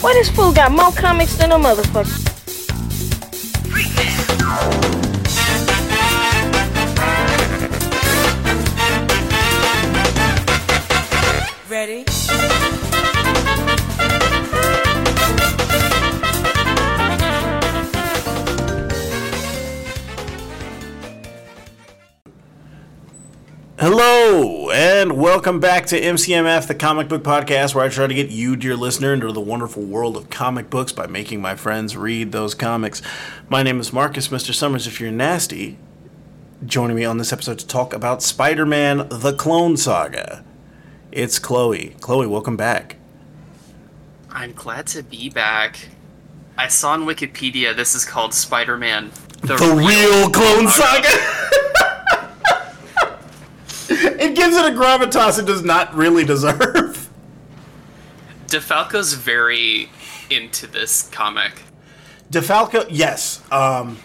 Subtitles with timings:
[0.00, 2.34] Why this fool got more comics than a motherfucker?
[11.68, 12.15] Ready?
[24.66, 28.30] Hello, and welcome back to MCMF, the comic book podcast, where I try to get
[28.30, 32.32] you, dear listener, into the wonderful world of comic books by making my friends read
[32.32, 33.00] those comics.
[33.48, 34.52] My name is Marcus, Mr.
[34.52, 35.78] Summers, if you're nasty.
[36.64, 40.44] Joining me on this episode to talk about Spider Man The Clone Saga.
[41.12, 41.94] It's Chloe.
[42.00, 42.96] Chloe, welcome back.
[44.30, 45.90] I'm glad to be back.
[46.58, 51.52] I saw on Wikipedia this is called Spider Man The, real Clone Saga!
[53.90, 57.08] it gives it a gravitas it does not really deserve.
[58.46, 59.90] DeFalco's very
[60.30, 61.62] into this comic.
[62.30, 63.42] DeFalco, yes.
[63.52, 63.98] Um,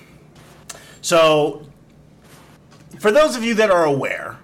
[1.01, 1.65] so,
[2.99, 4.37] for those of you that are aware,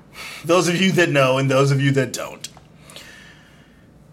[0.44, 2.48] those of you that know, and those of you that don't,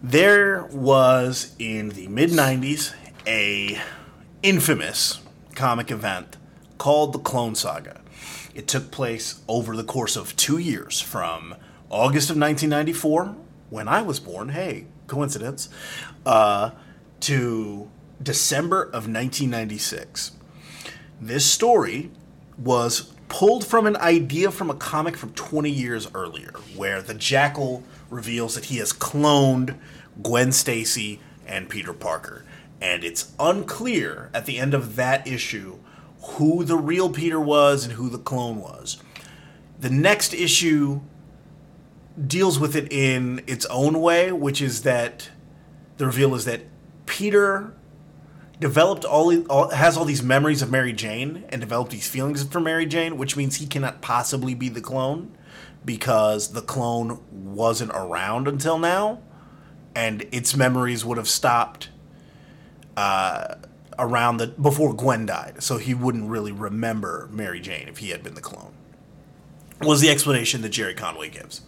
[0.03, 2.93] there was in the mid '90s
[3.27, 3.81] a
[4.43, 5.21] infamous
[5.55, 6.37] comic event
[6.77, 8.01] called the Clone Saga.
[8.55, 11.57] It took place over the course of two years, from
[11.91, 13.35] August of 1994,
[13.71, 14.51] when I was born.
[14.51, 15.69] Hey, coincidence.
[16.25, 16.71] Uh,
[17.21, 17.91] to
[18.23, 20.33] December of 1996.
[21.21, 22.11] This story
[22.59, 27.83] was pulled from an idea from a comic from 20 years earlier, where the Jackal
[28.11, 29.77] reveals that he has cloned
[30.23, 32.45] Gwen Stacy and Peter Parker.
[32.81, 35.79] And it's unclear at the end of that issue
[36.25, 38.99] who the real Peter was and who the clone was.
[39.79, 41.01] The next issue
[42.27, 45.31] deals with it in its own way, which is that
[45.97, 46.63] the reveal is that
[47.07, 47.75] Peter
[48.61, 52.61] developed all, all has all these memories of Mary Jane and developed these feelings for
[52.61, 55.37] Mary Jane, which means he cannot possibly be the clone
[55.85, 59.21] because the clone wasn't around until now,
[59.95, 61.91] and its memories would have stopped
[62.97, 63.57] uh,
[63.99, 68.23] around the before Gwen died, so he wouldn't really remember Mary Jane if he had
[68.23, 68.73] been the clone.
[69.81, 71.63] Was the explanation that Gerry Conway gives.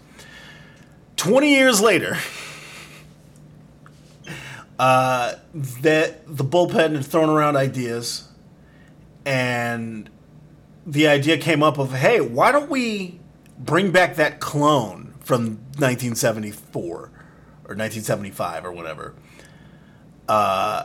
[1.17, 2.17] Twenty years later,
[4.79, 8.29] uh, that the bullpen had thrown around ideas,
[9.25, 10.09] and
[10.87, 13.19] the idea came up of, hey, why don't we
[13.59, 17.01] bring back that clone from 1974 or
[17.75, 19.15] 1975 or whatever?
[20.29, 20.85] Uh,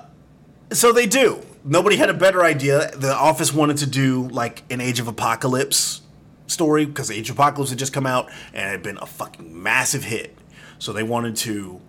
[0.72, 1.42] so they do.
[1.64, 2.92] Nobody had a better idea.
[2.96, 6.02] The Office wanted to do like an Age of Apocalypse
[6.48, 9.62] story because Age of Apocalypse had just come out and it had been a fucking
[9.62, 10.38] massive hit.
[10.80, 11.80] So they wanted to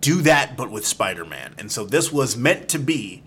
[0.00, 1.54] do that, but with Spider Man.
[1.58, 3.22] And so this was meant to be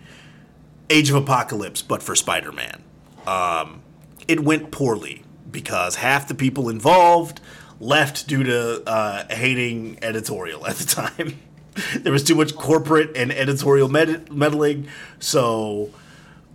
[0.90, 2.84] Age of Apocalypse, but for Spider Man.
[3.28, 3.81] Um,
[4.28, 7.42] it went poorly because half the people involved
[7.80, 11.40] left due to uh, hating editorial at the time.
[12.00, 14.88] there was too much corporate and editorial med- meddling.
[15.19, 15.89] So,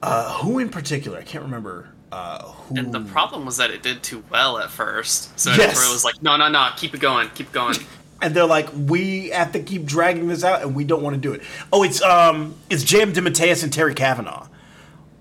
[0.02, 1.18] uh, who in particular?
[1.18, 1.88] I can't remember.
[2.10, 2.76] Uh, who?
[2.76, 5.38] And the problem was that it did too well at first.
[5.38, 5.60] So Yes.
[5.60, 7.76] editorial was like, no, no, no, keep it going, keep going.
[8.22, 11.20] and they're like, we have to keep dragging this out, and we don't want to
[11.20, 11.42] do it.
[11.72, 13.12] Oh, it's um, it's J.M.
[13.12, 14.46] DeMatteis and Terry Kavanagh,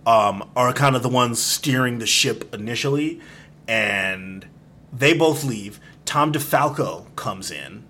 [0.06, 3.20] um, are kind of the ones steering the ship initially,
[3.68, 4.46] and
[4.94, 5.80] they both leave.
[6.06, 7.84] Tom DeFalco comes in,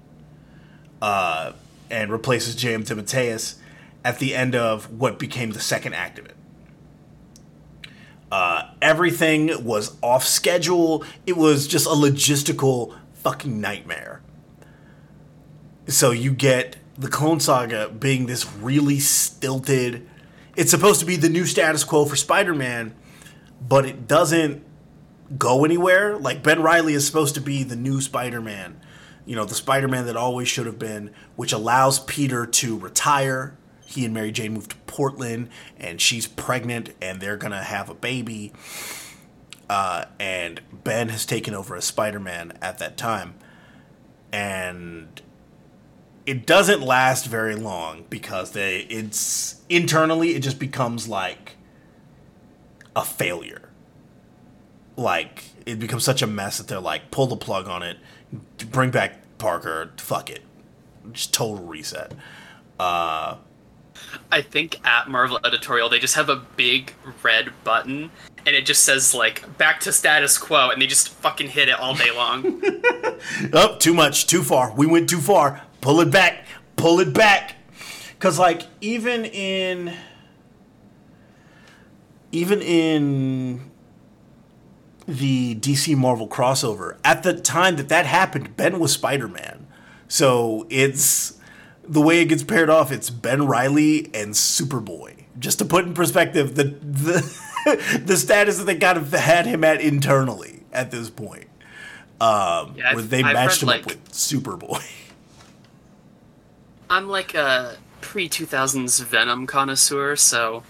[1.01, 1.51] uh,
[1.89, 2.83] and replaces J.M.
[2.83, 3.55] DeMatteis
[4.03, 6.35] at the end of what became the second act of it.
[8.31, 11.03] Uh, everything was off schedule.
[11.25, 14.21] It was just a logistical fucking nightmare.
[15.87, 20.07] So you get the Clone Saga being this really stilted.
[20.55, 22.93] It's supposed to be the new status quo for Spider-Man,
[23.65, 24.63] but it doesn't
[25.37, 26.17] go anywhere.
[26.17, 28.81] Like Ben Reilly is supposed to be the new Spider-Man.
[29.27, 33.55] You know, the Spider-Man that always should have been, which allows Peter to retire.
[33.85, 37.93] He and Mary Jane move to Portland, and she's pregnant, and they're gonna have a
[37.93, 38.53] baby.
[39.69, 43.35] Uh, and Ben has taken over as Spider-Man at that time,
[44.31, 45.21] and
[46.27, 51.55] it doesn't last very long because they it's internally it just becomes like
[52.95, 53.69] a failure
[54.97, 57.97] like it becomes such a mess that they're like pull the plug on it
[58.71, 60.41] bring back parker fuck it.
[61.11, 62.13] Just total reset.
[62.79, 63.37] Uh
[64.31, 66.93] I think at Marvel Editorial they just have a big
[67.23, 68.11] red button
[68.45, 71.79] and it just says like back to status quo and they just fucking hit it
[71.79, 72.61] all day long.
[73.53, 74.73] oh too much too far.
[74.73, 75.63] We went too far.
[75.81, 76.45] Pull it back.
[76.75, 77.55] Pull it back.
[78.13, 79.93] Because like even in
[82.31, 83.71] even in
[85.07, 89.65] the DC Marvel crossover, at the time that that happened, Ben was Spider Man.
[90.07, 91.39] So it's
[91.83, 92.91] the way it gets paired off.
[92.91, 95.23] It's Ben Reilly and Superboy.
[95.39, 99.63] Just to put in perspective the the the status that they kind of had him
[99.63, 101.47] at internally at this point,
[102.19, 104.83] um, Yeah, where they I've matched him read, up with Superboy.
[106.89, 110.63] I'm like a pre 2000s Venom connoisseur, so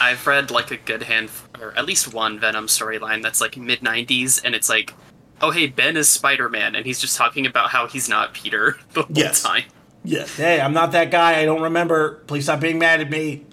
[0.00, 3.80] I've read like a good hand, or at least one Venom storyline that's like mid
[3.80, 4.94] 90s, and it's like,
[5.40, 8.78] oh hey, Ben is Spider Man, and he's just talking about how he's not Peter
[8.92, 9.42] the whole Yes.
[9.42, 9.64] time.
[10.04, 10.36] Yes.
[10.36, 11.40] Hey, I'm not that guy.
[11.40, 12.22] I don't remember.
[12.26, 13.44] Please stop being mad at me.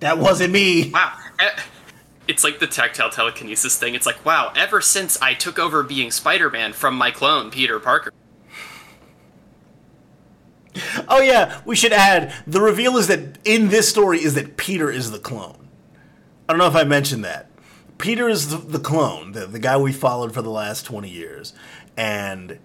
[0.00, 0.90] That wasn't me.
[0.90, 1.12] Wow.
[2.28, 3.94] It's like the tactile telekinesis thing.
[3.94, 7.78] It's like, wow, ever since I took over being Spider Man from my clone, Peter
[7.78, 8.10] Parker.
[11.08, 14.90] Oh yeah, we should add the reveal is that in this story is that Peter
[14.90, 15.68] is the clone.
[16.52, 17.46] I don't know if I mentioned that.
[17.96, 21.54] Peter is the, the clone, the, the guy we followed for the last 20 years.
[21.96, 22.58] And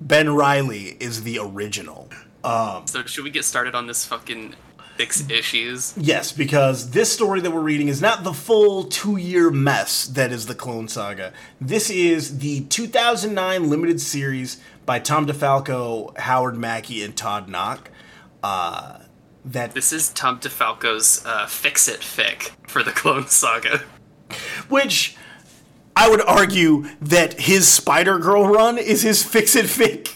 [0.00, 2.10] Ben Reilly is the original.
[2.44, 4.54] So should we get started on this fucking
[4.94, 5.94] fix issues?
[5.96, 10.30] Yes, because this story that we're reading is not the full two year mess that
[10.30, 11.32] is the Clone Saga.
[11.60, 17.88] This is the 2009 limited series by Tom DeFalco, Howard Mackie, and Todd Nauck.
[18.44, 18.97] Uh,
[19.52, 23.82] that This is Tom DeFalco's uh, Fix It Fic for the Clone Saga.
[24.68, 25.16] which
[25.96, 30.14] I would argue that his Spider Girl run is his fix it fic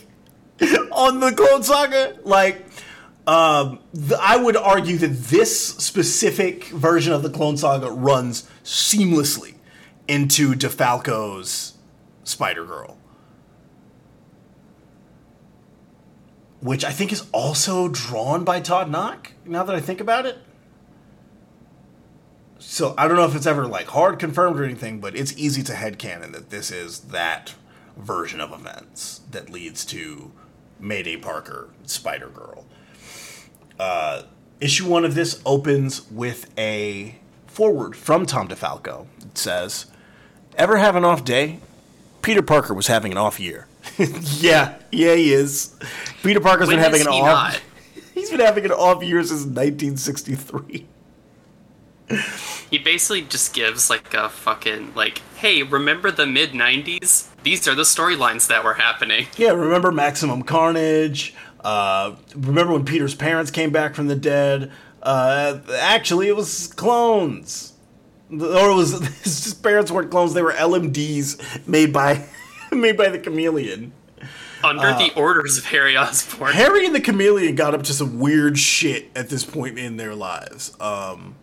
[0.93, 2.19] on the Clone Saga.
[2.23, 2.64] Like,
[3.26, 9.55] um, th- I would argue that this specific version of the Clone Saga runs seamlessly
[10.06, 11.73] into DeFalco's
[12.23, 12.96] Spider Girl.
[16.62, 20.38] Which I think is also drawn by Todd Nauck, now that I think about it.
[22.58, 25.62] So I don't know if it's ever like hard confirmed or anything, but it's easy
[25.64, 27.54] to headcanon that this is that
[27.96, 30.30] version of events that leads to
[30.78, 32.64] Mayday Parker, Spider Girl.
[33.78, 34.22] Uh,
[34.60, 37.16] issue one of this opens with a
[37.46, 39.06] forward from Tom DeFalco.
[39.20, 39.86] It says,
[40.56, 41.58] Ever have an off day?
[42.22, 43.66] Peter Parker was having an off year.
[44.40, 45.75] yeah, yeah, he is.
[46.22, 47.52] Peter Parker's When been having an he off.
[47.54, 47.62] not?
[48.14, 50.87] He's been having an off year since 1963.
[52.70, 57.28] He basically just gives like a fucking like, hey, remember the mid '90s?
[57.43, 59.26] These are the storylines that were happening.
[59.37, 61.34] Yeah, remember Maximum Carnage?
[61.60, 64.72] Uh, remember when Peter's parents came back from the dead?
[65.02, 67.72] Uh, actually, it was clones.
[68.31, 72.26] Or it was his parents weren't clones; they were LMDs made by
[72.80, 73.92] made by the Chameleon.
[74.64, 76.52] Under Uh, the orders of Harry Osborn.
[76.52, 80.14] Harry and the Chameleon got up to some weird shit at this point in their
[80.14, 80.72] lives.
[80.80, 81.34] Um,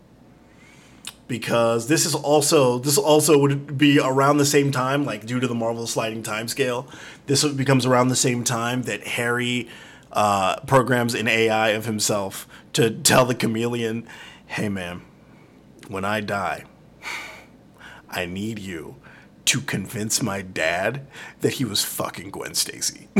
[1.27, 5.47] because this is also this also would be around the same time, like due to
[5.47, 6.87] the Marvel sliding time scale.
[7.27, 9.67] This becomes around the same time that Harry
[10.11, 14.07] uh, programs an AI of himself to tell the Chameleon,
[14.47, 15.01] "Hey, man,
[15.87, 16.63] when I die,
[18.09, 18.95] I need you
[19.45, 21.07] to convince my dad
[21.41, 23.07] that he was fucking Gwen Stacy."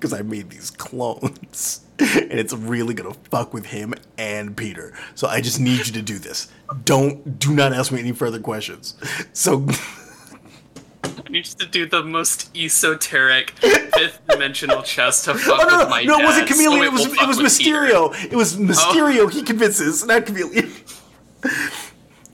[0.00, 1.82] because I made these clones.
[1.98, 4.94] And it's really gonna fuck with him and Peter.
[5.14, 6.50] So I just need you to do this.
[6.86, 8.94] Don't do not ask me any further questions.
[9.34, 9.66] So
[11.04, 15.76] I need you to do the most esoteric fifth dimensional chess to fuck Oh no,
[15.78, 17.76] with no, my no, it wasn't dad, so Chameleon, it was it was Peter.
[17.76, 18.08] Oh.
[18.08, 18.32] Mysterio.
[18.32, 20.72] It was Mysterio he convinces, not Chameleon.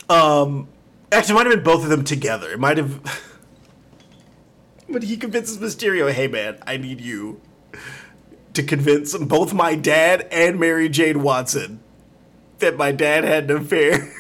[0.08, 0.68] um
[1.18, 2.50] actually it might have been both of them together.
[2.52, 3.00] It might have
[4.88, 7.40] But he convinces Mysterio, hey man, I need you
[8.54, 11.80] to convince both my dad and Mary Jane Watson
[12.60, 14.12] that my dad had an affair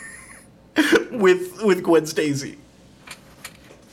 [1.10, 2.58] with with Gwen Stacy.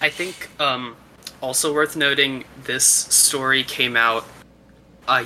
[0.02, 0.96] I think um,
[1.42, 4.26] also worth noting this story came out
[5.08, 5.24] uh,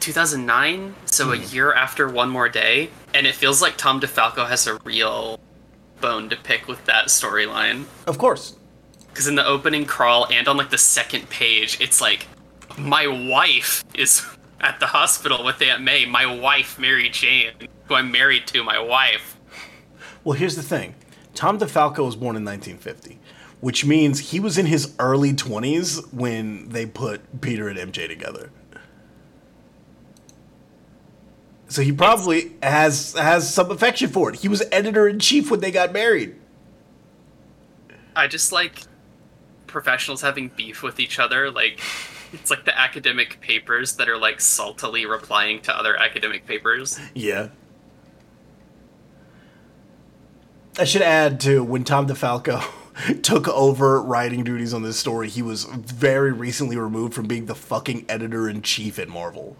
[0.00, 1.54] 2009, so a Hmm.
[1.54, 5.38] year after One More Day, and it feels like Tom DeFalco has a real
[6.00, 7.84] bone to pick with that storyline.
[8.06, 8.56] Of course.
[9.08, 12.26] Because in the opening crawl and on like the second page, it's like
[12.76, 14.24] my wife is
[14.60, 16.06] at the hospital with Aunt May.
[16.06, 17.52] My wife, Mary Jane,
[17.86, 19.36] who I'm married to, my wife.
[20.24, 20.94] Well, here's the thing.
[21.34, 23.18] Tom DeFalco was born in 1950,
[23.60, 28.50] which means he was in his early 20s when they put Peter and MJ together.
[31.68, 34.36] So he probably has has some affection for it.
[34.36, 36.34] He was editor in chief when they got married.
[38.16, 38.82] I just like
[39.66, 41.50] professionals having beef with each other.
[41.50, 41.80] Like,
[42.32, 46.98] It's like the academic papers that are like saltily replying to other academic papers.
[47.14, 47.48] Yeah.
[50.78, 52.62] I should add to when Tom DeFalco
[53.22, 57.54] took over writing duties on this story, he was very recently removed from being the
[57.54, 59.56] fucking editor in chief at Marvel.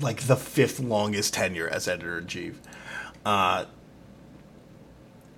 [0.00, 2.60] Like the fifth longest tenure as editor in chief.
[3.24, 3.66] Uh,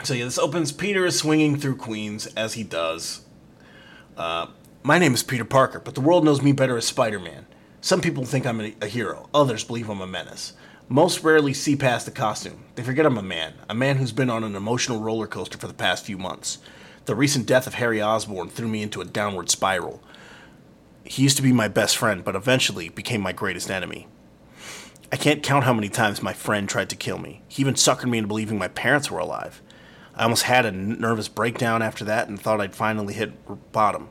[0.05, 0.73] so yeah, this opens.
[0.73, 3.23] Peter is swinging through Queens as he does.
[4.17, 4.47] Uh,
[4.83, 7.47] my name is Peter Parker, but the world knows me better as Spider Man.
[7.81, 10.53] Some people think I'm a, a hero, others believe I'm a menace.
[10.89, 12.65] Most rarely see past the costume.
[12.75, 15.67] They forget I'm a man, a man who's been on an emotional roller coaster for
[15.67, 16.59] the past few months.
[17.07, 20.03] The recent death of Harry Osborn threw me into a downward spiral.
[21.05, 24.07] He used to be my best friend, but eventually became my greatest enemy.
[25.13, 27.43] I can't count how many times my friend tried to kill me.
[27.47, 29.61] He even suckered me into believing my parents were alive.
[30.15, 34.09] I almost had a nervous breakdown after that and thought I'd finally hit bottom.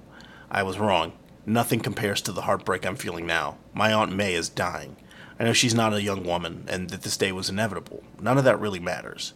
[0.51, 1.13] I was wrong.
[1.43, 3.57] Nothing compares to the heartbreak I'm feeling now.
[3.73, 4.95] My Aunt May is dying.
[5.39, 8.03] I know she's not a young woman and that this day was inevitable.
[8.21, 9.33] None of that really matters.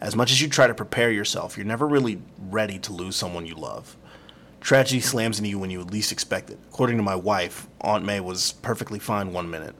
[0.00, 3.44] As much as you try to prepare yourself, you're never really ready to lose someone
[3.44, 3.98] you love.
[4.62, 6.58] Tragedy slams into you when you least expect it.
[6.70, 9.74] According to my wife, Aunt May was perfectly fine one minute.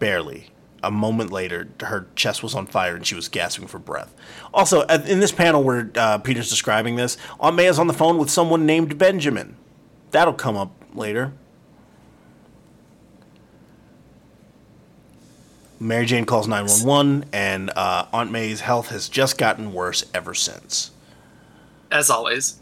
[0.00, 0.48] Barely.
[0.82, 4.14] A moment later, her chest was on fire and she was gasping for breath.
[4.52, 8.18] Also, in this panel where uh, Peter's describing this, Aunt May is on the phone
[8.18, 9.56] with someone named Benjamin.
[10.10, 11.32] That'll come up later.
[15.78, 20.90] Mary Jane calls 911, and uh, Aunt May's health has just gotten worse ever since.
[21.90, 22.60] As always.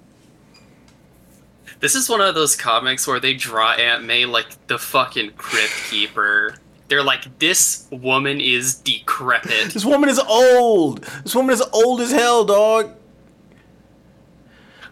[1.81, 5.73] This is one of those comics where they draw Aunt May like the fucking crypt
[5.91, 6.57] keeper.
[6.89, 9.73] They're like, this woman is decrepit.
[9.73, 11.03] this woman is old.
[11.23, 12.95] This woman is old as hell, dog.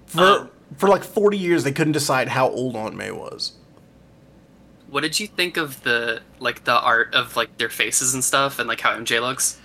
[0.06, 3.52] For um, for like forty years, they couldn't decide how old Aunt May was.
[4.88, 8.58] What did you think of the like the art of like their faces and stuff,
[8.58, 9.58] and like how MJ looks?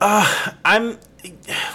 [0.00, 0.98] Uh, I'm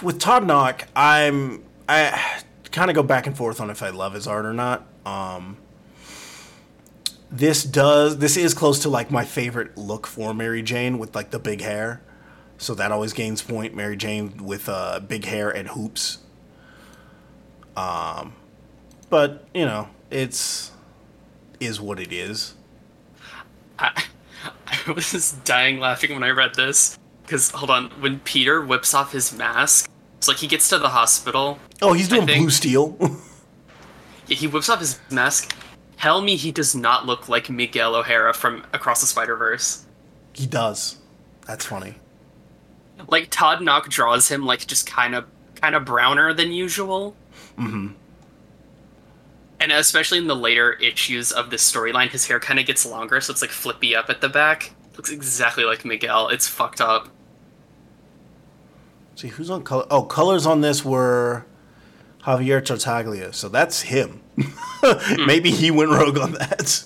[0.02, 0.86] with Todd Nauck.
[0.94, 4.52] I'm I kind of go back and forth on if I love his art or
[4.52, 4.86] not.
[5.06, 5.56] Um,
[7.30, 11.30] this does this is close to like my favorite look for Mary Jane with like
[11.30, 12.00] the big hair.
[12.56, 13.74] So that always gains point.
[13.74, 16.18] Mary Jane with uh, big hair and hoops.
[17.76, 18.32] Um,
[19.10, 20.72] but you know, it's
[21.60, 22.54] is what it is.
[23.78, 24.04] I,
[24.66, 29.12] I was dying laughing when I read this because hold on, when Peter whips off
[29.12, 31.58] his mask, it's like he gets to the hospital.
[31.82, 32.96] Oh, he's doing blue steel.
[34.26, 35.54] yeah, he whips off his mask
[35.98, 39.84] Tell me he does not look like Miguel O'Hara from Across the Spider Verse.
[40.32, 40.98] He does.
[41.46, 41.96] That's funny.
[43.08, 45.26] Like Todd Nauck draws him like just kind of
[45.56, 47.16] kind of browner than usual.
[47.58, 47.88] Mm-hmm.
[49.60, 53.20] And especially in the later issues of this storyline, his hair kind of gets longer,
[53.20, 54.72] so it's like flippy up at the back.
[54.96, 56.28] Looks exactly like Miguel.
[56.28, 57.08] It's fucked up.
[59.16, 59.84] See who's on color?
[59.90, 61.44] Oh, colors on this were
[62.22, 64.20] Javier Tartaglia, so that's him.
[65.26, 66.84] Maybe he went rogue on that.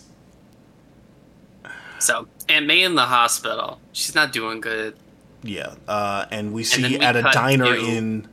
[1.99, 3.81] So, Aunt May in the hospital.
[3.93, 4.97] She's not doing good.
[5.43, 8.29] Yeah, uh, and we see and we at a diner in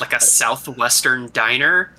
[0.00, 1.94] like a southwestern diner,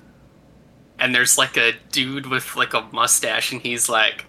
[0.98, 4.26] and there's like a dude with like a mustache, and he's like,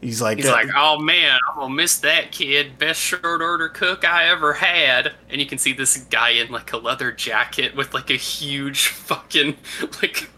[0.00, 2.78] He's like, he's uh, like, oh man, I'm gonna miss that kid.
[2.78, 5.14] Best short order cook I ever had.
[5.28, 8.86] And you can see this guy in like a leather jacket with like a huge
[8.88, 9.56] fucking
[10.02, 10.30] like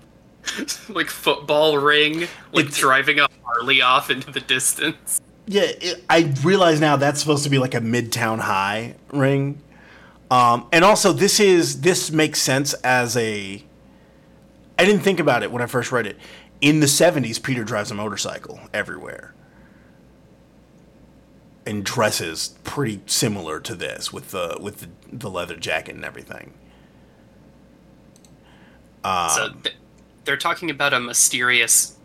[0.88, 5.21] like football ring, like driving a Harley off into the distance.
[5.47, 9.61] Yeah, it, I realize now that's supposed to be like a Midtown High ring.
[10.31, 13.62] Um, and also, this is this makes sense as a.
[14.79, 16.17] I didn't think about it when I first read it.
[16.62, 19.35] In the '70s, Peter drives a motorcycle everywhere
[21.67, 26.52] and dresses pretty similar to this with the with the, the leather jacket and everything.
[29.05, 29.76] Um, so th-
[30.25, 31.97] they're talking about a mysterious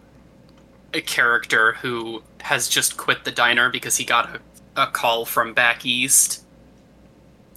[0.93, 5.53] a character who has just quit the diner because he got a, a call from
[5.53, 6.43] back east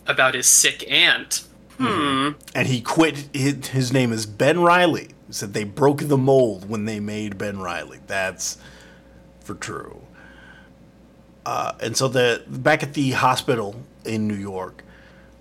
[0.07, 1.45] about his sick aunt.
[1.78, 2.31] Hmm.
[2.55, 3.28] And he quit.
[3.33, 5.11] His, his name is Ben Reilly.
[5.28, 8.00] He said they broke the mold when they made Ben Reilly.
[8.07, 8.59] That's
[9.40, 10.02] for true.
[11.49, 13.75] Uh, and so the back at the hospital
[14.05, 14.85] in New York,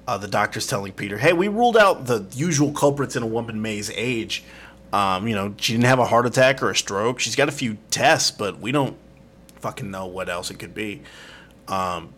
[0.08, 3.62] uh, the doctor's telling Peter, "Hey, we ruled out the usual culprits in a woman
[3.62, 4.46] May's age.
[4.94, 7.20] Um, you know, she didn't have a heart attack or a stroke.
[7.20, 8.96] She's got a few tests, but we don't
[9.60, 11.02] fucking know what else it could be."
[11.68, 12.14] Um,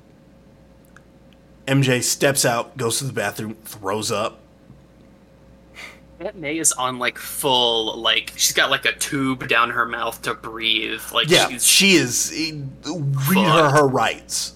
[1.65, 4.38] MJ steps out, goes to the bathroom, throws up.
[6.19, 10.21] Aunt May is on like full like she's got like a tube down her mouth
[10.23, 11.01] to breathe.
[11.13, 12.33] Like Yeah, she's she is.
[12.35, 12.57] eh,
[13.29, 14.53] Read her her rights.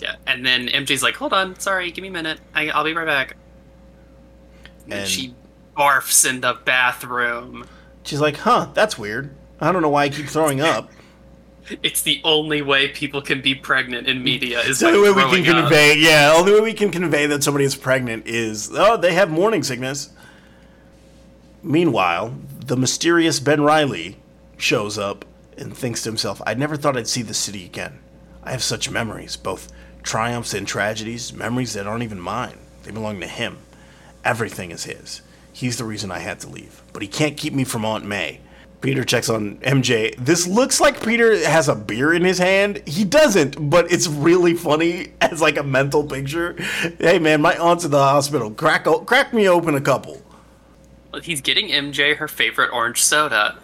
[0.00, 0.16] yeah.
[0.26, 2.38] And then MJ's like, "Hold on, sorry, give me a minute.
[2.54, 3.36] I, I'll be right back."
[4.84, 5.34] And, And- she
[5.76, 7.66] barfs in the bathroom.
[8.04, 9.34] She's like, huh, that's weird.
[9.60, 10.90] I don't know why I keep throwing up.
[11.82, 15.42] It's the only way people can be pregnant in media is The only way we
[15.42, 15.62] can up.
[15.64, 19.30] convey, yeah, only way we can convey that somebody is pregnant is, oh, they have
[19.32, 20.10] morning sickness.
[21.66, 22.32] Meanwhile,
[22.64, 24.18] the mysterious Ben Reilly
[24.56, 25.24] shows up
[25.58, 27.98] and thinks to himself, I never thought I'd see the city again.
[28.44, 29.72] I have such memories, both
[30.04, 32.58] triumphs and tragedies, memories that aren't even mine.
[32.84, 33.58] They belong to him.
[34.24, 35.22] Everything is his.
[35.52, 36.82] He's the reason I had to leave.
[36.92, 38.38] But he can't keep me from Aunt May.
[38.80, 40.14] Peter checks on MJ.
[40.18, 42.80] This looks like Peter has a beer in his hand.
[42.86, 46.54] He doesn't, but it's really funny as like a mental picture.
[47.00, 48.52] Hey man, my aunt's in the hospital.
[48.52, 50.22] Crack crack me open a couple.
[51.24, 53.58] He's getting MJ her favorite orange soda.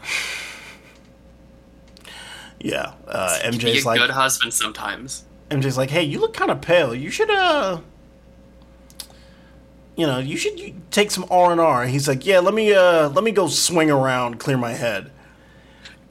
[2.61, 2.93] Yeah.
[3.09, 5.25] Uh, Be MJ's a like good husband sometimes.
[5.51, 6.95] MJ's like, "Hey, you look kind of pale.
[6.95, 7.81] You should uh
[9.97, 13.25] you know, you should you take some R&R." He's like, "Yeah, let me uh let
[13.25, 15.11] me go swing around, clear my head."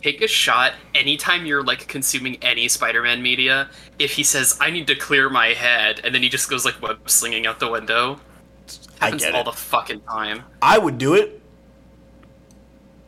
[0.04, 3.70] Take a shot anytime you're like consuming any Spider-Man media.
[4.00, 6.82] If he says, "I need to clear my head," and then he just goes like
[6.82, 8.20] web slinging out the window,
[9.00, 9.46] I happens get all it.
[9.46, 10.44] the fucking time.
[10.62, 11.42] I would do it.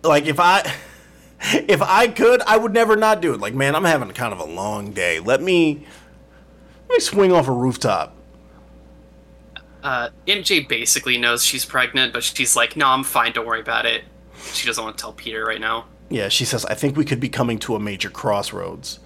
[0.03, 0.73] Like if I
[1.41, 3.39] if I could, I would never not do it.
[3.39, 5.19] Like, man, I'm having kind of a long day.
[5.19, 5.85] Let me
[6.89, 8.15] let me swing off a rooftop.
[9.83, 13.33] Uh, MJ basically knows she's pregnant, but she's like, "No, I'm fine.
[13.33, 14.05] Don't worry about it."
[14.53, 15.85] She doesn't want to tell Peter right now.
[16.09, 18.99] Yeah, she says, I think we could be coming to a major crossroads.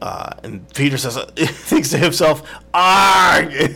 [0.00, 2.42] Uh, and Peter says, thinks to himself,
[2.74, 3.52] Arg!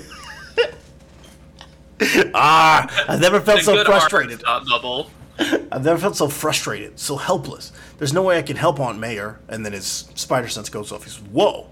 [2.34, 4.42] ah, I've never felt so frustrated.
[4.42, 5.10] bubble.
[5.38, 7.72] I've never felt so frustrated, so helpless.
[7.98, 9.40] There's no way I can help Aunt Mayor.
[9.48, 11.04] And then his spider sense goes off.
[11.04, 11.68] He says, Whoa!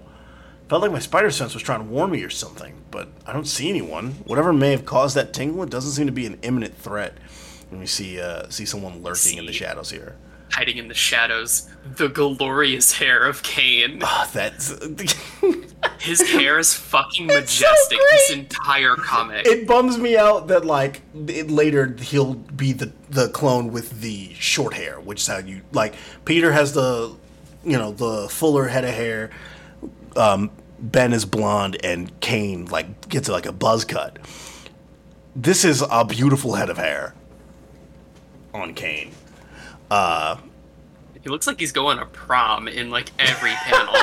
[0.69, 3.45] Felt like my spider sense was trying to warn me or something, but I don't
[3.45, 4.11] see anyone.
[4.25, 7.17] Whatever may have caused that tingle, it doesn't seem to be an imminent threat.
[7.69, 10.15] And we see uh, see someone lurking in the shadows here.
[10.55, 13.99] Hiding in the shadows, the glorious hair of Kaine.
[14.03, 14.71] Ah, that's
[15.99, 17.97] His hair is fucking majestic.
[18.11, 19.45] this entire comic.
[19.47, 24.33] it bums me out that like it, later he'll be the the clone with the
[24.35, 25.95] short hair, which is how you like.
[26.23, 27.15] Peter has the
[27.63, 29.31] you know the fuller head of hair.
[30.15, 34.19] Um, ben is blonde, and Kaine like gets like a buzz cut.
[35.35, 37.15] This is a beautiful head of hair
[38.53, 39.11] on Kaine.
[39.91, 43.95] He looks like he's going to prom in like every panel.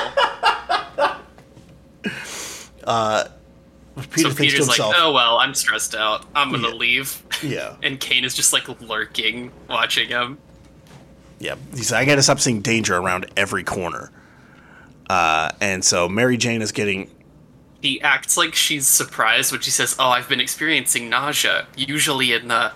[4.11, 6.25] Peter so Peter's to like, "Oh well, I'm stressed out.
[6.33, 6.73] I'm gonna Yeah.
[6.75, 10.37] leave." yeah, And Kaine is just like lurking, watching him.
[11.39, 14.11] Yeah, he said, I gotta stop seeing danger around every corner.
[15.09, 17.09] Uh, and so Mary Jane is getting.
[17.81, 22.47] He acts like she's surprised when she says, "Oh, I've been experiencing nausea, usually in
[22.47, 22.71] the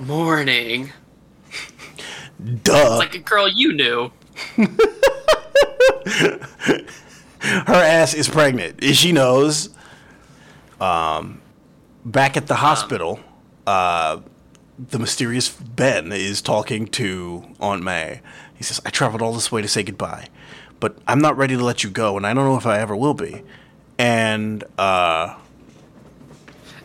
[0.00, 0.92] morning."
[2.62, 2.98] Duh.
[2.98, 4.10] Like, a girl, you knew.
[7.40, 8.82] her ass is pregnant.
[8.82, 9.70] She knows.
[10.80, 11.40] Um,
[12.04, 13.20] back at the hospital,
[13.66, 14.20] uh,
[14.78, 18.20] the mysterious Ben is talking to Aunt May.
[18.54, 20.28] He says, I traveled all this way to say goodbye,
[20.80, 22.96] but I'm not ready to let you go, and I don't know if I ever
[22.96, 23.42] will be.
[23.98, 25.36] And, uh,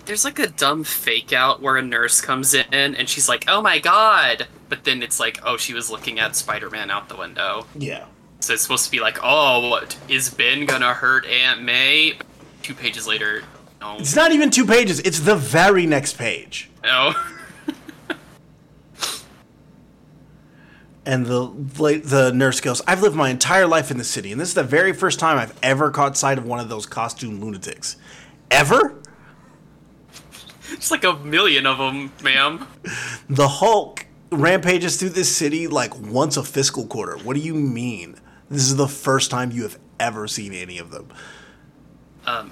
[0.08, 2.66] There's like a dumb fake out where a nurse comes in
[2.96, 6.34] and she's like, "Oh my god," but then it's like, "Oh, she was looking at
[6.34, 8.06] Spider-Man out the window." yeah.
[8.40, 12.18] So it's supposed to be like, "Oh, what is Ben gonna hurt Aunt May?"
[12.64, 13.44] Two pages later,
[13.82, 16.70] no, It's not even two pages, it's the very next page.
[16.84, 17.14] no.
[21.06, 21.48] And the
[22.04, 24.64] the nurse goes, "I've lived my entire life in the city, and this is the
[24.64, 27.96] very first time I've ever caught sight of one of those costume lunatics.
[28.52, 29.02] Ever?
[30.72, 32.68] It's like a million of them, ma'am.
[33.30, 37.18] The Hulk rampages through this city like once a fiscal quarter.
[37.18, 38.16] What do you mean?
[38.50, 41.08] This is the first time you have ever seen any of them.
[42.26, 42.52] Um,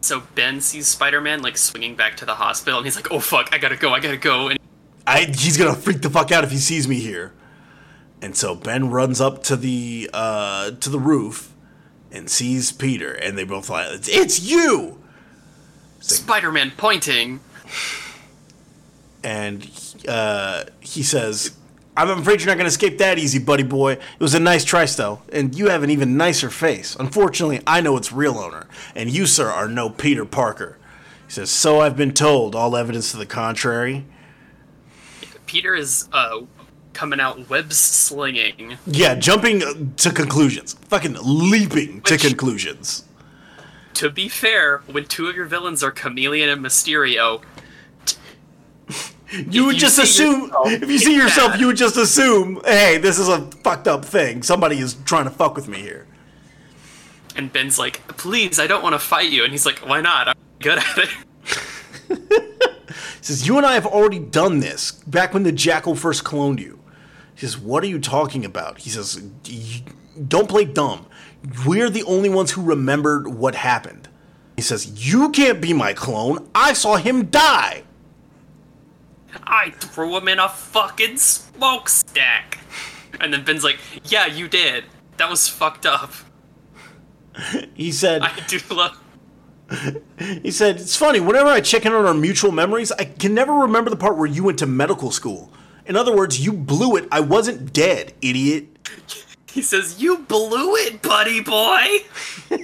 [0.00, 3.48] So Ben sees Spider-Man like swinging back to the hospital, and he's like, "Oh fuck,
[3.52, 4.58] I gotta go, I gotta go." And
[5.06, 7.32] I he's gonna freak the fuck out if he sees me here.
[8.20, 11.54] And so Ben runs up to the uh, to the roof
[12.12, 14.40] and sees Peter, and they both like, "It's, it's
[16.10, 17.40] you!" Spider-Man pointing.
[19.22, 19.68] and
[20.08, 21.56] uh, he says,
[21.96, 23.92] "I'm afraid you're not going to escape that easy, buddy boy.
[23.92, 26.96] It was a nice try, though, and you have an even nicer face.
[26.98, 30.78] Unfortunately, I know its real owner, and you, sir, are no Peter Parker."
[31.26, 32.54] He says, "So I've been told.
[32.54, 34.04] All evidence to the contrary."
[35.46, 36.40] Peter is uh,
[36.94, 38.76] coming out web slinging.
[38.86, 40.74] Yeah, jumping to conclusions.
[40.88, 43.04] Fucking leaping to conclusions.
[43.94, 47.42] To be fair, when two of your villains are Chameleon and Mysterio,
[49.32, 52.60] You would you just assume yourself if you see yourself, that- you would just assume,
[52.64, 54.42] hey, this is a fucked up thing.
[54.42, 56.06] Somebody is trying to fuck with me here.
[57.36, 60.28] and Ben's like, "Please, I don't want to fight you," and he's like, "Why not?
[60.28, 61.08] I'm good at it."
[63.18, 66.60] He says, You and I have already done this back when the Jackal first cloned
[66.60, 66.78] you.
[67.34, 68.78] He says, What are you talking about?
[68.80, 69.82] He says, "Y-
[70.28, 71.06] Don't play dumb.
[71.66, 74.08] We're the only ones who remembered what happened.
[74.56, 76.48] He says, You can't be my clone.
[76.54, 77.84] I saw him die.
[79.42, 82.60] I threw him in a fucking smokestack.
[83.20, 84.84] And then Ben's like, "Yeah, you did.
[85.16, 86.12] That was fucked up."
[87.74, 88.98] He said, I do love.
[90.42, 93.52] He said, It's funny, whenever I check in on our mutual memories, I can never
[93.52, 95.52] remember the part where you went to medical school.
[95.86, 97.08] In other words, you blew it.
[97.10, 98.78] I wasn't dead, idiot.
[99.54, 101.86] He says, "You blew it, buddy boy."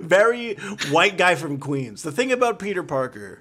[0.00, 0.54] Very
[0.90, 2.04] white guy from Queens.
[2.04, 3.40] The thing about Peter Parker,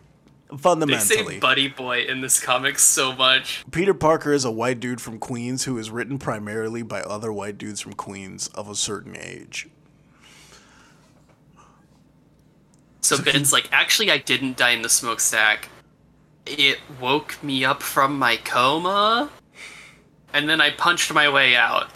[0.58, 3.63] fundamentally, They say "buddy boy" in this comic so much.
[3.70, 7.60] Peter Parker is a white dude from Queens who is written primarily by other white
[7.60, 9.70] dudes from Queens of a certain age.
[13.02, 15.70] So Ben's like, "Actually, I didn't die in the smokestack.
[16.48, 19.30] It woke me up from my coma,
[20.34, 21.90] and then I punched my way out."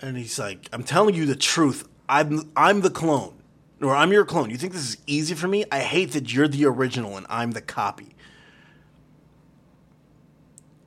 [0.00, 1.86] And he's like, I'm telling you the truth.
[2.08, 3.34] I'm I'm the clone.
[3.82, 4.50] Or I'm your clone.
[4.50, 5.64] You think this is easy for me?
[5.72, 8.14] I hate that you're the original and I'm the copy.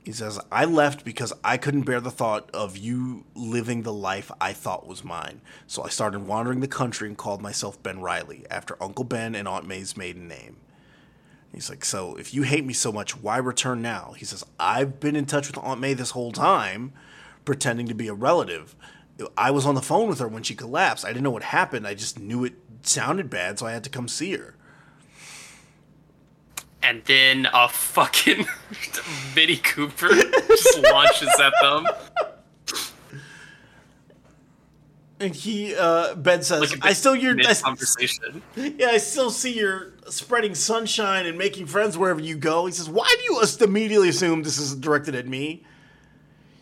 [0.04, 4.30] He says, I left because I couldn't bear the thought of you living the life
[4.38, 5.40] I thought was mine.
[5.66, 9.48] So I started wandering the country and called myself Ben Reilly, after Uncle Ben and
[9.48, 10.58] Aunt May's maiden name.
[11.54, 14.14] He's like, So if you hate me so much, why return now?
[14.16, 16.92] He says, I've been in touch with Aunt May this whole time,
[17.44, 18.74] pretending to be a relative.
[19.36, 21.04] I was on the phone with her when she collapsed.
[21.04, 21.86] I didn't know what happened.
[21.86, 24.56] I just knew it sounded bad, so I had to come see her.
[26.82, 28.46] And then a fucking
[29.36, 31.86] Mini Cooper just launches at them.
[35.24, 38.42] And he, uh, Ben says, Like I still, you're, I, conversation.
[38.56, 42.66] yeah, I still see you're spreading sunshine and making friends wherever you go.
[42.66, 45.64] He says, why do you just immediately assume this is directed at me?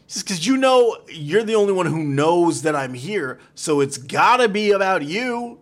[0.07, 3.81] He says, because you know you're the only one who knows that I'm here, so
[3.81, 5.59] it's gotta be about you.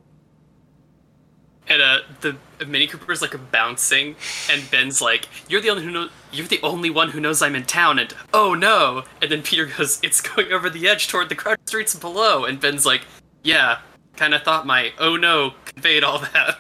[1.71, 4.17] And uh, the Mini Cooper's like bouncing,
[4.51, 6.09] and Ben's like, "You're the only who know.
[6.33, 9.05] You're the only one who knows I'm in town." And oh no!
[9.23, 12.59] And then Peter goes, "It's going over the edge toward the crowded streets below." And
[12.61, 13.03] Ben's like,
[13.45, 13.79] "Yeah,
[14.17, 16.59] kind of thought my oh no conveyed all that."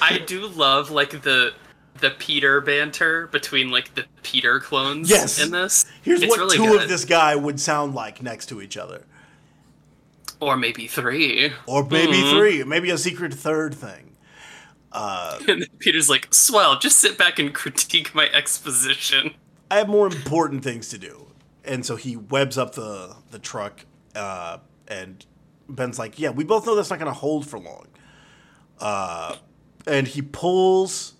[0.00, 1.52] I do love like the
[2.00, 5.42] the Peter banter between like the Peter clones Yes.
[5.42, 5.84] in this.
[6.02, 6.82] Here's It's what really two good.
[6.82, 9.02] of this guy would sound like next to each other.
[10.40, 11.52] Or maybe three.
[11.66, 12.30] Or maybe Mhm.
[12.30, 14.12] three, maybe a secret third thing.
[14.92, 19.34] And then Peter's like, "Swell, just sit back and critique my exposition."
[19.70, 21.26] I have more important things to do.
[21.64, 25.24] And so he webs up the the truck, uh, and
[25.68, 27.88] Ben's like, "Yeah, we both know that's not going to hold for long."
[28.80, 29.36] Uh,
[29.86, 31.14] and he pulls,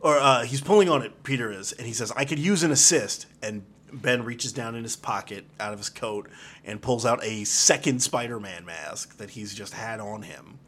[0.00, 1.22] or uh, he's pulling on it.
[1.22, 4.82] Peter is, and he says, "I could use an assist." And Ben reaches down in
[4.82, 6.28] his pocket, out of his coat,
[6.64, 10.58] and pulls out a second Spider-Man mask that he's just had on him.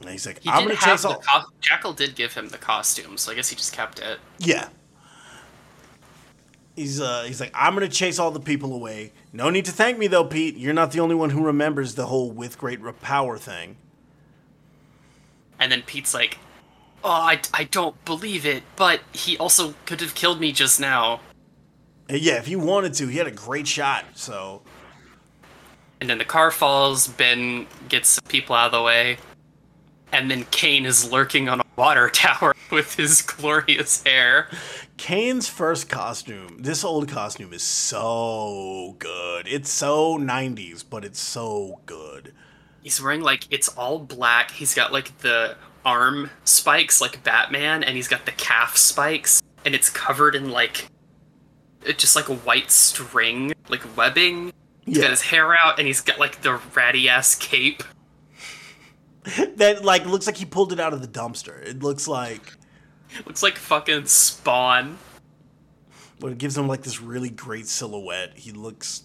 [0.00, 2.58] And he's like, He "I'm going to chase all." co- Jackal did give him the
[2.58, 4.18] costume, so I guess he just kept it.
[4.38, 4.68] Yeah.
[6.76, 9.12] He's uh he's like, I'm gonna chase all the people away.
[9.32, 10.56] No need to thank me though, Pete.
[10.56, 13.76] You're not the only one who remembers the whole with great re- power thing.
[15.58, 16.38] And then Pete's like,
[17.04, 21.20] "Oh, I, I don't believe it, but he also could have killed me just now."
[22.10, 24.04] Yeah, if he wanted to, he had a great shot.
[24.14, 24.62] So
[26.00, 27.08] And then the car falls.
[27.08, 29.18] Ben gets people out of the way,
[30.12, 34.48] and then Kaine is lurking on a water tower with his glorious hair.
[34.96, 39.46] Kaine's first costume, this old costume is so good.
[39.46, 42.34] It's so 90s, but it's so good.
[42.82, 44.50] He's wearing like it's all black.
[44.50, 45.56] He's got like the
[45.88, 50.86] arm spikes like Batman, and he's got the calf spikes, and it's covered in like
[51.84, 54.52] it's just like a white string, like webbing.
[54.84, 55.02] He's Yeah.
[55.04, 57.82] got his hair out, and he's got like the ratty ass cape.
[59.56, 61.62] That like looks like he pulled it out of the dumpster.
[61.66, 62.54] It looks like
[63.26, 64.98] Looks like fucking Spawn.
[66.20, 68.32] but it gives him like this really great silhouette.
[68.36, 69.02] He looks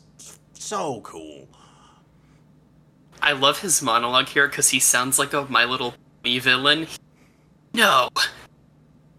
[0.53, 1.47] so cool.
[3.21, 5.93] I love his monologue here because he sounds like a My Little
[6.23, 6.87] Pony villain.
[7.73, 8.09] No.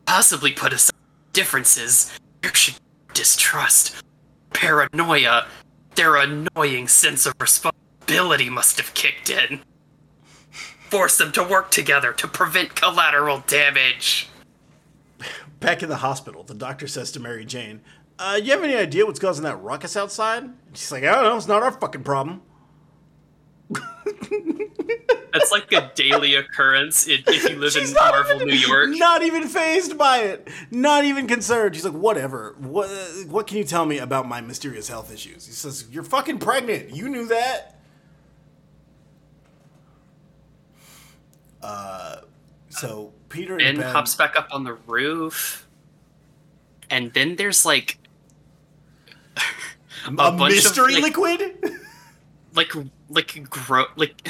[0.07, 0.95] Possibly put aside
[1.33, 2.11] differences.
[2.40, 2.77] There should
[3.12, 4.03] distrust,
[4.53, 5.47] paranoia.
[5.97, 9.61] Their annoying sense of responsibility must have kicked in.
[10.88, 14.29] Force them to work together to prevent collateral damage.
[15.61, 17.81] Back in the hospital, the doctor says to Mary Jane,
[18.19, 20.45] uh, you have any idea what's causing that ruckus outside?
[20.73, 22.43] She's like, I don't know, it's not our fucking problem.
[25.35, 28.90] That's like a daily occurrence if if you live She's in Marvel, even- New York.
[28.90, 30.49] Not even fazed by it.
[30.70, 31.75] Not even concerned.
[31.75, 32.55] She's like, whatever.
[32.59, 32.88] What,
[33.29, 35.44] what can you tell me about my mysterious health issues?
[35.44, 36.94] He says, you're fucking pregnant.
[36.94, 37.75] You knew that?
[41.62, 42.16] Uh,
[42.68, 45.66] so Peter and Ben Ben, hops back up on the roof,
[46.90, 47.99] and then there's like
[50.07, 51.73] a, bunch of, mystery like- liquid?
[52.55, 52.73] like
[53.09, 54.29] like gro- like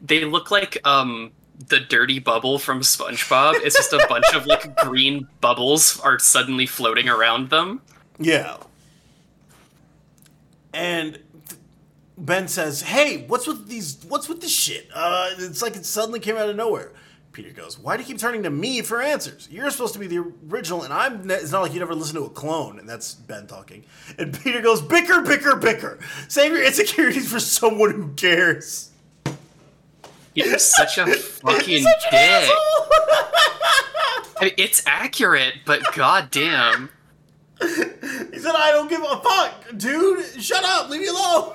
[0.00, 1.32] they look like um
[1.68, 3.54] the dirty bubble from SpongeBob.
[3.64, 7.80] It's just a bunch of like green bubbles are suddenly floating around them.
[8.18, 8.58] Yeah.
[10.72, 11.18] And
[12.16, 13.98] Ben says, "Hey, what's with these?
[14.08, 14.88] What's with this shit?
[14.94, 16.92] Uh, it's like it suddenly came out of nowhere."
[17.32, 19.48] Peter goes, "Why do you keep turning to me for answers?
[19.50, 21.26] You're supposed to be the original, and I'm.
[21.26, 23.84] Ne- it's not like you never listen to a clone." And that's Ben talking.
[24.18, 25.98] And Peter goes, "Bicker, bicker, bicker.
[26.28, 28.90] Save your insecurities for someone who cares."
[30.34, 32.50] You're such a fucking Such dick.
[34.40, 36.90] I mean, it's accurate, but goddamn.
[37.60, 40.24] he said, "I don't give a fuck, dude.
[40.42, 40.88] Shut up.
[40.90, 41.54] Leave me alone."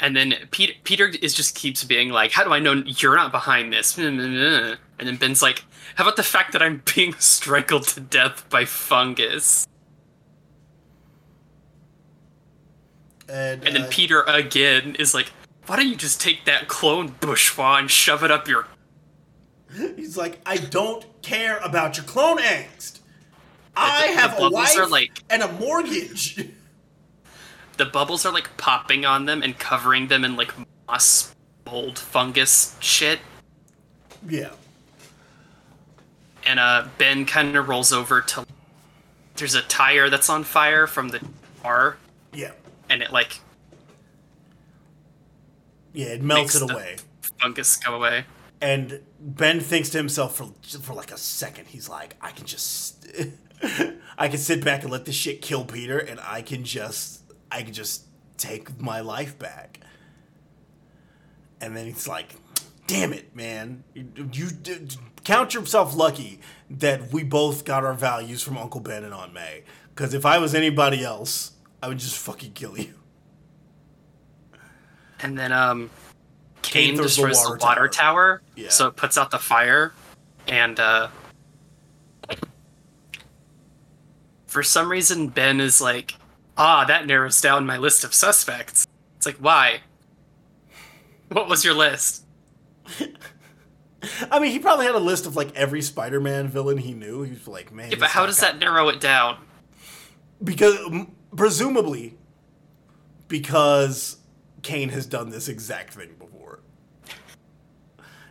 [0.00, 3.32] And then Peter, Peter is just keeps being like, "How do I know you're not
[3.32, 3.98] behind this?"
[4.96, 5.64] And then Ben's like,
[5.96, 9.66] "How about the fact that I'm being strangled to death by fungus?"
[13.28, 15.32] And, And then uh, Peter again is like,
[15.66, 18.66] "Why don't you just take that clone bourgeois and shove it up your?"
[19.96, 23.00] He's like, I don't care about your clone angst.
[23.76, 26.48] I the have a wife are like- and a mortgage.
[27.76, 30.52] The bubbles are like popping on them and covering them in like
[30.86, 31.34] moss,
[31.66, 33.18] mold, fungus shit.
[34.28, 34.50] yeah.
[36.46, 38.46] And uh, Ben kind of rolls over to.
[39.34, 41.20] There's a tire that's on fire from the
[41.64, 41.96] car,
[42.32, 42.52] Yeah.
[42.88, 43.40] and it like
[45.94, 46.96] Yeah, it melts it away.
[47.40, 48.26] fungus go away.
[48.60, 50.48] And Ben thinks to himself for
[50.80, 51.68] for like a second.
[51.68, 53.06] He's like, I can just
[54.18, 57.62] I can sit back and let this shit kill Peter and I can just I
[57.62, 58.04] can just
[58.36, 59.80] take my life back.
[61.60, 62.34] And then he's like,
[62.86, 63.84] "Damn it, man.
[63.94, 64.88] You, you d-
[65.22, 69.62] count yourself lucky that we both got our values from Uncle Ben and Aunt May.
[69.94, 71.52] Cuz if I was anybody else,
[71.82, 72.94] I would just fucking kill you."
[75.24, 75.90] And then um,
[76.62, 77.88] Kaine Kaine throws the destroys the water water, tower.
[77.88, 78.68] tower, Yeah.
[78.68, 79.94] so it puts out the fire,
[80.46, 81.08] and uh,
[84.46, 86.14] for some reason Ben is like,
[86.58, 89.80] "Ah, that narrows down my list of suspects." It's like, why?
[91.30, 92.24] What was your list?
[94.30, 97.22] I mean, he probably had a list of like every Spider-Man villain he knew.
[97.22, 99.38] He was like, "Man, Yeah, but how does got- that narrow it down?
[100.42, 100.76] because
[101.34, 102.14] presumably
[103.28, 104.18] because
[104.64, 106.60] Kaine has done this exact thing before.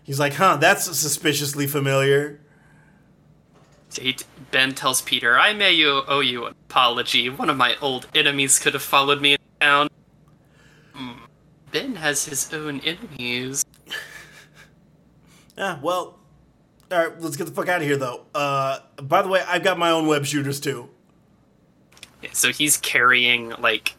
[0.04, 2.42] He's like, huh, that's suspiciously familiar.
[3.98, 4.18] He-
[4.52, 7.30] Ben tells Peter, "I may you owe you an apology.
[7.30, 9.88] One of my old enemies could have followed me in town."
[10.94, 11.12] Hmm.
[11.72, 13.64] Ben has his own enemies.
[15.56, 16.18] Yeah, well,
[16.92, 18.26] all right, let's get the fuck out of here, though.
[18.34, 20.90] Uh, by the way, I've got my own web shooters too.
[22.32, 23.96] So he's carrying like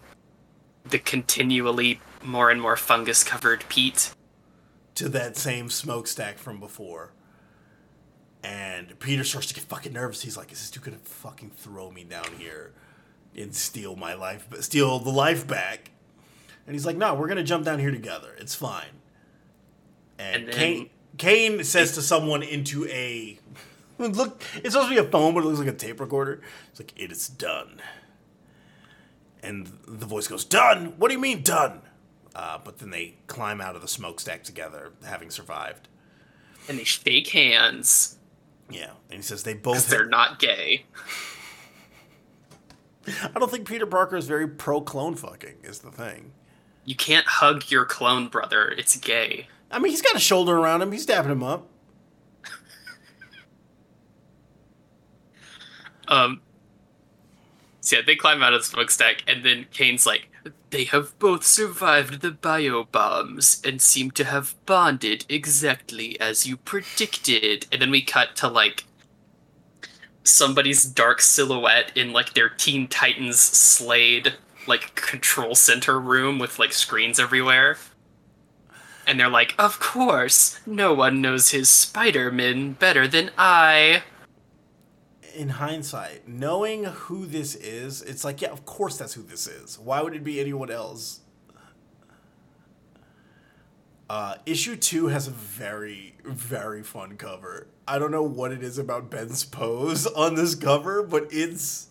[0.85, 4.12] the continually more and more fungus covered Pete.
[4.96, 7.12] to that same smokestack from before.
[8.42, 10.22] And Peter starts to get fucking nervous.
[10.22, 12.72] He's like, "Is this dude gonna fucking throw me down here
[13.37, 15.90] and steal my life, but steal the life back?"
[16.66, 18.34] And he's like, "No, we're gonna jump down here together.
[18.38, 19.00] It's fine."
[20.18, 23.40] And, And Kaine, Kaine says to someone into a
[23.98, 24.42] look.
[24.56, 26.40] It's supposed to be a phone, but it looks like a tape recorder.
[26.70, 27.80] It's like it is done.
[29.42, 30.94] And the voice goes, "Done?
[30.98, 31.80] What do you mean done?"
[32.35, 35.88] Uh, but then they climb out of the smokestack together, having survived.
[36.68, 38.16] And they shake hands
[38.70, 39.87] Yeah, and he says they both.
[39.88, 40.87] they're not gay.
[43.07, 45.57] I don't think Peter Parker is very pro clone fucking.
[45.62, 46.33] Is the thing.
[46.87, 48.68] You can't hug your clone brother.
[48.68, 49.47] It's gay.
[49.70, 50.90] I mean, he's got a shoulder around him.
[50.92, 51.68] He's dapping him up.
[56.09, 56.40] Um.
[57.81, 60.29] So yeah, they climb out of the smokestack, and then Kaine's like,
[60.70, 67.66] They have both survived the biobombs and seem to have bonded exactly as you predicted.
[67.70, 68.85] And then we cut to like
[70.24, 74.35] somebody's dark silhouette in like their Teen Titans Slade
[74.66, 77.76] like control center room with like screens everywhere.
[79.07, 84.02] And they're like, "Of course, no one knows his Spider-Man better than I."
[85.35, 89.79] in hindsight, knowing who this is, it's like, yeah, of course that's who this is.
[89.79, 91.20] Why would it be anyone else?
[94.09, 97.68] Uh, issue two has a very, very fun cover.
[97.88, 101.88] I don't know what it is about Ben's pose on this cover, but it's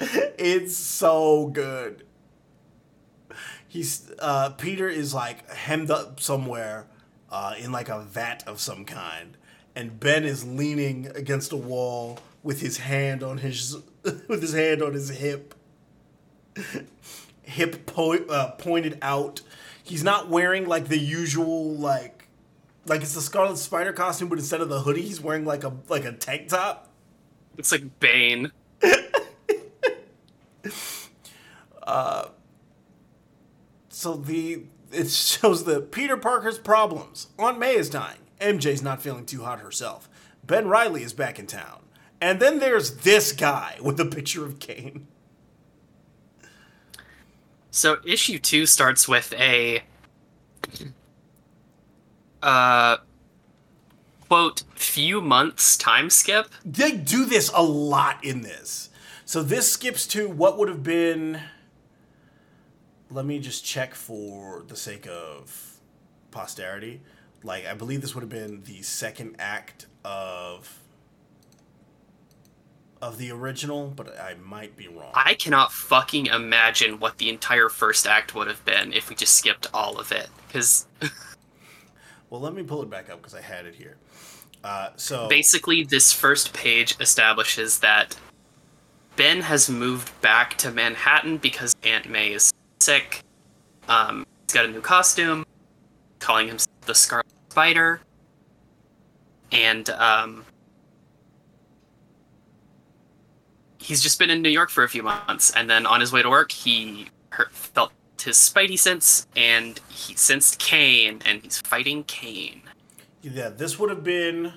[0.00, 2.04] it's so good.
[3.66, 6.86] He's uh, Peter is like hemmed up somewhere
[7.30, 9.36] uh, in like a vat of some kind,
[9.80, 13.78] and Ben is leaning against a wall with his hand on his
[14.28, 15.54] with his hand on his hip,
[17.42, 19.40] hip po- uh, pointed out.
[19.82, 22.28] He's not wearing like the usual like
[22.86, 25.72] like it's the Scarlet Spider costume, but instead of the hoodie, he's wearing like a
[25.88, 26.88] like a tank top.
[27.56, 28.52] It's like Bane.
[31.82, 32.28] uh,
[33.88, 37.28] So the it shows the Peter Parker's problems.
[37.38, 38.18] Aunt May is dying.
[38.40, 40.08] MJ's not feeling too hot herself.
[40.44, 41.82] Ben Reilly is back in town.
[42.20, 45.06] And then there's this guy with a picture of Kaine.
[47.70, 49.82] So issue two starts with a
[52.42, 52.98] uh
[54.28, 56.48] quote few months time skip.
[56.64, 58.90] They do this a lot in this.
[59.24, 61.40] So this skips to what would have been.
[63.10, 65.78] Let me just check for the sake of
[66.30, 67.00] posterity.
[67.42, 70.78] Like, I believe this would have been the second act of
[73.02, 75.12] of the original, but I might be wrong.
[75.14, 79.34] I cannot fucking imagine what the entire first act would have been if we just
[79.34, 80.28] skipped all of it.
[80.46, 80.86] Because
[82.30, 83.96] Well, let me pull it back up because I had it here.
[84.62, 88.16] Uh, so basically, this first page establishes that
[89.16, 93.22] Ben has moved back to Manhattan because Aunt May is sick.
[93.88, 95.44] Um, he's got a new costume,
[96.20, 98.00] calling himself the Scarlet Spider,
[99.52, 100.44] and um,
[103.78, 105.52] he's just been in New York for a few months.
[105.54, 110.16] And then on his way to work, he hurt, felt his Spidey sense, and he
[110.16, 112.62] sensed Kaine, and he's fighting Kaine.
[113.22, 114.52] Yeah, this would have been.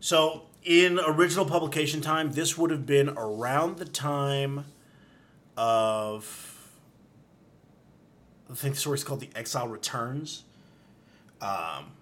[0.00, 4.64] So, in original publication time, this would have been around the time
[5.58, 6.50] of.
[8.50, 10.44] I think the story's called The Exile Returns.
[11.44, 11.92] Um,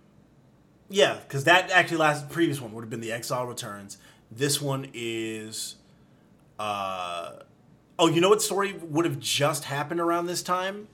[0.89, 3.99] yeah, because that actually last previous one would have been The Exile Returns.
[4.31, 5.77] This one is.
[6.59, 7.33] Uh,
[7.99, 10.87] oh, you know what story would have just happened around this time?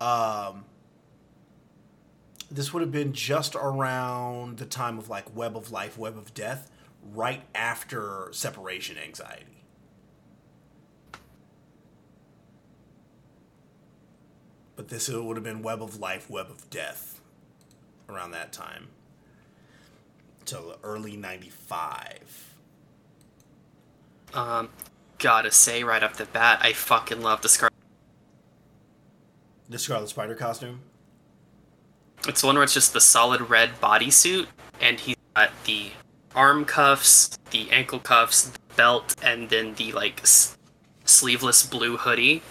[0.00, 0.64] Um,
[2.50, 6.32] this would have been just around the time of like Web of Life, Web of
[6.34, 6.70] Death,
[7.14, 9.64] right after separation anxiety.
[14.76, 17.15] But this would have been Web of Life, Web of Death
[18.08, 18.88] around that time.
[20.44, 22.54] Till early 95.
[24.34, 24.68] Um,
[25.18, 27.72] gotta say right off the bat, I fucking love the Scarlet.
[29.68, 30.80] The Scarlet Spider costume.
[32.28, 34.46] It's the one where it's just the solid red bodysuit,
[34.80, 35.90] and he's got the
[36.34, 40.56] arm cuffs, the ankle cuffs, the belt, and then the like s-
[41.04, 42.42] sleeveless blue hoodie.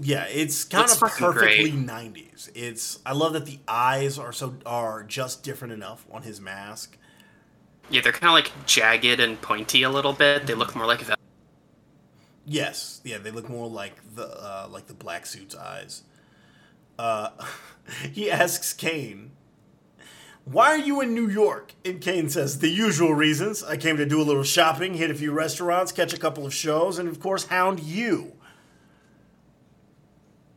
[0.00, 1.86] Yeah, it's kind Looks of perfectly great.
[1.86, 2.50] 90s.
[2.54, 6.96] It's I love that the eyes are so are just different enough on his mask.
[7.90, 10.46] Yeah, they're kind of like jagged and pointy a little bit.
[10.46, 11.16] They look more like Vel-
[12.46, 16.02] Yes, yeah, they look more like the uh, like the black suit's eyes.
[16.98, 17.30] Uh,
[18.12, 19.32] he asks Kaine,
[20.44, 23.62] "Why are you in New York?" And Kaine says, "The usual reasons.
[23.62, 26.54] I came to do a little shopping, hit a few restaurants, catch a couple of
[26.54, 28.32] shows, and of course, hound you."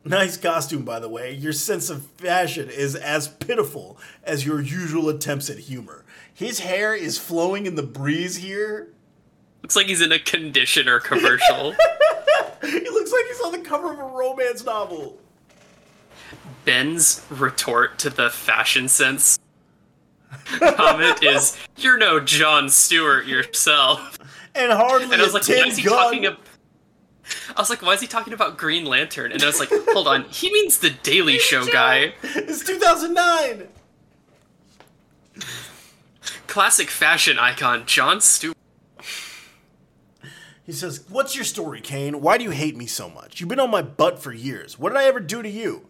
[0.05, 1.33] Nice costume, by the way.
[1.33, 6.05] Your sense of fashion is as pitiful as your usual attempts at humor.
[6.31, 8.89] His hair is flowing in the breeze here.
[9.63, 11.75] Looks like he's in a conditioner commercial.
[12.61, 15.19] He looks like he's on the cover of a romance novel.
[16.63, 19.37] Ben's retort to the fashion sense
[20.57, 24.17] comment is, "You're no John Stewart yourself."
[24.55, 25.93] And hardly And I was a like, tin "Why is he gun.
[25.93, 26.39] talking about?"
[27.55, 30.07] I was like, "Why is he talking about Green Lantern?" And I was like, "Hold
[30.07, 33.67] on, he means the Daily Show guy." It's 2009.
[36.47, 38.55] Classic fashion icon Jon Stewart.
[40.65, 42.21] He says, What's your story, Kaine?
[42.21, 43.39] Why do you hate me so much?
[43.39, 44.79] You've been on my butt for years.
[44.79, 45.87] What did I ever do to you?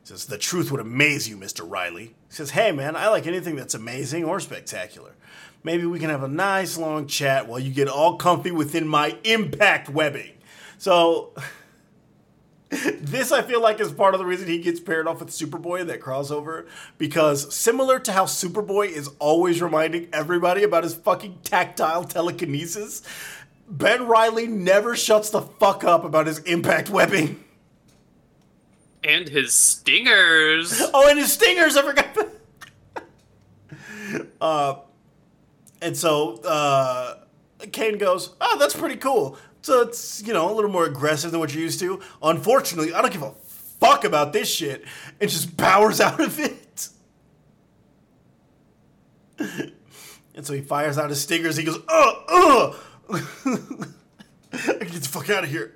[0.00, 1.68] He says, The truth would amaze you, Mr.
[1.68, 2.04] Reilly.
[2.04, 5.14] He says, Hey, man, I like anything that's amazing or spectacular.
[5.64, 9.16] Maybe we can have a nice long chat while you get all comfy within my
[9.24, 10.32] impact webbing.
[10.78, 11.34] So,
[12.70, 15.80] this I feel like is part of the reason he gets paired off with Superboy
[15.80, 16.66] in that crossover.
[16.98, 23.02] Because similar to how Superboy is always reminding everybody about his fucking tactile telekinesis,
[23.68, 27.42] Ben Reilly never shuts the fuck up about his impact webbing.
[29.02, 30.80] And his stingers.
[30.94, 32.28] Oh, and his stingers, I forgot.
[34.40, 34.74] uh,
[35.82, 37.18] and so uh,
[37.72, 41.40] Kaine goes, "Oh, that's pretty cool." So it's you know a little more aggressive than
[41.40, 41.98] what you're used to.
[42.22, 43.32] Unfortunately, I don't give a
[43.80, 44.84] fuck about this shit,
[45.18, 46.88] and just powers out of it.
[50.34, 51.56] and so he fires out his stingers.
[51.56, 52.74] He goes, "Ugh, "Uh,
[53.08, 53.16] uh."
[54.52, 55.74] Get the fuck out of here.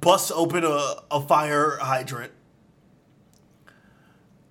[0.00, 2.32] Busts open a, a fire hydrant,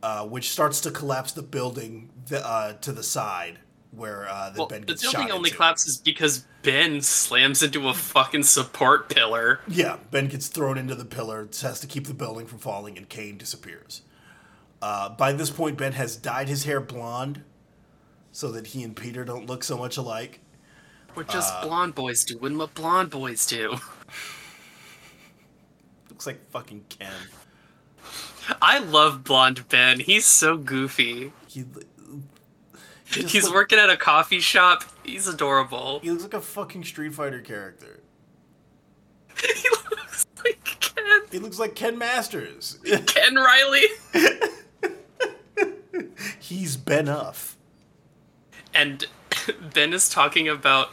[0.03, 3.57] uh, which starts to collapse the building th- uh, to the side
[3.91, 5.57] where uh, the Well, Ben the building only into.
[5.57, 9.59] collapses because Ben slams into a fucking support pillar.
[9.67, 13.09] Yeah, Ben gets thrown into the pillar, has to keep the building from falling, and
[13.09, 14.01] Kaine disappears.
[14.81, 17.43] Uh, by this point, Ben has dyed his hair blonde
[18.31, 20.39] so that he and Peter don't look so much alike.
[21.13, 23.75] We're just Uh, blonde boys doing what blonde boys do.
[26.09, 27.11] Looks like fucking Ken.
[28.61, 29.99] I love blonde Ben.
[29.99, 31.31] He's so goofy.
[31.47, 31.65] He,
[33.27, 34.83] He's look- working at a coffee shop.
[35.03, 35.99] He's adorable.
[36.01, 37.99] He looks like a fucking Street Fighter character.
[39.41, 41.21] he looks like Ken.
[41.31, 42.77] He looks like Ken Masters.
[43.07, 43.85] Ken Reilly.
[46.39, 47.55] He's Ben Uff.
[48.73, 49.05] And
[49.73, 50.89] Ben is talking about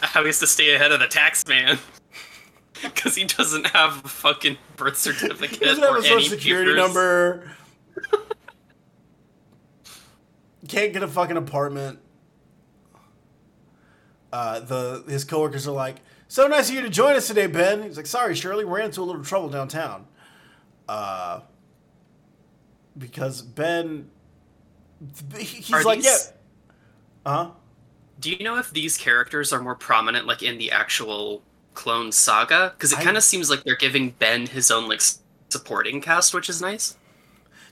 [0.00, 1.78] how he has to stay ahead of the tax man.
[2.82, 6.28] Because he doesn't have a fucking birth certificate He doesn't have or a social any
[6.28, 6.86] security papers.
[6.86, 7.52] number.
[10.70, 11.98] Can't get a fucking apartment.
[14.32, 15.96] Uh, the his coworkers are like,
[16.28, 18.84] "So nice of you to join us today, Ben." He's like, "Sorry, Shirley, we ran
[18.86, 20.06] into a little trouble downtown."
[20.88, 21.40] Uh,
[22.96, 24.08] because Ben,
[25.36, 26.32] he's Are like, these-
[27.26, 27.50] "Yeah, uh huh."
[28.20, 31.42] Do you know if these characters are more prominent, like in the actual
[31.74, 32.72] Clone Saga?
[32.76, 35.00] Because it kind of seems like they're giving Ben his own like
[35.48, 36.96] supporting cast, which is nice.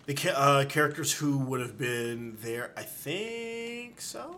[0.09, 4.35] The ca- uh, characters who would have been there, I think so.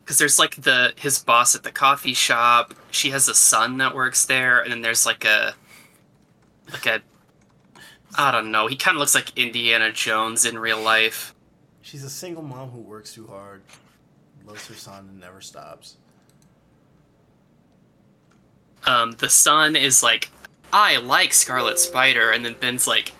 [0.00, 2.72] Because there's like the his boss at the coffee shop.
[2.90, 5.54] She has a son that works there, and then there's like a
[6.72, 7.02] like a
[8.16, 8.68] I don't know.
[8.68, 11.34] He kind of looks like Indiana Jones in real life.
[11.82, 13.60] She's a single mom who works too hard,
[14.46, 15.98] loves her son, and never stops.
[18.86, 20.30] Um, the son is like,
[20.72, 23.12] I like Scarlet Spider, and then Ben's like,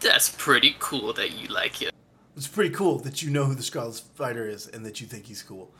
[0.00, 1.94] That's pretty cool that you like it.
[2.36, 5.26] It's pretty cool that you know who the Scarlet Spider is and that you think
[5.26, 5.72] he's cool.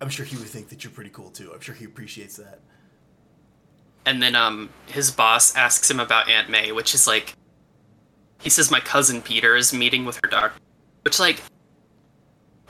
[0.00, 1.50] I'm sure he would think that you're pretty cool too.
[1.52, 2.60] I'm sure he appreciates that.
[4.06, 7.34] And then um, his boss asks him about Aunt May, which is like,
[8.40, 10.60] he says my cousin Peter is meeting with her doctor,
[11.02, 11.42] which like,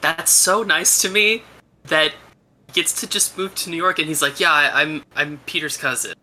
[0.01, 1.43] that's so nice to me
[1.84, 2.12] that
[2.68, 5.39] he gets to just move to New York, and he's like, yeah, I, I'm I'm
[5.47, 6.14] Peter's cousin.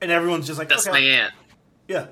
[0.00, 0.98] And everyone's just like, That's okay.
[0.98, 1.34] my aunt.
[1.88, 2.06] Yeah.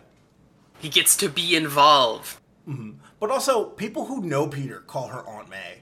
[0.81, 2.39] He gets to be involved.
[2.69, 2.99] Mm-hmm.
[3.21, 5.79] But also, people who know Peter call her Aunt May.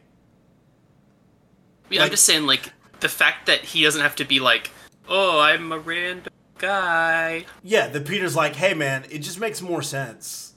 [1.91, 4.71] Yeah, Like- I'm just saying, like, the fact that he doesn't have to be like,
[5.09, 7.45] oh, I'm a random guy.
[7.63, 10.55] Yeah, that Peter's like, hey man, it just makes more sense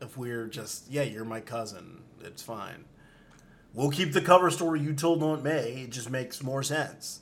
[0.00, 2.02] if we're just, yeah, you're my cousin.
[2.22, 2.84] It's fine.
[3.74, 5.82] We'll keep the cover story you told Aunt May.
[5.84, 7.20] It just makes more sense.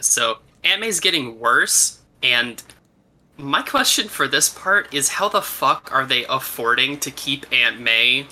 [0.00, 2.62] So Aunt May's getting worse, and
[3.38, 7.80] my question for this part is how the fuck are they affording to keep Aunt
[7.80, 8.26] May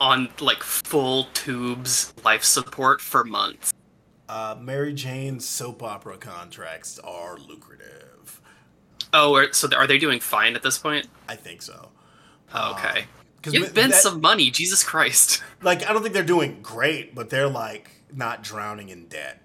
[0.00, 3.72] on like full tubes life support for months?
[4.28, 8.40] Uh, Mary Jane's soap opera contracts are lucrative.
[9.12, 11.08] Oh, so are they doing fine at this point?
[11.28, 11.88] I think so.
[12.54, 12.88] Okay.
[12.88, 13.04] okay.
[13.42, 15.42] 'cause Give ma- Ben that- some money, Jesus Christ.
[15.60, 19.42] Like, I don't think they're doing great, but they're like not drowning in debt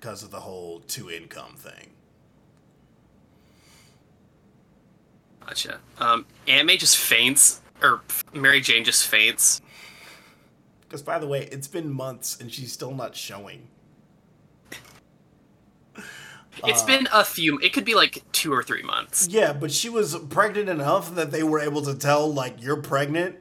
[0.00, 1.89] because of the whole two income thing.
[5.50, 5.80] Gotcha.
[5.98, 9.60] Um, Aunt May just faints, or Mary Jane just faints.
[10.82, 13.66] Because, by the way, it's been months and she's still not showing.
[16.62, 17.58] It's been a few.
[17.58, 19.26] It could be like two or three months.
[19.26, 23.34] Yeah, but she was pregnant enough that they were able to tell, like, you're pregnant.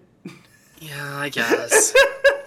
[0.79, 1.93] Yeah, I guess.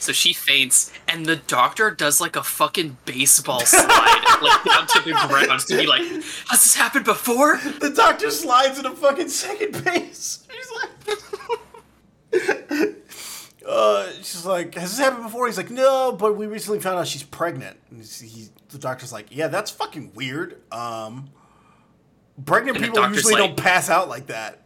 [0.00, 5.00] So she faints, and the doctor does like a fucking baseball slide, like down to
[5.04, 9.84] the ground to be like, "Has this happened before?" The doctor slides into fucking second
[9.84, 10.46] base.
[10.50, 10.90] He's like,
[13.66, 15.46] uh, she's like, has this happened before?
[15.46, 17.76] He's like, no, but we recently found out she's pregnant.
[17.90, 20.60] And he's, he, the doctor's like, yeah, that's fucking weird.
[20.72, 21.30] Um,
[22.44, 24.62] pregnant people usually like- don't pass out like that.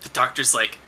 [0.00, 0.78] The doctor's like,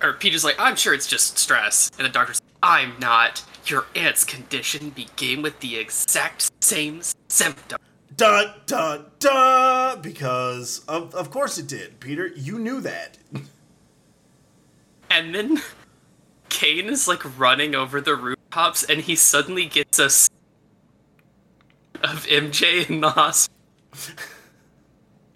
[0.00, 3.44] or Peter's like, "I'm sure it's just stress," and the doctor's, "I'm not.
[3.66, 7.78] Your aunt's condition began with the exact same symptom."
[8.16, 10.00] Dun dun dun!
[10.00, 12.26] Because of of course it did, Peter.
[12.28, 13.18] You knew that.
[15.10, 15.60] And then
[16.48, 20.30] Kaine is like running over the rooftops, and he suddenly gets a s-
[22.02, 23.54] of MJ in the hospital.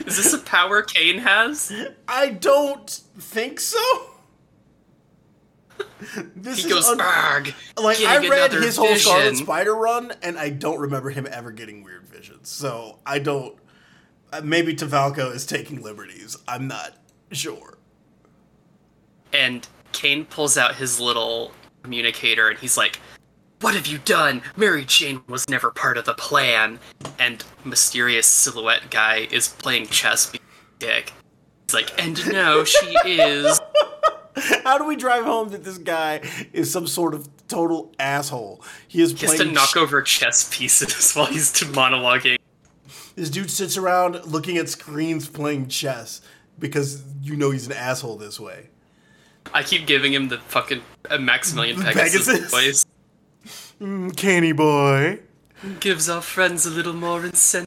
[0.06, 1.72] Is this a power Kaine has?
[2.06, 4.07] I don't think so.
[6.36, 10.12] This He is goes, un- "Arg, like I read his whole Scarlet vision." Spider run,
[10.22, 12.48] and I don't remember him ever getting weird visions.
[12.48, 13.56] So I don't.
[14.32, 16.36] uh, Maybe DeFalco is taking liberties.
[16.46, 16.96] I'm not
[17.32, 17.78] sure.
[19.32, 21.52] and Kaine pulls out his little
[21.82, 23.00] communicator and he's like,
[23.60, 24.42] What have you done?
[24.56, 26.78] Mary Jane was never part of the plan.
[27.18, 30.32] And mysterious silhouette guy is playing chess
[30.78, 31.12] dick.
[31.66, 33.60] He's like, And no, she is.
[34.64, 36.20] How do we drive home that this guy
[36.52, 38.62] is some sort of total asshole?
[38.86, 42.38] He is just to knock ch- over chess pieces while he's monologuing.
[43.16, 46.20] this dude sits around looking at screens playing chess
[46.58, 48.68] because you know he's an asshole this way.
[49.54, 52.50] I keep giving him the fucking uh, Maximilian Pegasus, Pegasus?
[52.50, 52.86] voice.
[53.80, 55.20] Mm, canny boy.
[55.80, 57.66] Gives our friends a little more incentive.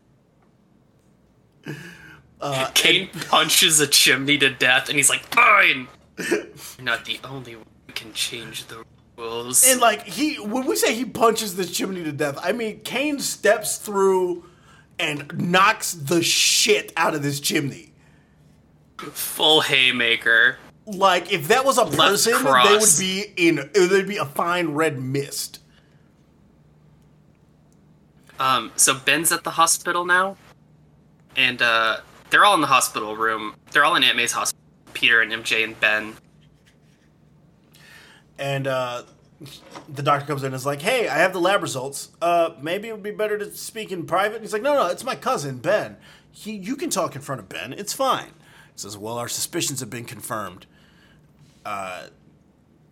[2.40, 5.88] Uh, Kaine punches a chimney to death and he's like, Fine!
[6.30, 6.46] You're
[6.82, 8.84] not the only one who can change the
[9.18, 9.66] rules.
[9.68, 13.20] And like he, when we say he punches this chimney to death, I mean Kaine
[13.20, 14.46] steps through
[15.00, 17.94] and knocks the shit out of this chimney.
[18.98, 20.58] Full haymaker.
[20.86, 23.70] Like if that was a person, they would be in.
[23.74, 25.60] There'd be a fine red mist.
[28.40, 30.36] Um, so Ben's at the hospital now,
[31.36, 31.98] and uh,
[32.32, 33.54] they're all in the hospital room.
[33.72, 34.61] They're all in Aunt May's hospital.
[35.02, 36.14] Peter and MJ and Ben.
[38.38, 39.04] And uh,
[39.90, 42.10] the doctor comes in and is like, "Hey, I have the lab results.
[42.22, 44.88] Uh, maybe it would be better to speak in private." And he's like, "No, no,
[44.88, 45.98] it's my cousin Ben.
[46.32, 47.74] He, you can talk in front of Ben.
[47.74, 50.68] It's fine." He says, "Well, our suspicions have been confirmed.
[51.66, 52.08] Uh,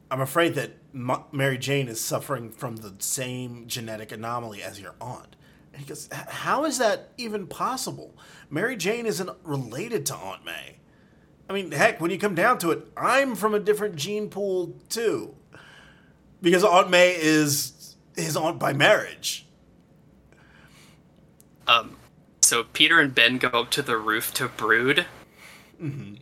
[0.09, 4.95] I'm afraid that Ma- Mary Jane is suffering from the same genetic anomaly as your
[4.99, 5.35] aunt."
[5.73, 8.15] And he goes, "How is that even possible?
[8.49, 10.77] Mary Jane isn't related to Aunt May."
[11.49, 14.75] I mean, heck, when you come down to it, I'm from a different gene pool
[14.87, 15.35] too.
[16.41, 19.47] Because Aunt May is his aunt by marriage.
[21.67, 21.97] Um,
[22.41, 25.05] so Peter and Ben go up to the roof to brood.
[25.81, 26.15] Mm-hmm.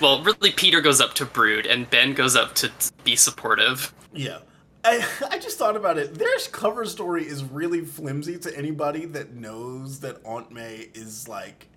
[0.00, 2.72] Well, really, Peter goes up to brood, and Ben goes up to
[3.04, 3.94] be supportive.
[4.12, 4.38] Yeah.
[4.84, 6.14] I, I just thought about it.
[6.14, 11.68] Their cover story is really flimsy to anybody that knows that Aunt May is like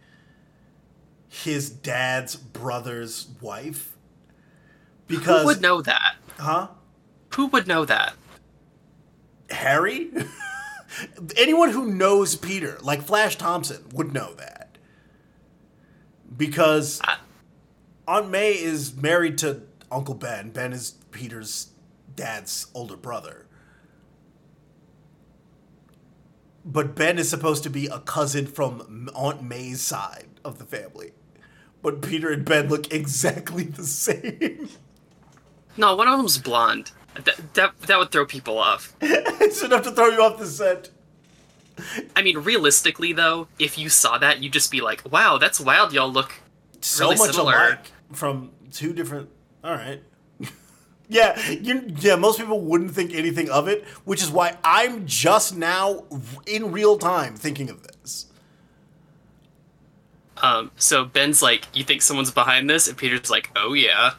[1.43, 3.95] his dad's brother's wife.
[5.07, 6.15] Because Who would know that?
[6.37, 6.69] huh?
[7.35, 8.13] Who would know that?
[9.49, 10.11] Harry?
[11.37, 14.77] Anyone who knows Peter, like Flash Thompson, would know that.
[16.35, 17.17] Because I-
[18.07, 20.51] Aunt May is married to Uncle Ben.
[20.51, 21.69] Ben is Peter's
[22.15, 23.45] dad's older brother.
[26.63, 31.11] But Ben is supposed to be a cousin from Aunt May's side of the family.
[31.85, 34.69] But Peter and Ben look exactly the same.
[35.77, 36.91] No, one of them's blonde.
[37.15, 38.95] That, that, that would throw people off.
[39.01, 40.89] it's enough to throw you off the scent.
[42.15, 45.91] I mean, realistically, though, if you saw that, you'd just be like, wow, that's wild.
[45.91, 46.31] Y'all look
[46.79, 47.53] so really much similar.
[47.53, 49.29] alike from two different.
[49.65, 50.01] All right.
[51.09, 52.15] yeah, you, yeah.
[52.15, 56.05] Most people wouldn't think anything of it, which is why I'm just now
[56.47, 57.94] in real time thinking of this.
[60.41, 62.87] Um, so Ben's like, you think someone's behind this?
[62.87, 64.11] And Peter's like, oh yeah.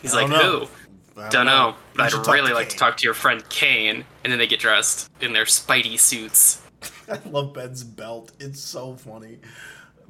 [0.00, 0.66] He's like, know.
[0.66, 1.20] who?
[1.20, 4.04] I Don't know, You but I'd really to like to talk to your friend Kaine.
[4.22, 6.62] And then they get dressed in their Spidey suits.
[7.08, 8.32] I love Ben's belt.
[8.38, 9.38] It's so funny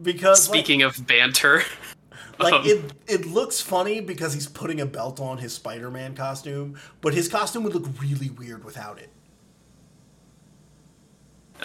[0.03, 1.63] because like- Speaking of banter,
[2.39, 6.77] like um, it it looks funny because he's putting a belt on his Spider-Man costume,
[7.01, 9.11] but his costume would look really weird without it.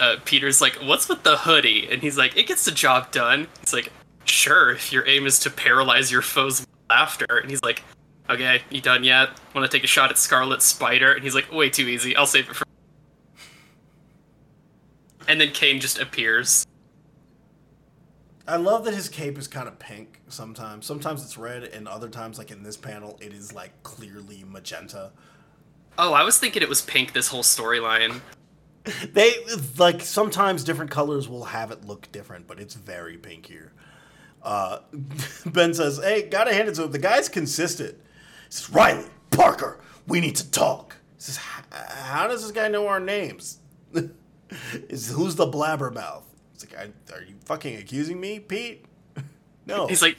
[0.02, 1.86] Uh, Peter's like, what's with the hoodie?
[1.88, 3.46] And he's like, it gets the job done.
[3.60, 3.92] He's like,
[4.24, 7.36] sure, if your aim is to paralyze your foes laughter.
[7.36, 7.84] And he's like,
[8.28, 9.28] okay, you done yet?
[9.54, 11.12] Want to take a shot at Scarlet Spider?
[11.12, 12.16] And he's like, way too easy.
[12.16, 12.64] I'll save it for.
[15.28, 16.66] And then Kaine just appears.
[18.48, 20.84] I love that his cape is kind of pink sometimes.
[20.84, 25.12] Sometimes it's red, and other times, like in this panel, it is like clearly magenta.
[25.96, 28.20] Oh, I was thinking it was pink this whole storyline.
[29.12, 29.34] They
[29.78, 33.72] like sometimes different colors will have it look different, but it's very pink here.
[34.42, 34.80] Uh,
[35.46, 36.90] ben says, "Hey, gotta hand it to him.
[36.90, 42.42] The guy's consistent." He says, "Reilly Parker, we need to talk." He says, "How does
[42.42, 43.58] this guy know our names?"
[44.88, 46.24] is who's the blabbermouth?
[46.54, 48.84] It's like, "Are you fucking accusing me, Pete?"
[49.66, 49.86] no.
[49.86, 50.16] He's like,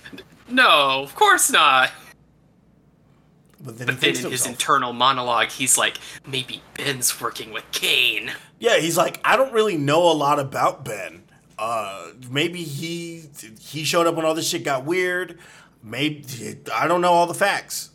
[0.50, 1.92] no, of course not.
[3.64, 5.98] But then But then in to his internal monologue, he's like,
[6.28, 8.32] maybe Ben's working with Kaine.
[8.60, 11.24] Yeah, he's like, I don't really know a lot about Ben.
[11.58, 15.40] Uh, maybe he he showed up when all this shit got weird.
[15.82, 17.92] Maybe I don't know all the facts.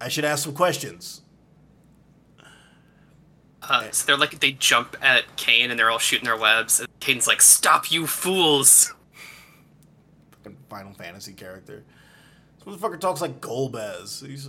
[0.00, 1.22] I should ask some questions.
[3.62, 6.80] Uh, so they're like, they jump at Kaine and they're all shooting their webs.
[6.80, 8.94] And Kaine's like, stop, you fools.
[10.32, 11.84] Fucking Final Fantasy character.
[12.70, 14.24] Motherfucker talks like Golbez.
[14.24, 14.48] He's,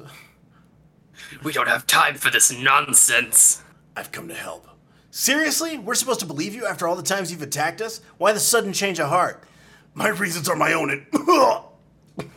[1.43, 3.63] We don't have time for this nonsense.
[3.95, 4.67] I've come to help.
[5.09, 5.79] Seriously?
[5.79, 8.01] We're supposed to believe you after all the times you've attacked us?
[8.17, 9.43] Why the sudden change of heart?
[9.95, 12.27] My reasons are my own and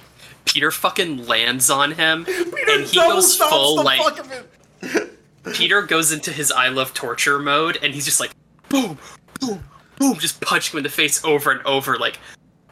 [0.47, 5.55] Peter fucking lands on him, Peter and he goes full the like fuck of it.
[5.55, 8.31] Peter goes into his I love torture mode, and he's just like,
[8.69, 8.99] boom,
[9.41, 9.63] boom,
[9.99, 12.19] boom, just punching him in the face over and over, like,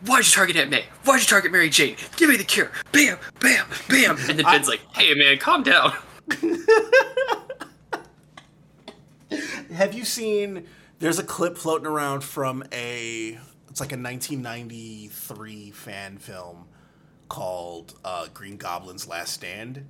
[0.07, 0.85] why'd you target Aunt May?
[1.05, 1.97] Why'd you target Mary Jane?
[2.17, 2.71] Give me the cure.
[2.93, 4.17] Bam, bam, bam.
[4.29, 5.93] And then Ben's like, hey man, calm down.
[9.75, 10.67] Have you seen?
[10.99, 13.39] There's a clip floating around from a.
[13.71, 16.67] It's like a 1993 fan film
[17.29, 19.89] called uh, Green Goblin's Last Stand.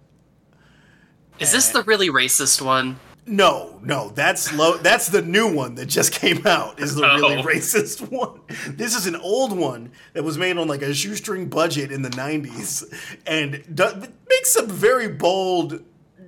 [1.41, 3.01] Is this the really racist one?
[3.25, 4.77] No, no, that's low.
[4.79, 6.81] That's the new one that just came out.
[6.81, 7.43] Is the really Oh.
[7.43, 8.41] racist one?
[8.68, 12.11] This is an old one that was made on like a shoestring budget in the
[12.11, 12.85] '90s,
[13.25, 13.85] and do,
[14.29, 15.85] makes some very bold.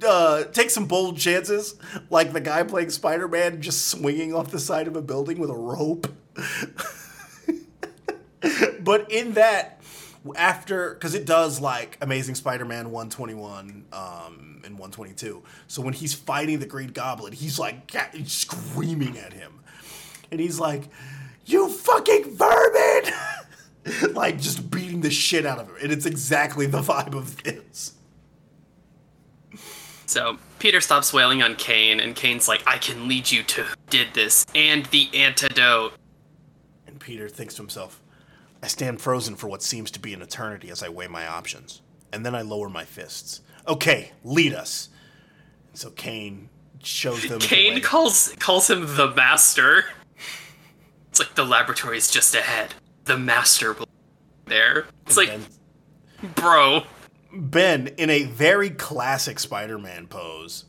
[0.07, 1.76] Uh, take some bold chances,
[2.11, 5.57] like the guy playing Spider-Man just swinging off the side of a building with a
[5.57, 6.09] rope.
[8.80, 9.80] but in that,
[10.36, 15.42] after because it does like Amazing Spider-Man 121 um, and 122.
[15.66, 19.60] So when he's fighting the Green Goblin, he's like he's screaming at him,
[20.30, 20.88] and he's like,
[21.46, 23.12] "You fucking vermin!"
[24.14, 27.94] like just beating the shit out of him, and it's exactly the vibe of this.
[30.06, 33.74] So Peter stops wailing on Kaine, and Kaine's like, I can lead you to who
[33.90, 35.94] did this and the antidote.
[36.86, 38.00] And Peter thinks to himself,
[38.62, 41.82] I stand frozen for what seems to be an eternity as I weigh my options.
[42.12, 43.40] And then I lower my fists.
[43.66, 44.88] Okay, lead us.
[45.70, 46.48] And so Kaine
[46.82, 47.38] shows them.
[47.38, 47.80] the Kaine way.
[47.80, 49.86] calls calls him the master.
[51.10, 52.74] It's like the laboratory is just ahead.
[53.04, 54.86] The master will be there.
[55.06, 55.46] It's like, And
[56.34, 56.82] bro,
[57.32, 60.64] Ben, in a very classic Spider Man pose,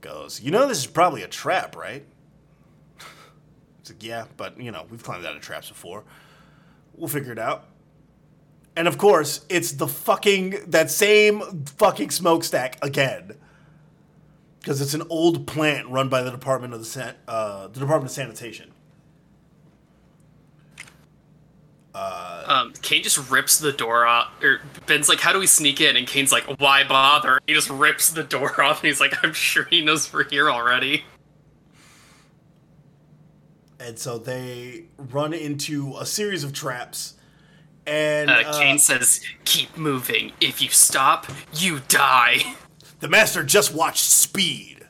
[0.00, 2.04] goes, You know, this is probably a trap, right?
[3.80, 6.04] It's like, Yeah, but, you know, we've climbed out of traps before.
[6.94, 7.64] We'll figure it out.
[8.76, 13.32] And of course, it's the fucking, that same fucking smokestack again.
[14.60, 18.10] Because it's an old plant run by the Department of the, San- uh, the Department
[18.10, 18.72] of Sanitation.
[22.52, 24.30] um, Kaine just rips the door off.
[24.42, 27.70] Or Ben's like, "How do we sneak in?" And Kaine's like, "Why bother?" He just
[27.70, 31.04] rips the door off, and he's like, "I'm sure he knows we're here already."
[33.80, 37.14] And so they run into a series of traps.
[37.86, 40.32] And Uh, uh, Kaine says, "Keep moving.
[40.40, 42.54] If you stop, you die."
[43.00, 44.86] The master just watched Speed.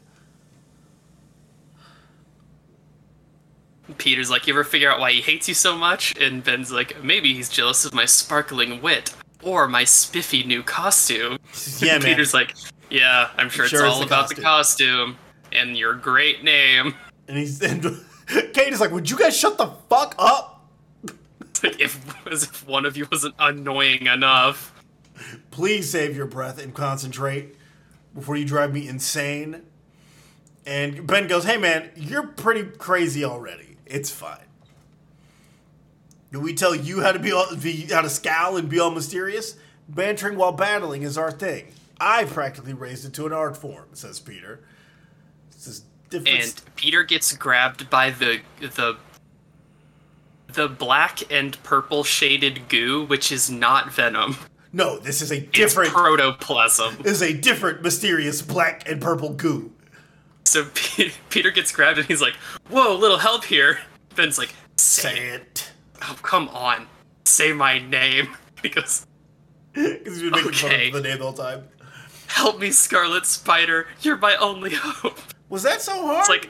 [3.99, 7.03] Peter's like, "You ever figure out why he hates you so much?" And Ben's like,
[7.03, 11.38] "Maybe he's jealous of my sparkling wit or my spiffy new costume."
[11.78, 12.03] Yeah, man.
[12.03, 12.55] Peter's like,
[12.90, 15.16] "Yeah, I'm sure, Sure it's all the about the costume
[15.51, 16.95] and your great name."
[17.28, 17.82] And he's and
[18.53, 20.52] Kaine is like, "Would you guys shut the fuck up?
[21.63, 24.73] It's like if as if one of you wasn't annoying enough.
[25.51, 27.57] Please save your breath and concentrate
[28.15, 29.63] before you drive me insane."
[30.65, 33.77] And Ben goes, "Hey, man, you're pretty crazy already.
[33.87, 34.39] It's fine.
[36.33, 38.91] Do we tell you how to be, all, be how to scowl and be all
[38.91, 39.57] mysterious?
[39.89, 41.67] Bantering while battling is our thing.
[42.01, 44.61] I practically raised it to an art form," says Peter.
[45.51, 46.41] This is different.
[46.41, 48.97] And Peter gets grabbed by the the
[50.55, 54.37] the black and purple shaded goo, which is not venom.
[54.73, 55.91] No, this is a It's different.
[55.93, 56.97] protoplasm.
[57.03, 59.73] this is a different mysterious black and purple goo.
[60.45, 62.35] So P- Peter gets grabbed and he's like,
[62.71, 63.79] "Whoa, little help here."
[64.17, 65.41] Ben's like, "Say, Say it.
[65.43, 65.71] it.
[66.03, 66.87] Oh, come on,
[67.25, 68.29] say my name."
[68.63, 69.05] Because
[69.75, 70.91] he's been making Okay.
[70.93, 71.65] fun of the name the whole time.
[72.29, 73.89] "Help me, Scarlet Spider.
[74.03, 76.21] You're my only hope." Was that so hard?
[76.21, 76.49] It's like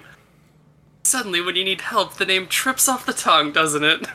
[1.02, 4.06] suddenly when you need help, the name trips off the tongue, doesn't it?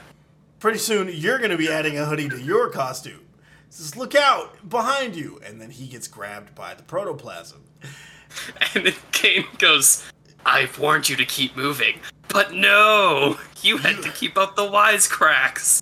[0.59, 3.25] Pretty soon, you're going to be adding a hoodie to your costume.
[3.67, 5.39] He says, look out, behind you.
[5.45, 7.63] And then he gets grabbed by the protoplasm.
[8.75, 10.03] And then Kaine goes,
[10.45, 12.01] I've warned you to keep moving.
[12.27, 13.37] But no!
[13.61, 15.81] You had to keep up the wisecracks.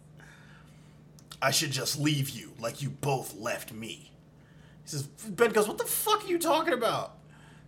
[1.41, 4.11] I should just leave you like you both left me.
[4.83, 7.17] He says, Ben goes, what the fuck are you talking about?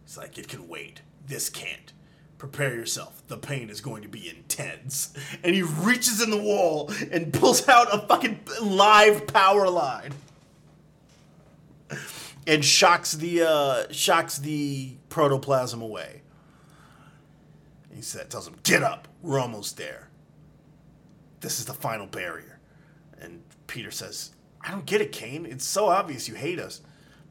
[0.06, 1.02] He's like, it can wait.
[1.26, 1.92] This can't.
[2.38, 3.24] Prepare yourself.
[3.28, 5.14] The pain is going to be intense.
[5.44, 10.14] And he reaches in the wall and pulls out a fucking live power line.
[12.46, 16.22] And shocks the uh, shocks the protoplasm away.
[17.94, 19.08] He said, tells him, "Get up.
[19.22, 20.10] We're almost there.
[21.42, 22.60] This is the final barrier."
[23.20, 24.32] And Peter says,
[24.62, 25.46] I don't get it, Kaine.
[25.46, 26.82] It's so obvious you hate us.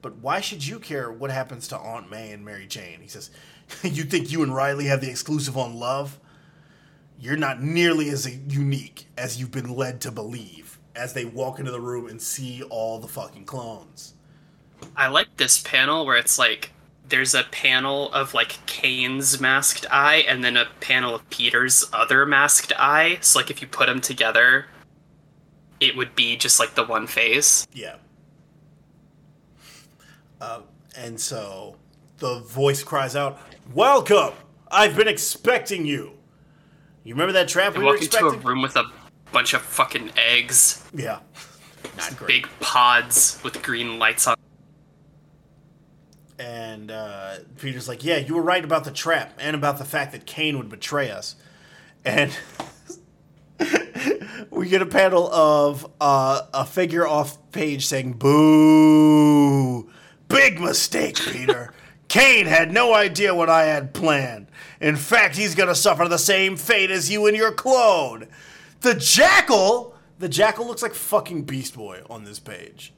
[0.02, 3.00] But why should you care what happens to Aunt May and Mary Jane?
[3.00, 3.30] He says,
[3.82, 6.18] You think you and Reilly have the exclusive on love?
[7.18, 11.70] You're not nearly as unique as you've been led to believe as they walk into
[11.70, 14.14] the room and see all the fucking clones.
[14.96, 16.72] I like this panel where it's like
[17.08, 22.26] there's a panel of like Kaine's masked eye and then a panel of Peter's other
[22.26, 23.18] masked eye.
[23.20, 24.66] So like if you put them together,
[25.80, 27.66] it would be just like the one face.
[27.72, 27.96] Yeah.
[30.40, 30.60] Uh,
[30.96, 31.76] and so
[32.18, 33.38] the voice cries out,
[33.72, 34.32] Welcome!
[34.70, 36.12] I've been expecting you!
[37.04, 38.42] You remember that trap we were walk into a expecting?
[38.48, 38.84] room with a
[39.32, 41.20] bunch of fucking eggs, Yeah.
[41.96, 42.26] Not great.
[42.28, 44.34] big pods with green lights on.
[46.38, 50.12] And uh, Peter's like, "Yeah, you were right about the trap and about the fact
[50.12, 51.36] that Kaine would betray us."
[52.04, 52.36] And
[54.50, 59.88] we get a panel of uh, a figure off page saying, "Boo!
[60.28, 61.72] Big mistake, Peter.
[62.08, 64.46] Kaine had no idea what I had planned.
[64.80, 68.28] In fact, he's gonna suffer the same fate as you and your clone.
[68.80, 69.94] The Jackal.
[70.18, 72.92] The Jackal looks like fucking Beast Boy on this page."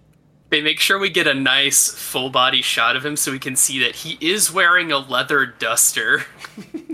[0.51, 3.55] They make sure we get a nice full body shot of him so we can
[3.55, 6.25] see that he is wearing a leather duster.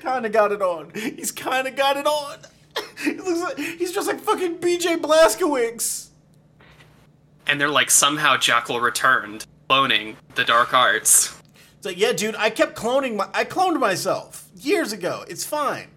[0.00, 0.90] kind of got it on.
[0.94, 2.38] He's kind of got it on.
[3.02, 6.05] he looks like he's just like fucking BJ Blazkowicz.
[7.46, 11.40] And they're like, somehow Jackal returned, cloning the dark arts.
[11.76, 15.24] It's like, yeah, dude, I kept cloning my I cloned myself years ago.
[15.28, 15.88] It's fine.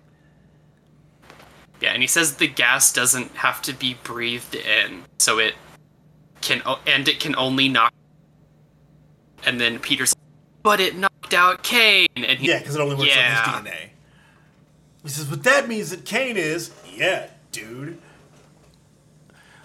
[1.82, 5.56] Yeah, and he says the gas doesn't have to be breathed in, so it
[6.42, 7.94] can, and it can only knock.
[9.46, 10.14] And then Peter's,
[10.62, 13.44] but it knocked out Kaine, and he, Yeah, because it only works Yeah.
[13.48, 13.90] on his DNA.
[15.04, 16.72] He says, but that means that Kaine is.
[16.94, 17.98] Yeah, dude.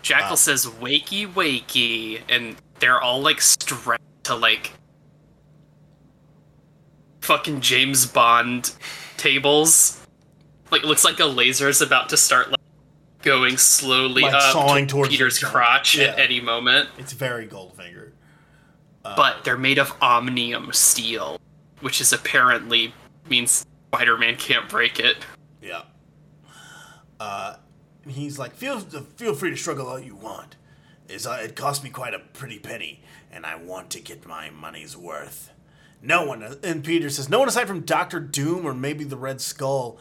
[0.04, 4.72] Jackal says, "Wakey, wakey," and they're all like strapped to like
[7.22, 8.72] fucking James Bond
[9.16, 9.98] tables.
[10.70, 12.60] Like it looks like a laser is about to start like
[13.22, 16.90] going slowly Like up sawing to towards Peter's crotch at any moment.
[16.98, 18.10] It's very Goldfinger.
[19.02, 21.40] but they're made of omnium steel,
[21.80, 22.92] which is apparently
[23.30, 25.16] means Spider-Man can't break it.
[25.62, 25.82] Yeah.
[27.18, 27.56] Uh,
[28.06, 30.56] he's like, feel feel free to struggle all you want.
[31.08, 34.50] Is uh, it cost me quite a pretty penny, and I want to get my
[34.50, 35.50] money's worth.
[36.00, 39.40] No one, and Peter says, no one aside from Doctor Doom or maybe the Red
[39.40, 39.98] Skull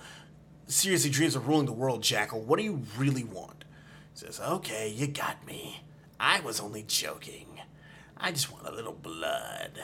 [0.67, 2.03] seriously dreams of ruling the world.
[2.03, 3.63] Jackal, what do you really want?
[4.13, 5.81] He says, okay, you got me.
[6.19, 7.61] I was only joking.
[8.17, 9.79] I just want a little blood.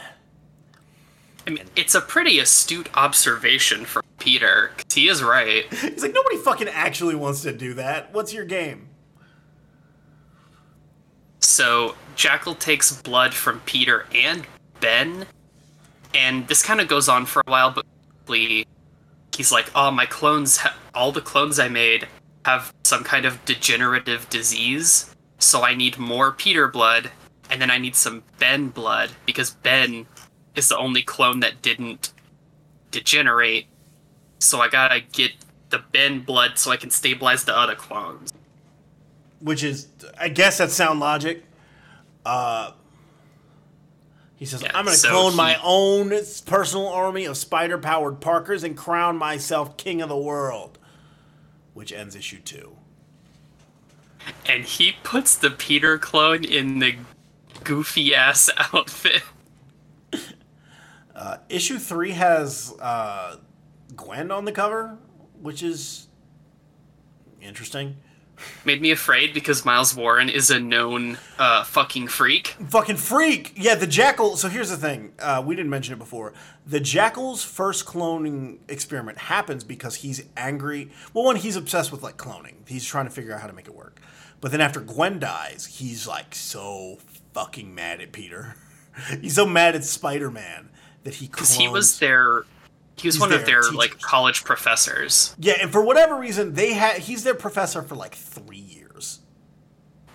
[1.47, 5.65] I mean, it's a pretty astute observation from Peter, he is right.
[5.74, 8.13] He's like, nobody fucking actually wants to do that.
[8.13, 8.89] What's your game?
[11.39, 14.45] So Jackal takes blood from Peter and
[14.80, 15.26] Ben,
[16.13, 17.72] and this kind of goes on for a while.
[17.72, 17.86] But
[19.36, 22.07] he's like, "Oh, my clones, ha- all the clones I made
[22.45, 27.11] have some kind of degenerative disease, so I need more Peter blood,
[27.49, 30.05] and then I need some Ben blood because Ben
[30.55, 32.11] is the only clone that didn't
[32.91, 33.67] degenerate.
[34.40, 35.32] So I gotta get
[35.70, 38.34] the Ben blood so I can stabilize the other clones."
[39.42, 39.88] which is
[40.20, 41.46] I guess that's sound logic.
[42.26, 42.72] Uh,
[44.36, 46.12] he says, Yeah, "I'm going to so clone he- my own
[46.46, 50.78] personal army of spider-powered Parkers and crown myself king of the world."
[51.74, 52.76] Which ends issue two.
[54.46, 56.98] and he puts the Peter clone in the
[57.64, 59.24] goofy ass outfit.
[61.16, 63.38] Uh, issue three has uh,
[64.00, 64.97] Gwen on the cover,
[65.41, 66.08] which is
[67.41, 67.97] interesting.
[68.64, 72.56] Made me afraid because Miles Warren is a known uh, fucking freak.
[72.70, 73.52] Fucking freak!
[73.58, 74.38] Yeah, the Jackal.
[74.38, 75.12] So here's the thing.
[75.20, 76.34] Uh, we didn't mention it before.
[76.66, 80.89] The Jackal's first cloning experiment happens because he's angry.
[81.14, 82.68] Well, one, he's obsessed with like cloning.
[82.68, 84.00] He's trying to figure out how to make it work.
[84.39, 87.00] But then after Gwen dies, he's like so
[87.34, 88.56] fucking mad at Peter.
[89.22, 90.70] he's so mad at Spider Man
[91.04, 92.45] that he Because he was their.
[93.00, 96.54] He was He's one of their their like college professors, Yeah, and for whatever reason,
[96.54, 99.20] they had he's their professor for like three years.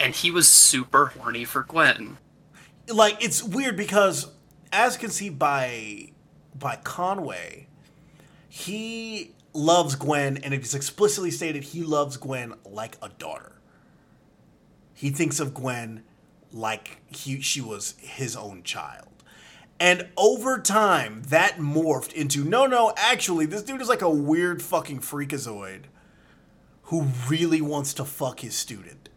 [0.00, 2.18] and he was super horny for Gwen.
[2.88, 4.28] like it's weird because
[4.72, 6.10] as conceived by
[6.58, 7.68] by Conway,
[8.48, 13.52] he loves Gwen and it's explicitly stated he loves Gwen like a daughter.
[14.92, 16.02] He thinks of Gwen
[16.52, 19.13] like he she was his own child.
[19.80, 24.62] And over time, that morphed into no, no, actually, this dude is like a weird
[24.62, 25.84] fucking freakazoid
[26.84, 29.08] who really wants to fuck his student.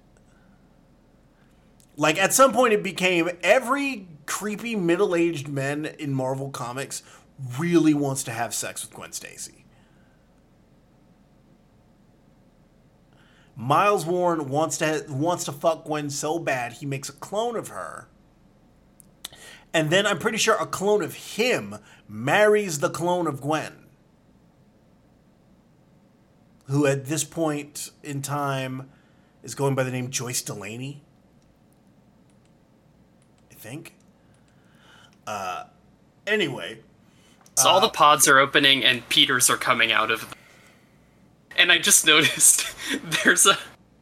[1.95, 7.03] Like at some point, it became every creepy middle-aged man in Marvel comics
[7.59, 9.65] really wants to have sex with Gwen Stacy.
[13.55, 17.69] Miles Warren wants to wants to fuck Gwen so bad he makes a clone of
[17.69, 18.07] her.
[19.73, 21.75] And then I'm pretty sure a clone of him
[22.07, 23.73] marries the clone of Gwen.
[26.65, 28.89] Who at this point in time
[29.43, 31.03] is going by the name Joyce Delaney.
[33.51, 33.95] I think.
[35.25, 35.65] Uh
[36.25, 36.79] anyway,
[37.55, 40.29] So all the pods are opening and Peters are coming out of them.
[41.57, 42.65] And I just noticed
[43.23, 43.57] there's a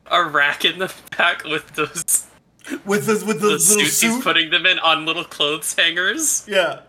[0.08, 2.28] a rack in the back with those
[2.86, 6.46] with the with the, the little suits he's putting them in on little clothes hangers.
[6.48, 6.82] yeah.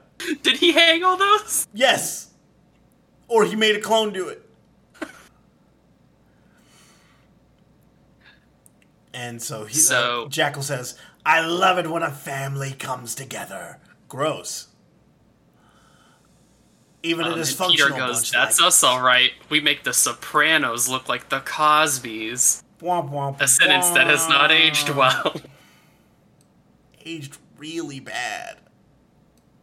[0.43, 1.67] Did he hang all those?
[1.75, 2.31] Yes.
[3.29, 4.43] Or he made a clone do it.
[9.13, 13.79] And so he So- uh, Jackal says, "I love it when a family comes together."
[14.09, 14.69] Gross.
[17.03, 19.33] Even a Um, and dysfunctional Peter goes, "That's like, us, all right.
[19.49, 24.53] We make the Sopranos look like the Cosbys." womp, womp, A sentence that has not
[24.53, 25.35] aged well.
[27.07, 28.59] Aged really bad.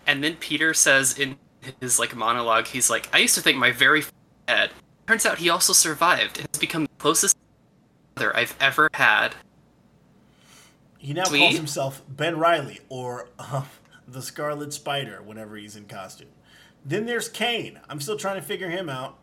[0.07, 1.35] And then Peter says in
[1.81, 4.11] his like monologue, he's like, "I used to think my very f-
[4.47, 4.71] dad.
[5.07, 7.35] Turns out he also survived and has become the closest
[8.15, 9.35] brother I've ever had."
[10.97, 11.39] He now Sweet.
[11.39, 13.63] calls himself Ben Reilly or uh,
[14.07, 16.29] the Scarlet Spider whenever he's in costume.
[16.85, 17.79] Then there's Kaine.
[17.89, 19.17] I'm still trying to figure him out.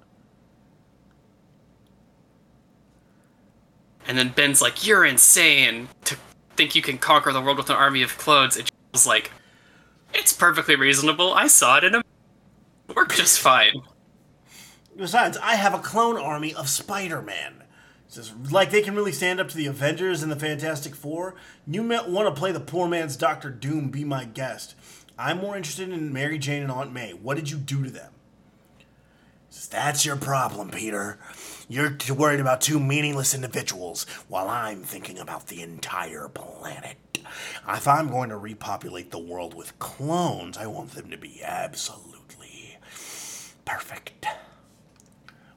[4.06, 6.16] And then Ben's like, "You're insane to
[6.60, 9.30] think you can conquer the world with an army of clones." it was like,
[10.12, 11.32] "It's perfectly reasonable.
[11.32, 12.02] I saw it in a
[12.94, 13.82] worked just fine."
[14.94, 17.64] Besides, I have a clone army of Spider-Man.
[18.08, 21.36] Says, like they can really stand up to the Avengers and the Fantastic Four.
[21.66, 23.88] You want to play the poor man's Doctor Doom?
[23.88, 24.74] Be my guest.
[25.16, 27.12] I'm more interested in Mary Jane and Aunt May.
[27.12, 28.12] What did you do to them?
[29.48, 31.18] Says, That's your problem, Peter.
[31.70, 36.96] You're t- worried about two meaningless individuals, while I'm thinking about the entire planet.
[37.68, 42.76] If I'm going to repopulate the world with clones, I want them to be absolutely
[43.64, 44.26] perfect.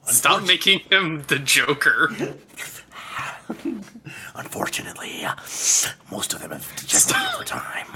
[0.06, 2.12] Stop making him the Joker.
[4.36, 5.26] Unfortunately,
[6.12, 7.88] most of them have degenerated over time.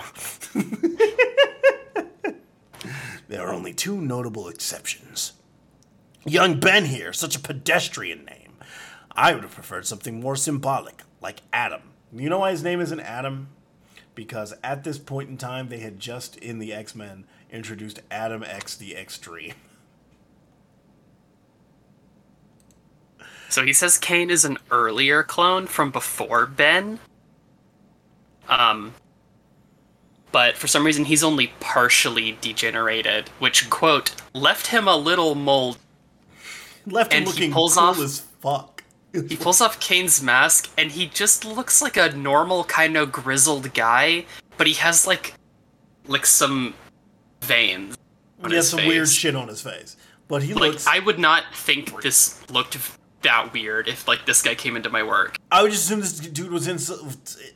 [3.27, 5.33] there are only two notable exceptions.
[6.27, 8.57] Young Ben here, such a pedestrian name.
[9.11, 11.81] I would have preferred something more symbolic, like Adam.
[12.11, 13.47] You know why his name isn't Adam?
[14.13, 18.43] Because at this point in time, they had just in the X Men introduced Adam
[18.43, 19.53] X the Extreme.
[23.49, 26.99] So he says Kaine is an earlier clone from before Ben.
[28.49, 28.93] Um,
[30.33, 35.77] but for some reason he's only partially degenerated, which quote left him a little mold.
[36.87, 38.83] Left him And he pulls cool off- as fuck.
[39.13, 43.73] He pulls off Kaine's mask and he just looks like a normal kind of grizzled
[43.73, 44.25] guy,
[44.57, 45.33] but he has like
[46.07, 46.73] like some
[47.41, 47.97] veins.
[48.43, 48.87] on He has some face.
[48.87, 49.97] weird shit on his face.
[50.27, 50.87] But he Like looks.
[50.87, 52.77] I would not think this looked
[53.23, 55.37] that weird if like this guy came into my work.
[55.51, 56.75] I would just assume this dude was in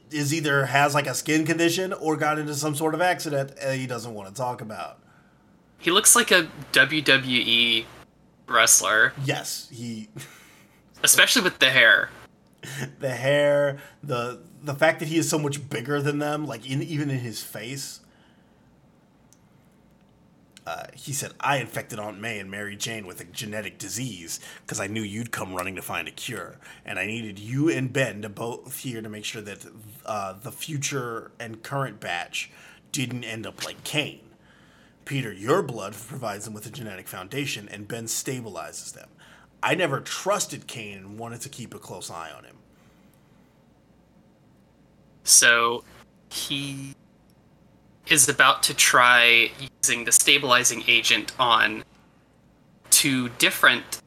[0.09, 3.79] is either has like a skin condition or got into some sort of accident and
[3.79, 4.99] he doesn't want to talk about.
[5.77, 7.85] He looks like a WWE
[8.51, 10.09] wrestler, Yes, he.
[11.03, 12.09] especially with the hair.
[12.99, 16.81] the hair, the the fact that he is so much bigger than them, like in,
[16.83, 18.01] even in his face.
[20.67, 24.79] Uh, he said, I infected Aunt May and Mary Jane with a genetic disease because
[24.79, 26.57] I knew you'd come running to find a cure.
[26.85, 29.65] And I needed you and Ben to both here to make sure that
[30.05, 32.51] uh, the future and current batch
[32.91, 34.19] didn't end up like Kaine.
[35.05, 39.09] Peter, your blood provides them with a genetic foundation, and Ben stabilizes them.
[39.63, 42.57] I never trusted Kaine and wanted to keep a close eye on him.
[45.23, 45.83] So
[46.29, 46.95] he
[48.07, 49.51] is about to try
[49.83, 51.83] using the stabilizing agent on
[52.89, 54.01] two different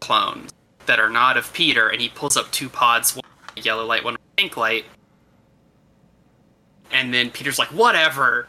[0.00, 0.52] clones
[0.86, 3.24] that are not of Peter, and he pulls up two pods, one
[3.56, 4.84] yellow light, one pink light.
[6.92, 8.48] And then Peter's like, whatever.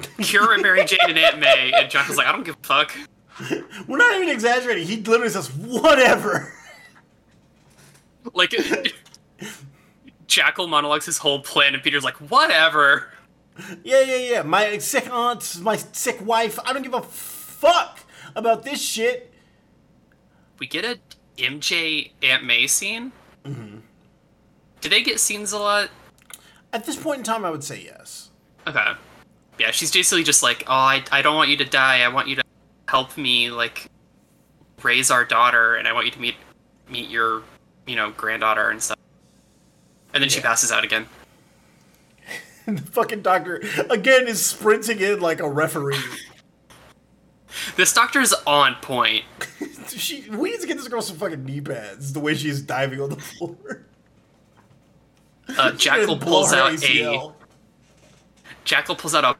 [0.22, 1.72] Cure and Mary Jane and Aunt May.
[1.74, 2.96] And Jackal's like, I don't give a fuck.
[3.88, 4.86] We're not even exaggerating.
[4.86, 6.52] He literally says, whatever.
[8.34, 8.54] Like,
[10.26, 13.10] Jackal monologues his whole plan, and Peter's like, whatever.
[13.84, 14.42] Yeah, yeah, yeah.
[14.42, 16.58] My sick aunt, my sick wife.
[16.64, 18.00] I don't give a fuck
[18.34, 19.32] about this shit.
[20.58, 20.98] We get a
[21.36, 23.12] MJ Aunt May scene.
[23.44, 23.78] Mm-hmm.
[24.80, 25.90] Do they get scenes a lot?
[26.72, 28.30] At this point in time, I would say yes.
[28.66, 28.92] Okay.
[29.58, 32.02] Yeah, she's basically just like, oh, I, I don't want you to die.
[32.02, 32.42] I want you to
[32.88, 33.90] help me, like,
[34.82, 36.36] raise our daughter, and I want you to meet
[36.88, 37.42] meet your,
[37.86, 38.98] you know, granddaughter and stuff.
[40.12, 41.06] And then she passes out again.
[42.66, 45.96] the fucking doctor, again, is sprinting in like a referee.
[47.76, 49.24] This doctor's on point.
[49.88, 53.00] she, we need to get this girl some fucking knee pads, the way she's diving
[53.00, 53.84] on the floor.
[55.58, 57.34] Uh, Jackal pulls out a ACL.
[58.64, 59.36] Jackal pulls out a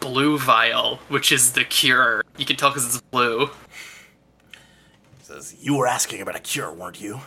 [0.00, 2.22] blue vial, which is the cure.
[2.36, 3.46] You can tell because it's blue.
[5.18, 7.20] He Says, You were asking about a cure, weren't you?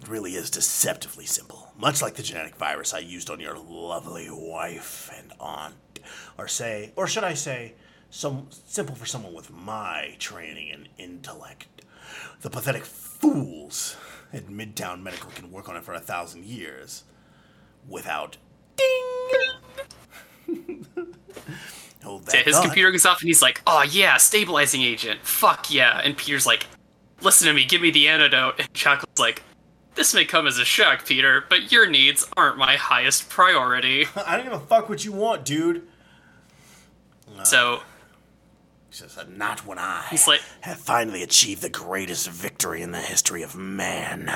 [0.00, 1.72] It really is deceptively simple.
[1.78, 5.74] Much like the genetic virus I used on your lovely wife and aunt.
[6.38, 7.74] Or say, or should I say,
[8.10, 11.66] some simple for someone with my training and intellect.
[12.40, 13.96] The pathetic fools
[14.32, 17.04] at Midtown Medical can work on it for a thousand years
[17.88, 18.36] without
[18.76, 19.49] ding.
[22.04, 22.64] Hold that His thought.
[22.64, 25.20] computer goes off and he's like, oh yeah, stabilizing agent.
[25.22, 26.00] Fuck yeah.
[26.02, 26.66] And Peter's like,
[27.20, 28.54] listen to me, give me the antidote.
[28.58, 29.42] And Jackal's like,
[29.96, 34.06] this may come as a shock, Peter, but your needs aren't my highest priority.
[34.26, 35.86] I don't give a fuck what you want, dude.
[37.44, 37.80] So
[38.90, 43.00] He says, Not when I He's like- have finally achieved the greatest victory in the
[43.00, 44.28] history of man.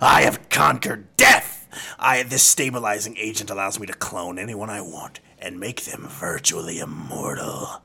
[0.00, 1.66] I have conquered death.
[1.98, 6.78] I this stabilizing agent allows me to clone anyone I want and make them virtually
[6.78, 7.82] immortal.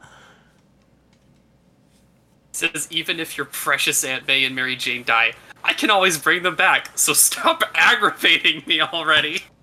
[2.51, 5.33] says, even if your precious Aunt May and Mary Jane die,
[5.63, 6.91] I can always bring them back.
[6.97, 9.43] So stop aggravating me already.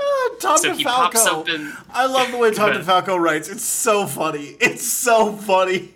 [0.00, 3.48] Ah, Tom So he pops open- I love the way Tom DeFalco writes.
[3.48, 4.56] It's so funny.
[4.60, 5.94] It's so funny.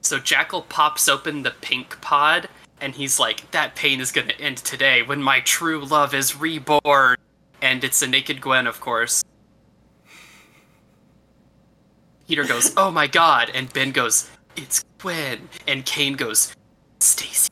[0.00, 2.48] So Jackal pops open the pink pod,
[2.80, 7.16] and he's like, "That pain is gonna end today when my true love is reborn."
[7.62, 9.22] And it's a naked Gwen, of course.
[12.26, 16.54] Peter goes, "Oh my god!" and Ben goes, "It's Gwen," and Kaine goes,
[16.98, 17.48] "Stacy."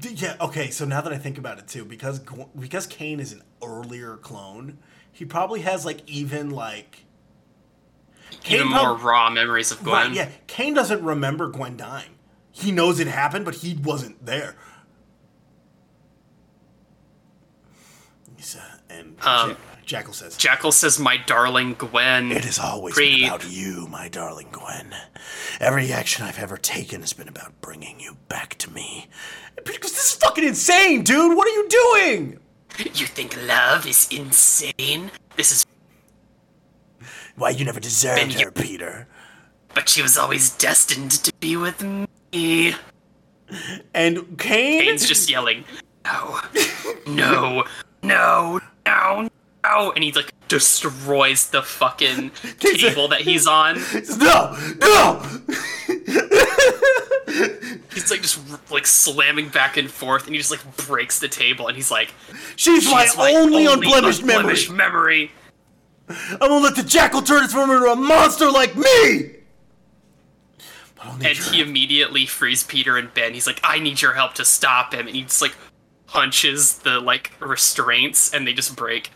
[0.00, 0.36] Yeah.
[0.40, 0.70] Okay.
[0.70, 2.20] So now that I think about it too, because
[2.58, 4.78] because Kaine is an earlier clone,
[5.12, 7.04] he probably has like even like.
[8.30, 10.08] Even Kaine more prob- raw memories of Gwen.
[10.08, 10.28] Right, yeah.
[10.46, 12.16] Kaine doesn't remember Gwen dying.
[12.50, 14.56] He knows it happened, but he wasn't there.
[18.26, 18.27] He's, uh,
[18.90, 23.20] and Um, Ja- Jackal says, Jackal says, "My darling Gwen." It has always Breathe.
[23.22, 24.94] been about you, my darling Gwen.
[25.60, 29.08] Every action I've ever taken has been about bringing you back to me.
[29.64, 31.36] Because this is fucking insane, dude!
[31.36, 32.38] What are you doing?
[32.78, 35.10] You think love is insane?
[35.36, 35.66] This is.
[37.36, 39.08] Why, you never deserved you- her, Peter.
[39.74, 42.74] But she was always destined to be with me.
[43.94, 44.82] And Kaine?
[44.82, 45.64] Kaine's just yelling,
[46.04, 46.40] no,
[47.06, 47.64] no,
[48.02, 49.28] no, no,
[49.64, 52.30] no, and he like destroys the fucking
[52.60, 53.78] table that he's on.
[54.18, 54.56] No!
[54.80, 55.22] No!
[57.92, 58.40] He's like just
[58.70, 62.14] like slamming back and forth, and he just like breaks the table, and he's like,
[62.56, 65.30] She's, my, "She's my only, unblemished, unblemished memory.
[66.08, 69.34] memory." I'm gonna let the jackal transform into a monster like me!
[71.02, 73.34] And he immediately frees Peter and Ben.
[73.34, 75.54] He's like, "I need your help to stop him," and he just like
[76.08, 79.10] punches the like restraints, and they just break.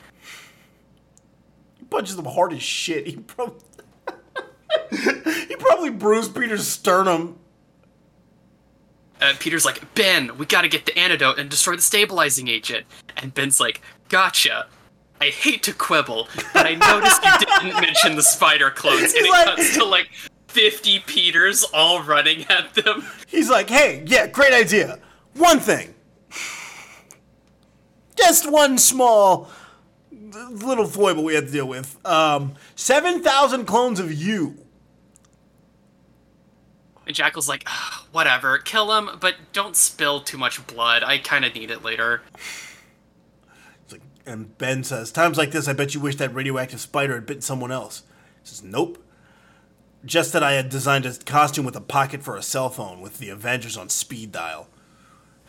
[1.79, 3.07] He punches them hard as shit.
[3.13, 3.61] He probably
[5.49, 7.39] he probably bruised Peter's sternum.
[9.21, 12.87] uh, Peter's like, Ben, we gotta get the antidote and destroy the stabilizing agent.
[13.17, 14.67] And Ben's like, Gotcha.
[15.21, 17.31] I hate to quibble, but I noticed you
[17.71, 20.09] didn't mention the spider clones, and He's it like- cuts to like
[20.49, 23.05] 50 Peters all running at them.
[23.29, 24.99] He's like, hey, yeah, great idea.
[25.35, 25.92] One thing.
[28.23, 29.51] Just one small
[30.51, 31.99] little foible we have to deal with.
[32.07, 34.57] Um, 7,000 clones of you.
[37.05, 37.69] And Jackal's like,
[38.13, 41.03] whatever, kill him, but don't spill too much blood.
[41.03, 42.23] I kind of need it later.
[43.83, 47.15] It's like- And Ben says, times like this, I bet you wish that radioactive spider
[47.17, 48.05] had bitten someone else.
[48.43, 49.05] He says, nope.
[50.05, 53.19] Just that I had designed a costume with a pocket for a cell phone with
[53.19, 54.69] the Avengers on speed dial.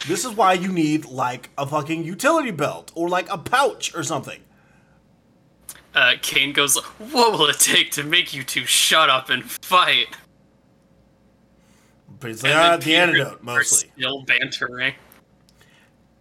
[0.08, 4.04] This is why you need, like, a fucking utility belt or, like, a pouch or
[4.04, 4.42] something.
[5.96, 10.08] Uh, Kane goes, what will it take to make you two shut up and fight?
[12.20, 13.92] But it's like, ah, the antidote, mostly.
[13.98, 14.94] Still bantering.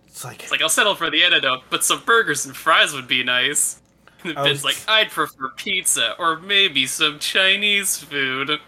[0.06, 3.08] It's like, It's like, I'll settle for the antidote, but some burgers and fries would
[3.08, 3.80] be nice.
[4.24, 8.60] And Ben's was- like, I'd prefer pizza or maybe some Chinese food.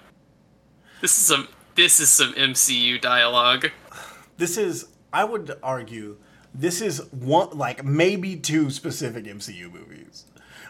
[1.01, 3.71] This is some this is some MCU dialogue.
[4.37, 6.17] this is, I would argue,
[6.53, 10.25] this is one, like, maybe two specific MCU movies.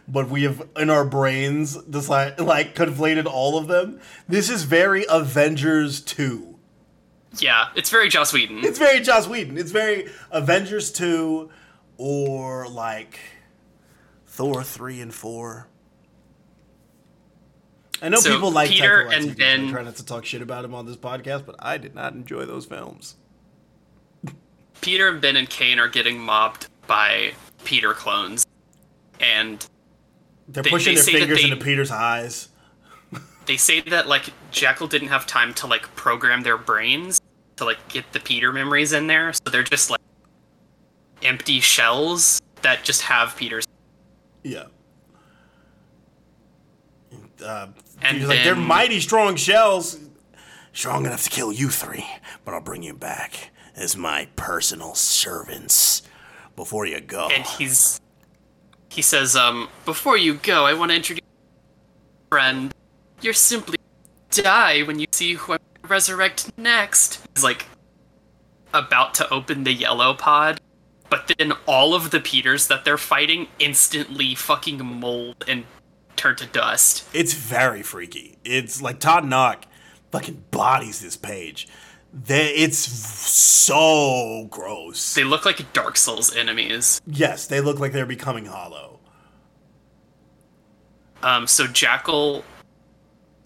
[0.07, 4.01] But we have, in our brains, decided, like, conflated all of them.
[4.29, 6.59] This is very Avengers 2.
[7.39, 8.59] Yeah, it's very Joss Whedon.
[8.65, 9.57] It's very Joss Whedon.
[9.57, 11.51] It's very Avengers 2
[11.97, 13.19] or, like,
[14.27, 15.69] Thor 3 and 4.
[18.03, 19.37] I know So, people like Peter Taika and.
[19.37, 21.95] Ben- I try not to talk shit about him on this podcast, but I did
[21.95, 23.17] not enjoy those films.
[24.85, 27.33] Peter and Ben and Kane are getting mobbed by
[27.65, 28.45] Peter clones.
[29.19, 29.67] And
[30.47, 32.49] They're They- pushing they their fingers they- into Peter's eyes.
[33.47, 37.23] they say that like Jackal didn't have time to like program their brains
[37.57, 40.01] to like get the Peter memories in there, so they're just like
[41.23, 43.65] empty shells that just have Peter's.
[44.43, 44.65] Yeah.
[47.43, 47.69] Uh,
[48.03, 49.99] And he's like, they're mighty strong shells.
[50.75, 52.05] Strong enough to kill you three,
[52.45, 56.03] but I'll bring you back as my personal servants
[56.57, 57.29] before you go.
[57.35, 58.01] And he's
[58.89, 61.25] he says, um, before you go, I want to introduce
[62.31, 62.73] friend.
[63.21, 63.77] You're simply
[64.31, 67.27] die when you see who I resurrect next.
[67.35, 67.67] He's like
[68.73, 70.61] about to open the yellow pod,
[71.11, 75.65] but then all of the Peters that they're fighting instantly fucking mold and
[76.17, 77.05] turn to dust.
[77.13, 78.39] It's very freaky.
[78.45, 79.65] It's like Todd Nauck
[80.13, 81.67] fucking bodies this page.
[82.17, 85.15] They, it's so gross.
[85.15, 87.01] They look like Dark Souls enemies.
[87.07, 89.01] yes, they look like they're becoming hollow.
[91.25, 92.45] Um, so Jackal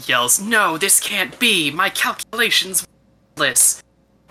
[0.06, 1.70] yells, No, this can't be!
[1.70, 3.82] My calculations were worthless.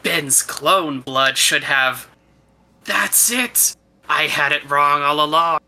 [0.03, 2.07] Ben's clone blood should have.
[2.83, 3.75] That's it!
[4.07, 5.59] I had it wrong all along.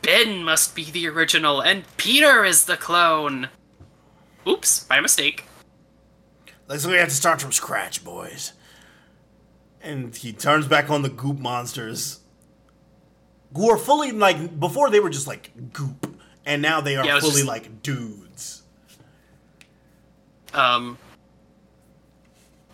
[0.00, 3.48] Ben must be the original, and Peter is the clone!
[4.46, 5.44] Oops, by mistake.
[6.72, 8.54] Like, so we have to start from scratch, boys.
[9.82, 12.20] And he turns back on the goop monsters.
[13.54, 16.18] Who are fully, like, before they were just, like, goop.
[16.46, 18.62] And now they are Yeah, fully, just- like, dudes.
[20.54, 20.96] Um,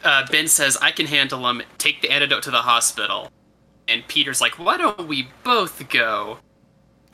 [0.05, 1.61] uh, ben says, I can handle them.
[1.78, 3.32] Take the antidote to the hospital.
[3.88, 6.38] And Peter's like, why don't we both go?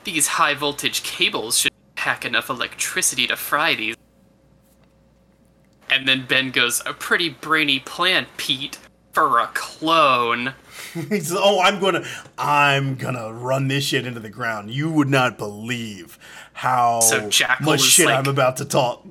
[0.03, 3.95] These high voltage cables should pack enough electricity to fry these.
[5.89, 8.77] And then Ben goes, a pretty brainy plan, Pete,
[9.13, 10.53] for a clone.
[10.93, 12.03] he says, oh, I'm gonna,
[12.37, 14.71] I'm gonna run this shit into the ground.
[14.71, 16.17] You would not believe
[16.53, 19.05] how So Jackal much shit like- I'm about to talk.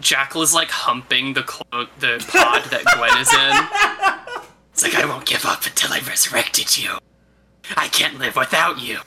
[0.00, 4.44] Jackal is like humping the clone, the pod that Gwen is in.
[4.72, 6.96] It's like I won't give up until I resurrected you.
[7.76, 9.00] I can't live without you.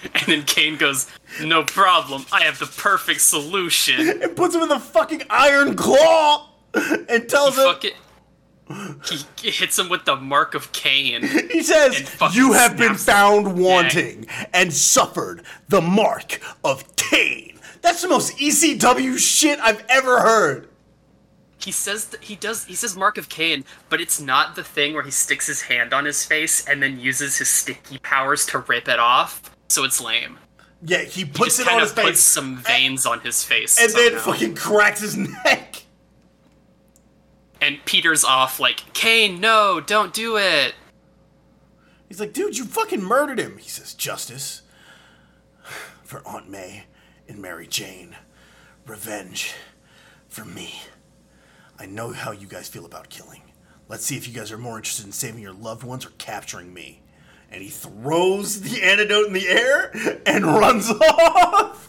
[0.14, 1.10] And then Kane goes,
[1.42, 2.24] "No problem.
[2.32, 7.56] I have the perfect solution." and puts him in the fucking iron claw and tells
[7.56, 7.94] him, Fuck it.
[9.40, 11.22] He hits him with the mark of Cain.
[11.50, 17.58] He says, You have been found wanting and suffered the mark of Cain.
[17.80, 20.68] That's the most ECW shit I've ever heard.
[21.58, 22.66] He says he does.
[22.66, 25.92] He says mark of Cain, but it's not the thing where he sticks his hand
[25.92, 29.50] on his face and then uses his sticky powers to rip it off.
[29.68, 30.38] So it's lame.
[30.82, 33.92] Yeah, he He puts just it on his puts some veins on his face, and
[33.92, 35.82] then fucking cracks his neck.
[37.60, 40.74] and Peter's off like, Kaine, no, don't do it.
[42.08, 43.58] He's like, dude, you fucking murdered him.
[43.58, 44.62] He says, Justice
[46.04, 46.84] for Aunt May
[47.28, 48.16] and Mary Jane.
[48.86, 49.52] Revenge
[50.28, 50.74] for me.
[51.78, 53.42] I know how you guys feel about killing.
[53.88, 56.72] Let's see if you guys are more interested in saving your loved ones or capturing
[56.72, 57.02] me.
[57.50, 59.90] And he throws the antidote in the air
[60.26, 61.88] and runs off.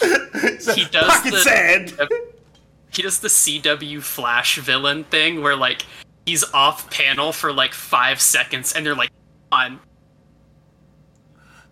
[0.00, 1.98] He does Pocket the- sand.
[2.92, 5.84] he does the CW Flash villain thing where like
[6.24, 9.10] he's off panel for like five seconds and they're like
[9.52, 9.80] on.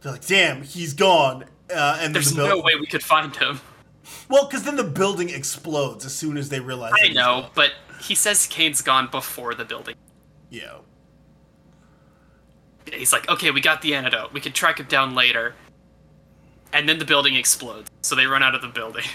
[0.03, 1.45] They're like, damn, he's gone.
[1.75, 3.61] Uh, and There's the no way we could find him.
[4.29, 6.93] Well, because then the building explodes as soon as they realize.
[7.03, 7.73] I know, but
[8.03, 9.95] he says Kaine's gone before the building.
[10.51, 10.77] Yeah.
[12.93, 14.33] He's like, okay, we got the antidote.
[14.33, 15.55] We can track him down later.
[16.73, 19.05] And then the building explodes, so they run out of the building.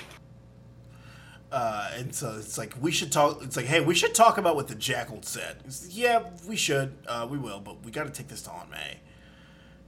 [1.52, 3.42] Uh, and so it's like we should talk.
[3.42, 5.58] It's like, hey, we should talk about what the jackal said.
[5.66, 6.94] Like, yeah, we should.
[7.08, 9.00] Uh, we will, but we got to take this to Aunt May.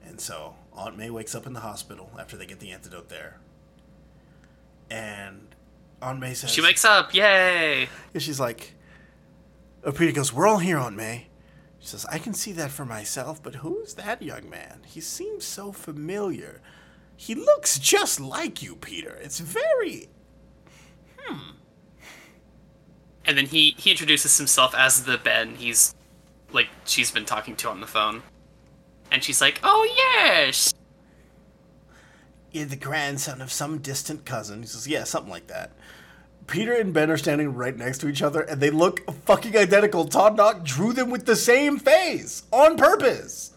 [0.03, 3.37] And so Aunt May wakes up in the hospital after they get the antidote there.
[4.89, 5.55] And
[6.01, 7.87] Aunt May says, She wakes up, yay!
[8.13, 8.73] And she's like,
[9.83, 11.27] oh, Peter goes, We're all here, Aunt May.
[11.81, 14.81] She says, I can see that for myself, but who's that young man?
[14.85, 16.61] He seems so familiar.
[17.17, 19.17] He looks just like you, Peter.
[19.21, 20.07] It's very.
[21.17, 21.55] Hmm.
[23.25, 25.93] And then he he introduces himself as the Ben he's
[26.51, 28.21] like she's been talking to on the phone.
[29.11, 30.73] And she's like, "Oh yes."
[32.51, 34.61] You're the grandson of some distant cousin.
[34.61, 35.71] He says, Yeah, something like that.
[36.51, 40.05] Peter and Ben are standing right next to each other, and they look fucking identical.
[40.05, 43.53] Todd Nauck drew them with the same face on purpose.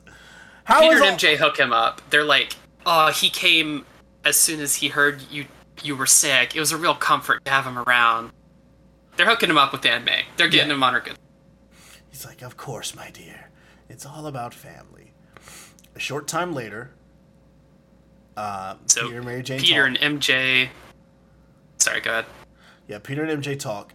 [0.64, 2.00] How Peter is and all- MJ hook him up.
[2.10, 2.54] They're like,
[2.86, 3.84] "Oh, he came
[4.24, 5.46] as soon as he heard you
[5.82, 6.54] you were sick.
[6.54, 8.30] It was a real comfort to have him around."
[9.16, 10.24] They're hooking him up with May.
[10.36, 10.74] They're getting Yeah.
[10.74, 11.16] him on her good.
[12.10, 13.50] He's like, Of course, my dear.
[13.88, 15.12] It's all about family.
[15.96, 16.90] A short time later,
[18.36, 20.70] uh, So Peter Mary Jane Peter and MJ.
[21.78, 22.24] Sorry, go ahead.
[22.88, 23.94] Yeah, Peter and MJ talk,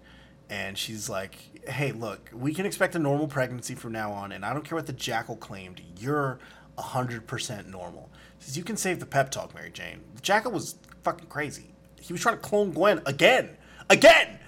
[0.49, 1.35] and she's like,
[1.67, 4.75] "Hey, look, we can expect a normal pregnancy from now on, and I don't care
[4.75, 5.81] what the jackal claimed.
[5.97, 6.39] You're
[6.77, 8.09] hundred percent normal."
[8.39, 10.01] She says, "You can save the pep talk, Mary Jane.
[10.15, 11.73] The jackal was fucking crazy.
[11.99, 13.57] He was trying to clone Gwen again,
[13.89, 14.39] again."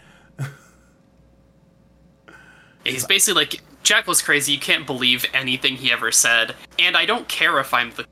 [2.83, 4.53] He's basically like Jackal's crazy.
[4.53, 8.05] You can't believe anything he ever said, and I don't care if I'm the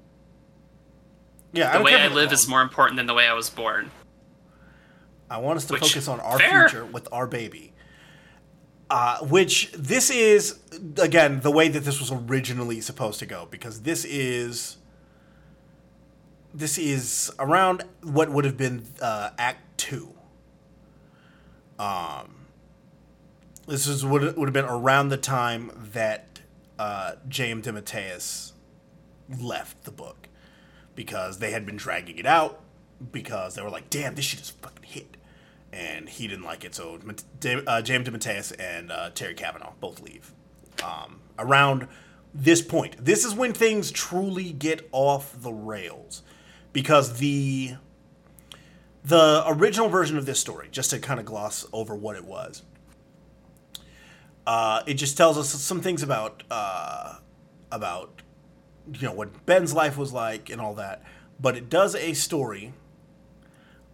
[1.53, 3.89] Yeah, the way I live is more important than the way I was born.
[5.29, 6.67] I want us to Which- focus on our fair.
[6.69, 7.73] future with our baby.
[8.89, 10.57] Uh, which this is
[10.99, 14.77] again the way that this was originally supposed to go because this is
[16.55, 20.13] this is around what would have been uh, Act Two.
[21.77, 22.47] Um,
[23.67, 26.39] this is what would have been around the time that
[26.79, 27.61] uh, J.M.
[27.61, 28.53] DeMatteis
[29.39, 30.27] left the book
[30.95, 32.59] because they had been dragging it out
[33.11, 35.15] because they were like, "Damn, this shit is fucking hit,"
[35.71, 36.75] and he didn't like it.
[36.75, 36.99] So
[37.67, 40.33] uh, James DeMatteis and uh, Terry Kavanagh both leave.
[40.83, 41.87] Um, around
[42.33, 46.23] this point, this is when things truly get off the rails
[46.73, 47.75] because the
[49.03, 52.63] the original version of this story, just to kind of gloss over what it was,
[54.45, 57.15] uh, it just tells us some things about uh,
[57.71, 58.21] about
[58.93, 61.03] you know what Ben's life was like and all that.
[61.39, 62.73] But it does a story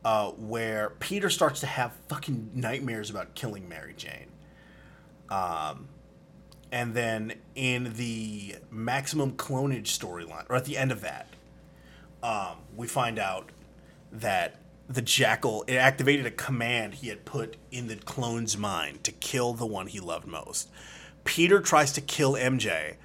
[0.06, 4.28] uh, where Peter starts to have fucking nightmares about killing Mary Jane.
[5.32, 5.88] Um,
[6.72, 11.28] and then in the maximum clonage storyline, or at the end of that,
[12.22, 13.50] um, we find out
[14.12, 19.12] that the jackal it activated a command he had put in the clone's mind to
[19.12, 20.70] kill the one he loved most.
[21.24, 22.98] Peter tries to kill MJ,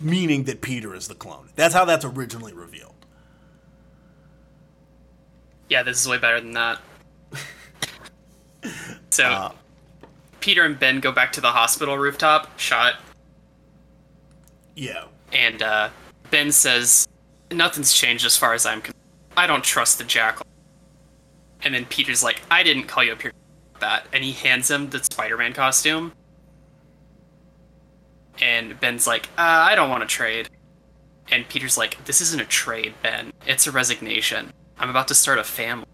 [0.00, 1.50] meaning that Peter is the clone.
[1.54, 2.89] That's how that's originally revealed.
[5.70, 6.80] Yeah, this is way better than that.
[9.10, 9.52] so, Uh,
[10.40, 12.94] Peter and Ben go back to the hospital rooftop, shot,
[14.74, 15.04] Yeah.
[15.32, 15.88] and uh,
[16.30, 17.06] Ben says,
[17.52, 18.94] Nothing's changed as far as I'm concerned.
[19.36, 20.44] I don't trust the jackal.
[21.62, 23.32] And then Peter's like, I didn't call you up here
[23.74, 24.06] for that.
[24.12, 26.12] And he hands him the Spider Man costume.
[28.40, 30.48] And Ben's like, uh, I don't want to trade.
[31.30, 33.32] And Peter's like, This isn't a trade, Ben.
[33.46, 34.52] It's a resignation.
[34.80, 35.86] I'm about to start a family.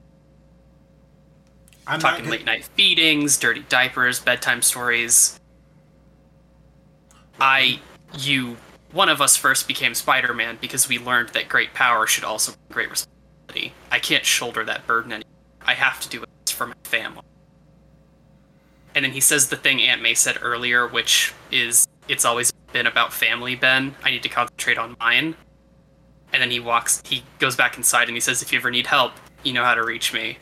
[1.88, 5.38] I'm talking not late night feedings, dirty diapers, bedtime stories.
[7.40, 7.80] I,
[8.16, 8.56] you,
[8.92, 12.52] one of us first became Spider Man because we learned that great power should also
[12.52, 13.74] bring great responsibility.
[13.90, 15.32] I can't shoulder that burden anymore.
[15.62, 17.22] I have to do it for my family.
[18.94, 22.86] And then he says the thing Aunt May said earlier, which is, it's always been
[22.86, 23.96] about family, Ben.
[24.04, 25.34] I need to concentrate on mine.
[26.32, 28.86] And then he walks, he goes back inside and he says, if you ever need
[28.86, 29.12] help,
[29.42, 30.38] you know how to reach me.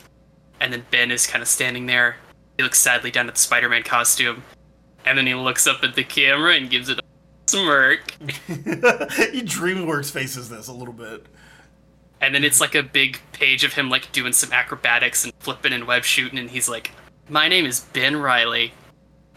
[0.59, 2.17] And then Ben is kind of standing there.
[2.57, 4.43] He looks sadly down at the Spider Man costume.
[5.05, 7.03] And then he looks up at the camera and gives it a
[7.47, 8.07] smirk.
[8.47, 11.25] DreamWorks faces this a little bit.
[12.21, 15.73] And then it's like a big page of him like doing some acrobatics and flipping
[15.73, 16.91] and web shooting, and he's like,
[17.29, 18.73] "My name is Ben Reilly.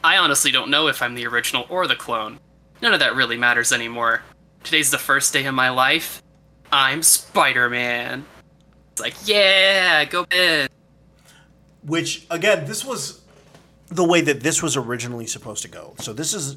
[0.03, 2.39] I honestly don't know if I'm the original or the clone.
[2.81, 4.23] None of that really matters anymore.
[4.63, 6.23] Today's the first day of my life.
[6.73, 8.25] I'm Spider-Man."
[8.93, 10.69] It's like, "Yeah, go Ben."
[11.83, 13.23] Which again, this was
[13.89, 15.95] the way that this was originally supposed to go.
[16.01, 16.57] So this is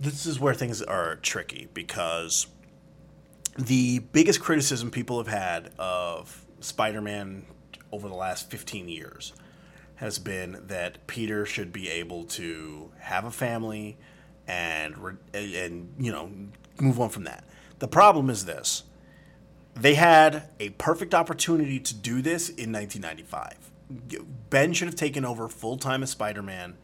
[0.00, 2.46] this is where things are tricky because
[3.56, 7.46] the biggest criticism people have had of Spider-Man
[7.92, 9.32] over the last 15 years
[9.96, 13.96] has been that Peter should be able to have a family
[14.46, 14.94] and
[15.32, 16.30] and you know
[16.80, 17.44] move on from that.
[17.78, 18.84] The problem is this.
[19.74, 23.70] They had a perfect opportunity to do this in 1995.
[24.50, 26.76] Ben should have taken over full time as Spider Man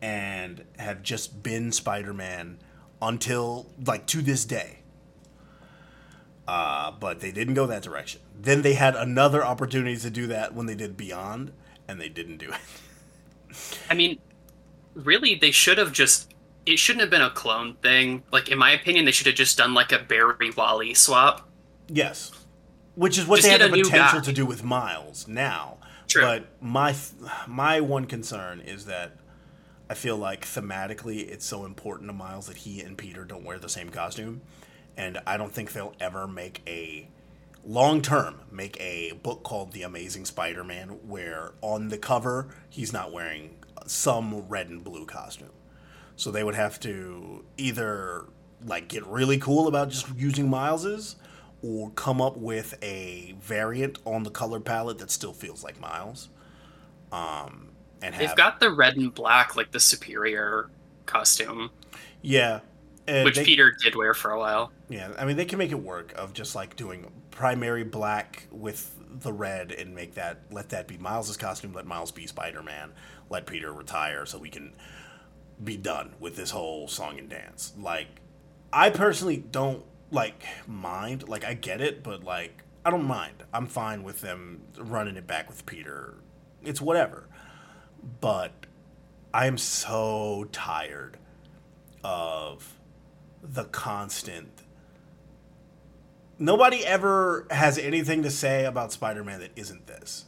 [0.00, 2.58] and have just been Spider Man
[3.00, 4.78] until, like, to this day.
[6.48, 8.20] Uh, but they didn't go that direction.
[8.40, 11.52] Then they had another opportunity to do that when they did Beyond,
[11.88, 13.56] and they didn't do it.
[13.90, 14.18] I mean,
[14.94, 16.32] really, they should have just.
[16.66, 18.24] It shouldn't have been a clone thing.
[18.32, 21.48] Like, in my opinion, they should have just done like a Barry Wally swap.
[21.88, 22.32] Yes.
[22.96, 25.78] Which is what Just they have the potential to do with Miles now.
[26.08, 26.22] True.
[26.22, 26.94] But my
[27.46, 29.16] my one concern is that
[29.88, 33.58] I feel like thematically it's so important to Miles that he and Peter don't wear
[33.58, 34.40] the same costume,
[34.96, 37.08] and I don't think they'll ever make a
[37.64, 43.12] long term make a book called The Amazing Spider-Man where on the cover he's not
[43.12, 43.56] wearing
[43.86, 45.50] some red and blue costume.
[46.16, 48.26] So they would have to either
[48.64, 51.16] like get really cool about just using Miles's
[51.62, 56.28] or come up with a variant on the color palette that still feels like Miles.
[57.12, 57.68] Um
[58.02, 60.70] and have They've got the red and black, like the superior
[61.06, 61.70] costume,
[62.22, 62.60] yeah.
[63.06, 64.72] and which they- Peter did wear for a while.
[64.88, 68.92] Yeah, I mean they can make it work of just like doing primary black with
[69.20, 72.92] the red and make that let that be Miles's costume, let Miles be Spider-Man,
[73.30, 74.74] let Peter retire so we can
[75.62, 77.72] be done with this whole song and dance.
[77.78, 78.08] Like
[78.72, 83.42] I personally don't like mind, like I get it, but like I don't mind.
[83.52, 86.14] I'm fine with them running it back with Peter.
[86.62, 87.28] It's whatever.
[88.20, 88.52] But
[89.34, 91.18] I am so tired
[92.04, 92.78] of
[93.42, 94.62] the constant
[96.38, 100.26] nobody ever has anything to say about Spider-Man that isn't this.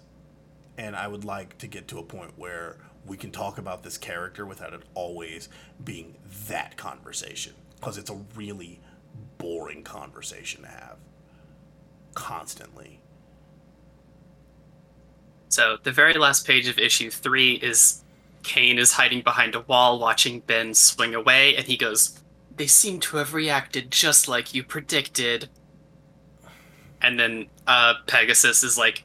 [0.77, 2.79] And I would like to get to a point where
[3.09, 5.49] we can talk about this character without it always
[5.83, 6.15] being
[6.49, 8.81] that conversation because it's a really
[9.39, 10.97] boring conversation to have
[12.15, 13.01] constantly.
[15.49, 18.03] So the very last page of issue three is
[18.43, 22.21] Kaine is hiding behind a wall watching Ben swing away, and he goes,
[22.57, 25.49] They seem to have reacted just like you predicted.
[27.01, 29.05] And then uh, Pegasus is like,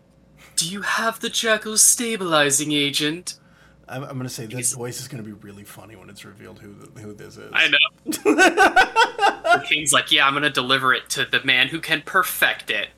[0.56, 3.40] Do you have the Jackal's stabilizing agent?
[3.88, 6.24] I'm, I'm going to say this voice is going to be really funny when it's
[6.24, 7.52] revealed who the, who this is.
[7.54, 7.78] I know.
[9.70, 12.90] Kaine's like, Yeah, I'm gonna deliver it to the man who can perfect it.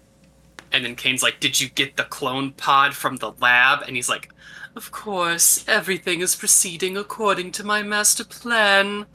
[0.71, 3.83] And then Kaine's like, Did you get the clone pod from the lab?
[3.87, 4.29] And he's like,
[4.75, 9.05] Of course, everything is proceeding according to my master plan.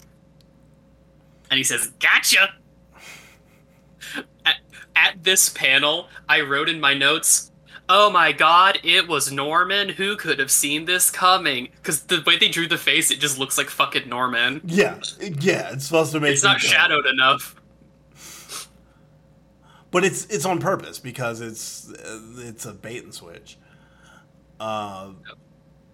[1.51, 2.55] And he says, Gotcha!
[4.45, 4.57] At,
[4.97, 7.50] at this panel, I wrote in my notes,
[7.93, 9.89] Oh my god, it was Norman.
[9.89, 11.71] Who could have seen this coming?
[11.75, 14.61] Because the way they drew the face, it just looks like fucking Norman.
[14.65, 17.57] Yeah, yeah, it's supposed to make It's not shadowed enough.
[19.91, 21.93] but it's it's on purpose because it's
[22.39, 23.59] it's a bait and switch.
[24.61, 25.11] Uh,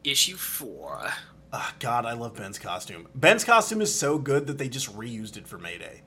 [0.05, 1.09] Issue four.
[1.55, 3.09] ah, God, I love Ben's costume.
[3.15, 6.03] Ben's costume is so good that they just reused it for Mayday.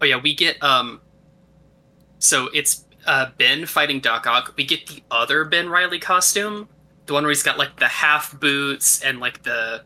[0.00, 1.00] Oh yeah, we get um.
[2.20, 4.54] So it's uh Ben fighting Doc Ock.
[4.56, 6.68] We get the other Ben Reilly costume,
[7.06, 9.82] the one where he's got like the half boots and like the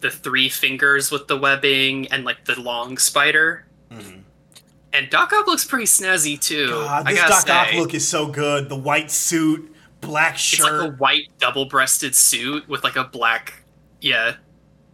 [0.00, 3.66] the three fingers with the webbing and like the long spider.
[4.92, 6.70] And Doc Ock looks pretty snazzy too.
[6.70, 8.68] God, this Doc Ock look is so good.
[8.68, 10.66] The white suit, black shirt.
[10.66, 13.64] It's like a white double-breasted suit with like a black.
[14.00, 14.36] Yeah,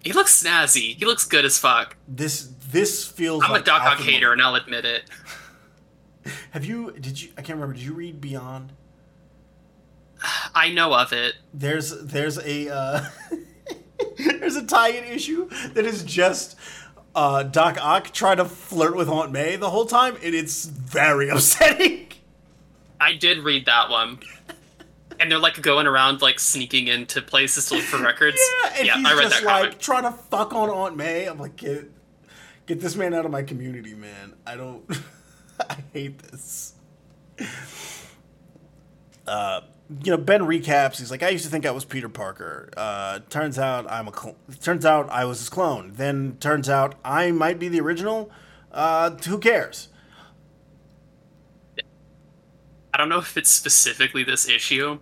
[0.02, 0.96] he looks snazzy.
[0.96, 1.96] He looks good as fuck.
[2.08, 3.44] this this feels.
[3.44, 5.04] I'm like a Doc Ock hater, and I'll admit it.
[6.52, 6.92] Have you?
[6.92, 7.30] Did you?
[7.36, 7.74] I can't remember.
[7.74, 8.72] Did you read Beyond?
[10.54, 11.34] I know of it.
[11.52, 13.04] There's there's a uh,
[14.18, 16.56] there's a tie-in issue that is just
[17.14, 21.28] uh, Doc Ock trying to flirt with Aunt May the whole time, and it's very
[21.30, 22.08] upsetting.
[23.00, 24.20] I did read that one.
[25.18, 28.38] and they're like going around like sneaking into places to look for records.
[28.62, 29.78] Yeah, and yeah, he's I read just that like comic.
[29.80, 31.26] trying to fuck on Aunt May.
[31.26, 31.90] I'm like, get
[32.66, 34.34] get this man out of my community, man.
[34.46, 34.84] I don't.
[35.70, 36.74] I hate this.
[39.26, 39.60] Uh,
[40.02, 40.98] you know, Ben recaps.
[40.98, 42.70] He's like, I used to think I was Peter Parker.
[42.76, 44.12] Uh, turns out I'm a.
[44.16, 45.92] Cl- turns out I was his clone.
[45.94, 48.30] Then turns out I might be the original.
[48.70, 49.88] Uh, who cares?
[52.94, 54.98] I don't know if it's specifically this issue.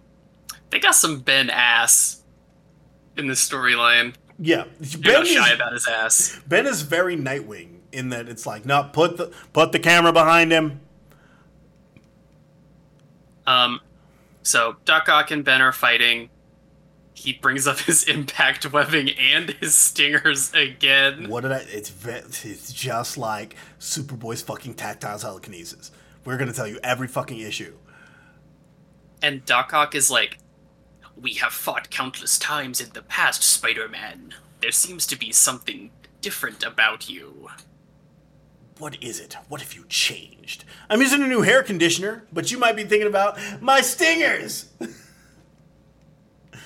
[0.71, 2.23] They got some Ben ass
[3.17, 4.15] in this storyline.
[4.39, 6.41] Yeah, They're Ben not is, shy about his ass.
[6.47, 10.53] ben is very Nightwing in that it's like, no, put the put the camera behind
[10.53, 10.81] him.
[13.47, 13.81] Um,
[14.43, 16.31] so Doc Ock and Ben are fighting.
[17.15, 21.29] He brings up his impact webbing and his stingers again.
[21.29, 21.65] What did I?
[21.69, 21.93] It's
[22.45, 25.91] it's just like Superboy's fucking tactile telekinesis.
[26.25, 27.75] We're gonna tell you every fucking issue.
[29.23, 30.39] And Doc Ock is like,
[31.21, 34.35] We have fought countless times in the past, Spider Man.
[34.61, 35.91] There seems to be something
[36.21, 37.49] different about you.
[38.81, 39.37] What is it?
[39.49, 40.65] What have you changed?
[40.89, 44.73] I'm using a new hair conditioner, but you might be thinking about my stingers.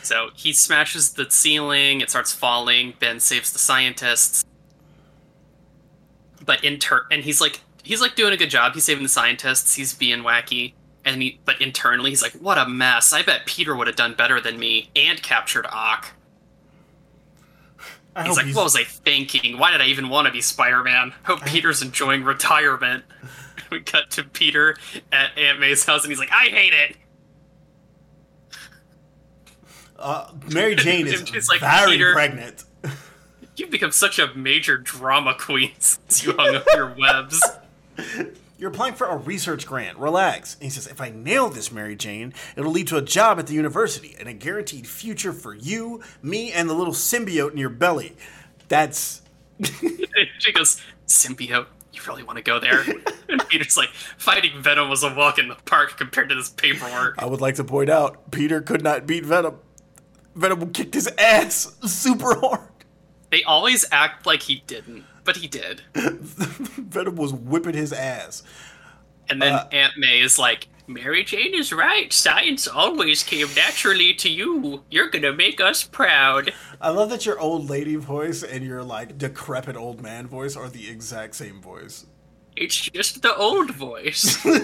[0.03, 4.45] So he smashes the ceiling, it starts falling, Ben saves the scientists.
[6.45, 9.09] But in turn and he's like he's like doing a good job, he's saving the
[9.09, 10.75] scientists, he's being wacky.
[11.07, 13.15] And he but internally he's like, What a mess.
[13.15, 16.11] I bet Peter would have done better than me and captured Ock.
[18.17, 19.59] I He's like, he's- What was I thinking?
[19.59, 21.13] Why did I even want to be Spider-Man?
[21.25, 23.05] Hope Peter's enjoying retirement.
[23.71, 24.77] we cut to Peter
[25.13, 26.97] at Aunt May's house and he's like, I hate it.
[29.99, 32.65] uh, Mary Jane is It's like very Peter- pregnant.
[33.57, 37.41] You've become such a major drama queen since you hung up your webs.
[38.65, 39.99] You're applying for a research grant.
[39.99, 40.55] Relax.
[40.55, 43.47] And he says, if I nail this, Mary Jane, it'll lead to a job at
[43.47, 47.69] the university and a guaranteed future for you, me, and the little symbiote in your
[47.69, 48.17] belly.
[48.69, 49.21] That's
[50.39, 52.81] she goes, Symbiote, you really want to go there?
[53.29, 57.17] And Peter's like, fighting Venom was a walk in the park compared to this paperwork.
[57.19, 59.59] I would like to point out, Peter could not beat Venom.
[60.35, 62.71] Venom kicked his ass super hard.
[63.31, 65.83] They always act like he didn't, but he did.
[65.95, 68.43] Venom was whipping his ass.
[69.29, 72.13] And then Uh, Aunt May is like, Mary Jane is right.
[72.13, 74.83] Science always came naturally to you.
[74.91, 76.53] You're gonna make us proud.
[76.79, 80.69] I love that your old lady voice and your like decrepit old man voice are
[80.69, 82.05] the exact same voice.
[82.55, 84.45] It's just the old voice.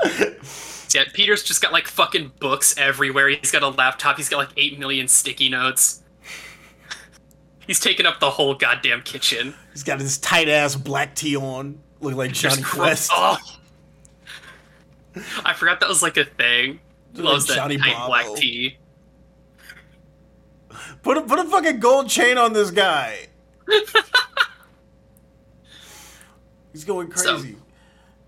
[0.94, 3.28] yeah, Peter's just got like fucking books everywhere.
[3.28, 4.16] He's got a laptop.
[4.16, 6.02] He's got like 8 million sticky notes.
[7.70, 9.54] He's taking up the whole goddamn kitchen.
[9.72, 13.12] He's got his tight ass black tee on, looking like Jonny Quest.
[13.14, 13.38] Oh.
[15.44, 16.80] I forgot that was like a thing.
[17.14, 18.06] Like loves that Johnny tight Bravo.
[18.08, 18.76] black tee.
[21.02, 23.28] Put a put a fucking gold chain on this guy.
[26.72, 27.56] He's going So- crazy.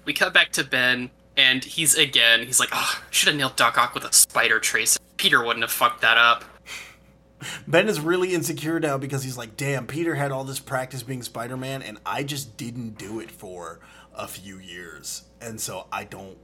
[0.04, 2.46] We cut back to Ben, and he's again.
[2.46, 5.00] He's like, "Oh, should have nailed Doc Ock with a spider tracer.
[5.16, 6.44] Peter wouldn't have fucked that up."
[7.66, 11.22] Ben is really insecure now because he's like, damn, Peter had all this practice being
[11.22, 13.80] Spider Man, and I just didn't do it for
[14.14, 16.38] a few years, and so I don't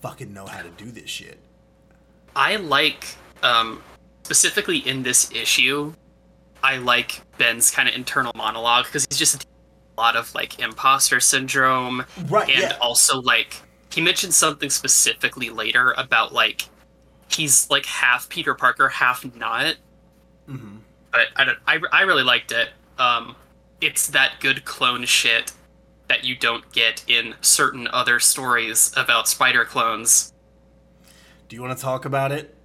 [0.00, 1.38] fucking know how to do this shit.
[2.34, 3.04] I like,
[3.42, 3.82] um,
[4.24, 5.92] specifically in this issue,
[6.62, 9.44] I like Ben's kind of internal monologue because he's just
[9.96, 12.76] a lot of like imposter syndrome, Right, and yeah.
[12.80, 13.56] also like
[13.92, 16.62] he mentioned something specifically later about like
[17.28, 19.76] he's like half Peter Parker, half not.
[20.52, 20.76] Mm-hmm.
[21.10, 21.58] But I don't.
[21.66, 22.70] I, I really liked it.
[22.98, 23.36] Um,
[23.80, 25.52] it's that good clone shit
[26.08, 30.32] that you don't get in certain other stories about spider clones.
[31.48, 32.56] Do you want to talk about it?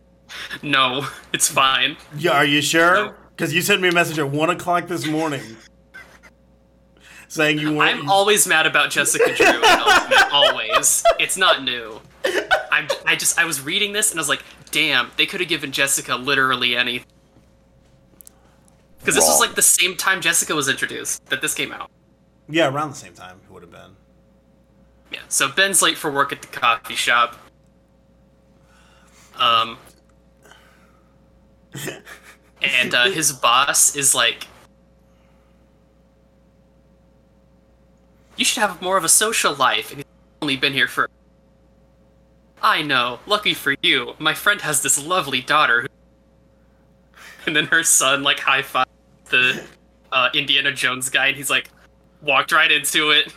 [0.61, 1.95] No, it's fine.
[2.18, 2.93] Yeah, are you sure?
[2.95, 3.14] No.
[3.30, 5.55] Because you sent me a message at one o'clock this morning
[7.30, 8.01] saying you weren't.
[8.01, 9.45] I'm always mad about Jessica Drew.
[9.64, 11.01] Ultimate, always.
[11.18, 12.01] It's not new.
[12.72, 12.89] I'm.
[13.05, 13.39] I just.
[13.39, 16.76] I was reading this and I was like, damn, they could have given Jessica literally
[16.76, 17.07] anything.
[19.07, 21.89] Because this was like the same time Jessica was introduced that this came out.
[22.49, 23.95] yeah, around the same time it would have been.
[25.13, 25.21] Yeah.
[25.29, 27.38] So Ben's late for work at the coffee shop.
[29.39, 29.77] Um.
[32.61, 34.47] And uh, his boss is like,
[38.35, 40.05] "You should have more of a social life." And he's
[40.41, 41.07] only been here for.
[42.61, 43.19] I know.
[43.25, 45.84] Lucky for you, my friend has this lovely daughter.
[45.84, 45.88] Who...
[47.45, 48.86] And then her son like high five
[49.30, 49.64] the
[50.12, 51.70] uh, Indiana Jones guy, and he's like,
[52.22, 53.34] walked right into it.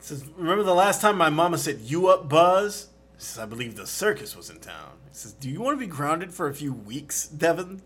[0.00, 2.88] Says, remember the last time my mama said, "You up, Buzz"?
[3.18, 4.92] He says, I believe the circus was in town.
[5.10, 7.82] He says, Do you want to be grounded for a few weeks, Devin?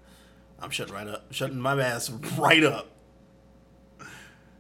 [0.60, 2.90] I'm shutting right up, shutting my ass right up.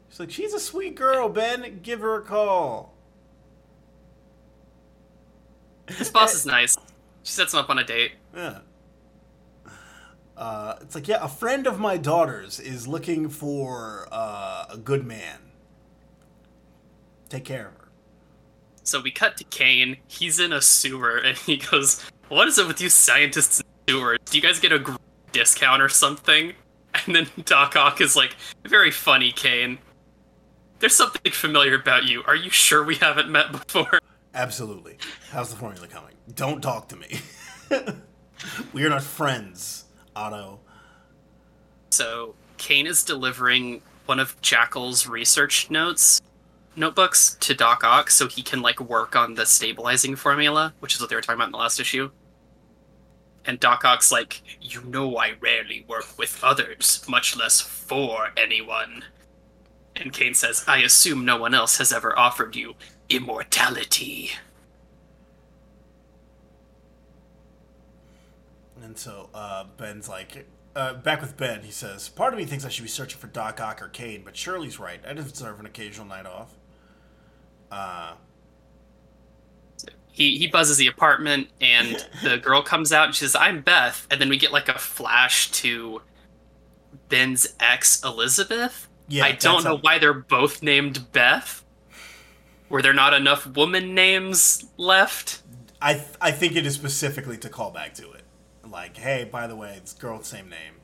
[0.08, 1.80] She's like, She's a sweet girl, Ben.
[1.82, 2.94] Give her a call.
[5.88, 6.74] His boss is nice.
[7.22, 8.12] She sets him up on a date.
[8.34, 8.60] Yeah.
[10.42, 15.06] Uh, it's like, yeah, a friend of my daughter's is looking for uh, a good
[15.06, 15.38] man.
[17.28, 17.88] Take care of her.
[18.82, 19.98] So we cut to Kaine.
[20.08, 24.18] He's in a sewer, and he goes, "What is it with you scientists in sewers?
[24.24, 24.98] Do you guys get a
[25.30, 26.54] discount or something?"
[27.06, 28.34] And then Doc Ock is like,
[28.66, 29.78] "Very funny, Kaine.
[30.80, 32.24] There's something familiar about you.
[32.26, 34.00] Are you sure we haven't met before?"
[34.34, 34.98] Absolutely.
[35.30, 36.16] How's the formula coming?
[36.34, 37.20] Don't talk to me.
[38.72, 39.81] we are not friends,
[40.14, 40.60] Otto.
[41.90, 46.20] So Kaine is delivering one of Jackal's research notes
[46.76, 51.00] notebooks to Doc Ock so he can like work on the stabilizing formula, which is
[51.00, 52.10] what they were talking about in the last issue.
[53.44, 59.04] And Doc Ock's like, you know I rarely work with others, much less for anyone.
[59.96, 62.74] And Kaine says, I assume no one else has ever offered you
[63.08, 64.30] immortality.
[68.82, 72.64] And so uh, Ben's like, uh, back with Ben, he says, Part of me thinks
[72.64, 75.00] I should be searching for Doc Ock or Kaine, but Shirley's right.
[75.06, 76.54] I deserve an occasional night off.
[77.70, 78.14] Uh,
[80.10, 84.06] He he buzzes the apartment and the girl comes out and she says, I'm Beth.
[84.10, 86.02] And then we get like a flash to
[87.08, 88.88] Ben's ex Elizabeth.
[89.08, 91.64] yeah, I don't know a- why they're both named Beth.
[92.68, 95.42] Were there not enough woman names left?
[95.80, 98.21] I, th- I think it is specifically to call back to it.
[98.72, 100.74] Like, hey, by the way, it's girl, same name.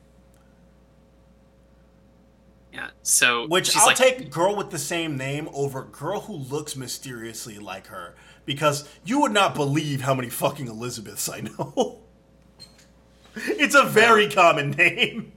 [2.71, 2.89] Yeah.
[3.01, 7.57] So Which I'll like, take girl with the same name over girl who looks mysteriously
[7.57, 8.15] like her.
[8.45, 11.99] Because you would not believe how many fucking Elizabeths I know.
[13.35, 15.31] it's a very common name.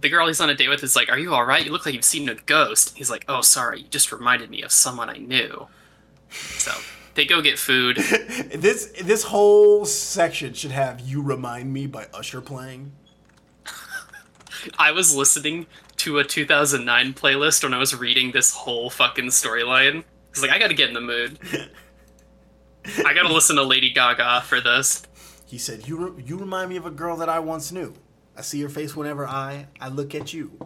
[0.00, 1.64] the girl he's on a date with is like, "Are you all right?
[1.64, 3.80] You look like you've seen a ghost." He's like, "Oh, sorry.
[3.80, 5.68] You just reminded me of someone I knew."
[6.30, 6.72] So
[7.16, 7.98] they go get food.
[8.56, 12.92] This this whole section should have "You Remind Me" by Usher playing.
[14.78, 15.66] I was listening
[15.98, 19.98] to a 2009 playlist when I was reading this whole fucking storyline.
[20.00, 21.38] I was like, I gotta get in the mood.
[23.04, 25.02] I gotta listen to Lady Gaga for this.
[25.44, 27.94] He said, "You re- you remind me of a girl that I once knew.
[28.36, 30.58] I see your face whenever I I look at you.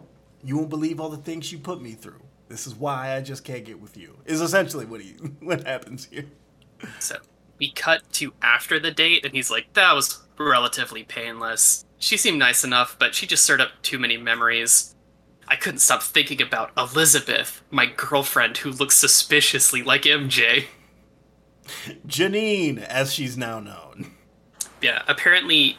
[0.43, 2.21] You won't believe all the things you put me through.
[2.49, 6.05] This is why I just can't get with you." Is essentially what he what happens
[6.05, 6.25] here.
[6.99, 7.17] So
[7.59, 11.85] we cut to after the date, and he's like, that was relatively painless.
[11.97, 14.95] She seemed nice enough, but she just stirred up too many memories.
[15.47, 20.65] I couldn't stop thinking about Elizabeth, my girlfriend who looks suspiciously like MJ.
[22.07, 24.13] Janine, as she's now known.
[24.81, 25.77] Yeah, apparently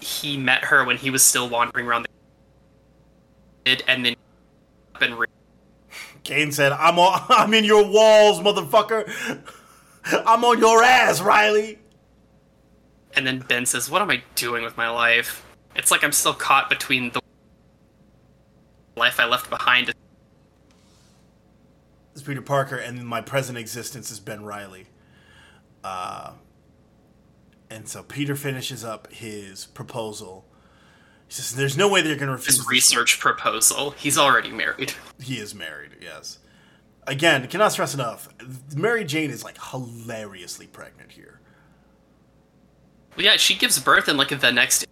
[0.00, 2.06] he met her when he was still wandering around
[3.64, 4.16] the and then
[4.98, 5.16] been
[6.24, 9.40] Kaine said, "I'm on, I'm in your walls, motherfucker.
[10.04, 11.78] I'm on your ass, Reilly."
[13.14, 15.44] and then Ben says, "What am I doing with my life?
[15.74, 17.20] It's like I'm still caught between the
[18.96, 19.92] life I left behind
[22.14, 24.86] It's Peter Parker, and my present existence is Ben Reilly.
[25.82, 26.32] Uh,
[27.70, 30.46] and so Peter finishes up his proposal.
[31.26, 33.92] He says, "There's no way they're going to refuse." his this." research proposal.
[33.92, 35.96] He's already married." He is married.
[36.00, 36.38] Yes.
[37.06, 38.28] Again, cannot stress enough.
[38.76, 41.40] Mary Jane is like hilariously pregnant here.
[43.16, 44.86] Well, yeah, she gives birth in like the next.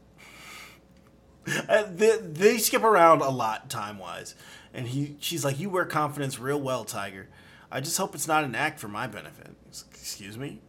[1.69, 4.35] Uh, they, they skip around a lot time wise,
[4.75, 7.29] and he she's like, "You wear confidence real well, Tiger.
[7.71, 10.61] I just hope it's not an act for my benefit." He's like, Excuse me.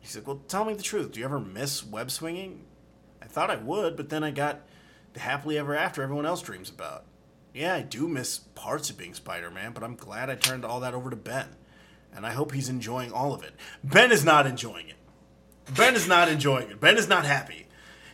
[0.00, 1.12] He's like, "Well, tell me the truth.
[1.12, 2.64] Do you ever miss web swinging?"
[3.22, 4.60] I thought I would, but then I got
[5.12, 7.04] the happily ever after everyone else dreams about.
[7.52, 10.80] Yeah, I do miss parts of being Spider Man, but I'm glad I turned all
[10.80, 11.46] that over to Ben,
[12.14, 13.52] and I hope he's enjoying all of it.
[13.82, 14.94] Ben is not enjoying it.
[15.74, 16.80] Ben is not enjoying it.
[16.80, 17.66] Ben is not happy.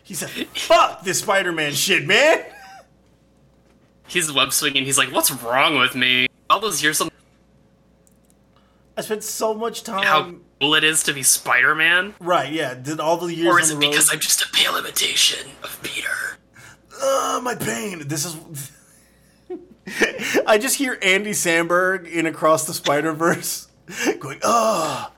[0.02, 2.44] He said, "Fuck this Spider-Man shit, man."
[4.08, 4.84] He's web swinging.
[4.84, 6.28] He's like, "What's wrong with me?
[6.48, 7.10] All those years on
[8.96, 10.04] I spent so much time.
[10.04, 12.50] how cool it is to be Spider-Man, right?
[12.50, 13.90] Yeah, did all the years or is on it road.
[13.90, 16.38] because I'm just a pale imitation of Peter?"
[17.02, 18.06] uh, my pain.
[18.06, 18.70] This is.
[20.46, 23.68] I just hear Andy Samberg in Across the Spider Verse
[24.18, 25.12] going, "Ah,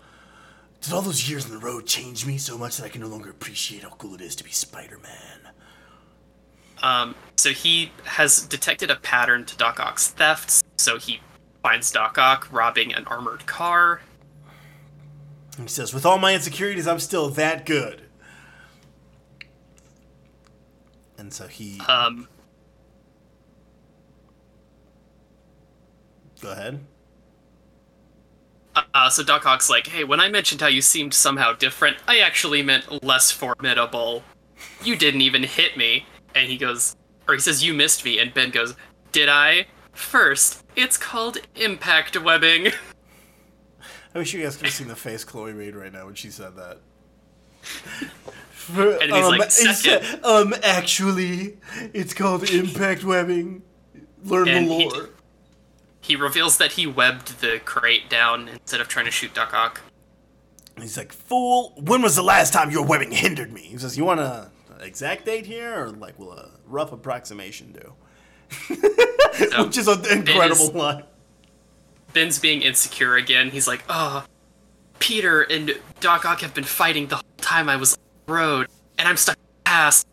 [0.81, 3.07] did all those years on the road change me so much that I can no
[3.07, 5.41] longer appreciate how cool it is to be Spider-Man?"
[6.83, 10.63] Um, so he has detected a pattern to Doc Ock's thefts.
[10.77, 11.21] So he
[11.63, 14.03] finds Doc Ock robbing an armored car.
[15.61, 18.03] He says, "With all my insecurities, I'm still that good."
[21.17, 22.29] And so he Um,
[26.41, 26.81] go ahead.
[28.95, 32.19] uh, so Doc Ock's like, hey, when I mentioned how you seemed somehow different, I
[32.21, 34.23] actually meant less formidable.
[34.83, 36.07] You didn't even hit me.
[36.35, 36.95] And he goes,
[37.27, 38.19] or he says, you missed me.
[38.19, 38.75] And Ben goes,
[39.13, 39.67] did I?
[39.93, 42.69] First, it's called impact webbing.
[44.15, 46.31] I wish you guys could have seen the face Chloe made right now when she
[46.31, 46.79] said that.
[48.71, 51.57] And he's like, it's- "Second." um, actually,
[51.93, 53.63] it's called impact webbing.
[54.25, 55.09] Learn And the he- lore.
[56.09, 59.83] He reveals that he webbed the crate down instead of trying to shoot Doc Ock.
[60.81, 63.61] He's like, fool, when was the last time your webbing hindered me?
[63.61, 67.73] He says, you want a an exact date here, or like, will a rough approximation
[67.73, 67.93] do?
[69.51, 71.05] So, Which is an incredible is- line.
[72.13, 73.51] Ben's being insecure again.
[73.51, 74.25] He's like, oh,
[74.99, 78.67] Peter and Doc Ock have been fighting the whole time I was on the road,
[78.99, 80.07] and I'm stuck in the past.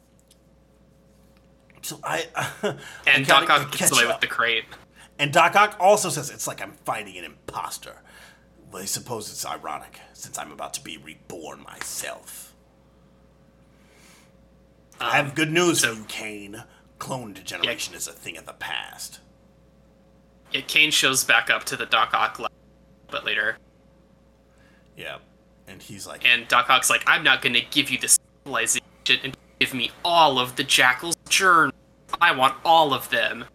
[1.81, 2.25] So I,
[2.61, 2.77] And
[3.07, 4.09] I Doc Ock gets away up.
[4.15, 4.65] with the crate.
[5.17, 8.01] And Doc Ock also says it's like I'm fighting an imposter.
[8.71, 12.53] Well, I suppose it's ironic, since I'm about to be reborn myself.
[14.99, 16.63] I have um, good news so- for you, Kaine.
[16.97, 19.19] Clone degeneration is a thing of the past.
[20.51, 22.51] Yeah, Kaine shows back up to the Doc Ock lab
[23.09, 23.57] a bit later,
[24.95, 25.17] Yeah.
[25.67, 28.85] And he's like, and Doc Ock's like, I'm not gonna give you this civilization
[29.23, 31.73] and give me all of the Jackal's journals.
[32.21, 33.45] I want all of them.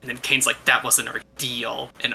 [0.00, 1.90] And then Kaine's like, that wasn't our deal.
[2.02, 2.14] And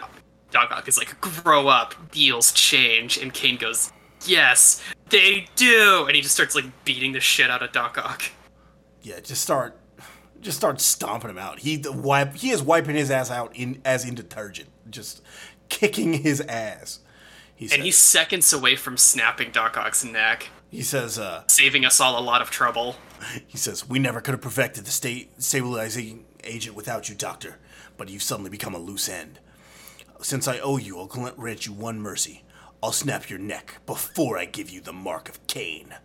[0.52, 3.18] Doc Ock is like, grow up, deals change.
[3.18, 3.91] And Kaine goes,
[4.26, 6.06] yes, they do.
[6.07, 8.24] And he just starts like beating the shit out of Doc Ock.
[9.02, 9.78] yeah, just start,
[10.41, 11.60] just start stomping him out.
[11.60, 15.22] He the wipe, he is wiping his ass out in as in detergent, just
[15.70, 16.99] kicking his ass.
[17.56, 22.02] He And he's seconds away from snapping Doc Ock's neck, he says, uh, saving us
[22.02, 22.98] all a lot of trouble.
[23.48, 27.57] He says, We never could have perfected the state stabilizing agent without you, Doctor,
[27.97, 29.39] but you've suddenly become a loose end.
[30.22, 32.43] Since I owe you, I'll grant you one mercy.
[32.81, 35.95] I'll snap your neck before I give you the mark of Cain.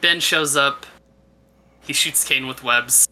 [0.00, 0.86] Ben shows up.
[1.80, 3.08] He shoots Kaine with webs.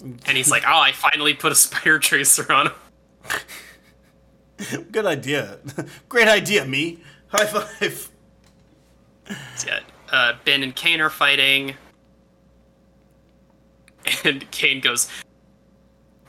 [0.00, 2.74] And he's like, oh, I finally put a spider tracer on him.
[4.92, 5.58] Good idea.
[6.08, 7.02] Great idea, me.
[7.28, 8.10] High five.
[9.66, 9.80] Yeah,
[10.12, 11.74] uh, Ben and Kaine are fighting.
[14.24, 15.08] And Kaine goes,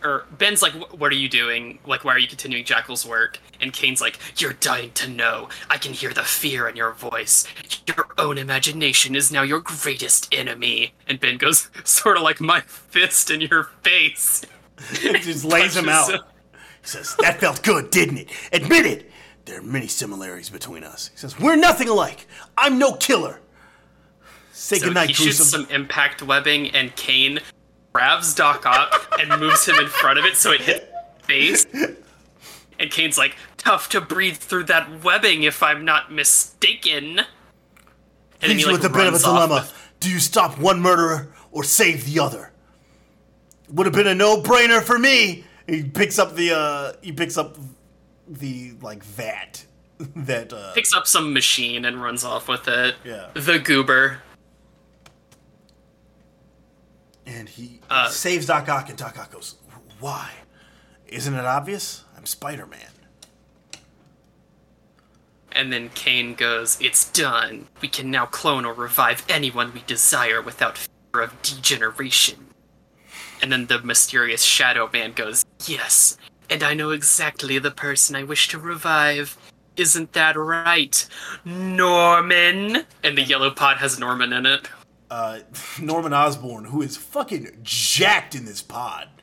[0.05, 1.79] or Ben's like, what are you doing?
[1.85, 3.39] Like, why are you continuing Jackal's work?
[3.59, 5.49] And Kaine's like, you're dying to know.
[5.69, 7.47] I can hear the fear in your voice.
[7.87, 10.93] Your own imagination is now your greatest enemy.
[11.07, 14.43] And Ben goes, sort of like my fist in your face.
[14.93, 16.13] Just lays him out.
[16.13, 16.21] him.
[16.81, 18.29] He says, That felt good, didn't it?
[18.53, 19.11] Admit it.
[19.45, 21.09] There are many similarities between us.
[21.09, 22.27] He says, We're nothing alike.
[22.57, 23.39] I'm no killer.
[24.51, 27.39] Say So goodnight, he shoots some impact webbing, and Kaine
[27.95, 30.85] grabs Doc Ock and moves him in front of it so it hits
[31.23, 31.65] face.
[32.77, 37.19] And Kaine's like, tough to breathe through that webbing if I'm not mistaken.
[37.19, 37.25] And
[38.41, 39.67] then Leaves he, you like, with a bit of a off dilemma.
[40.01, 42.51] Do you stop one murderer or save the other?
[43.69, 45.45] Would have been a no-brainer for me.
[45.65, 47.57] He picks up the uh he picks up
[48.27, 49.65] the like vat
[50.17, 52.95] that uh picks up some machine and runs off with it.
[53.05, 53.29] Yeah.
[53.35, 54.21] The goober.
[57.25, 59.55] And he Uh, saves Doc Ock and Doc Ock goes,
[59.99, 60.31] "Why?
[61.07, 62.03] Isn't it obvious?
[62.17, 62.79] I'm Spider-Man."
[65.51, 67.67] And then Kaine goes, It's done.
[67.81, 72.47] We can now clone or revive anyone we desire without fear of degeneration.
[73.41, 76.17] And then the mysterious Shadow Man goes, Yes,
[76.49, 79.37] and I know exactly the person I wish to revive.
[79.77, 81.07] Isn't that right?
[81.45, 82.85] Norman!
[83.03, 84.67] And the yellow pod has Norman in it.
[85.09, 85.39] Uh
[85.81, 89.09] Norman Osborn, who is fucking jacked in this pod.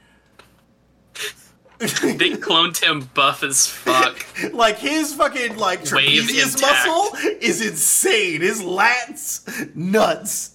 [1.78, 4.24] They cloned him buff as fuck.
[4.52, 8.40] Like his fucking like trapezius muscle is insane.
[8.40, 10.54] His lats nuts.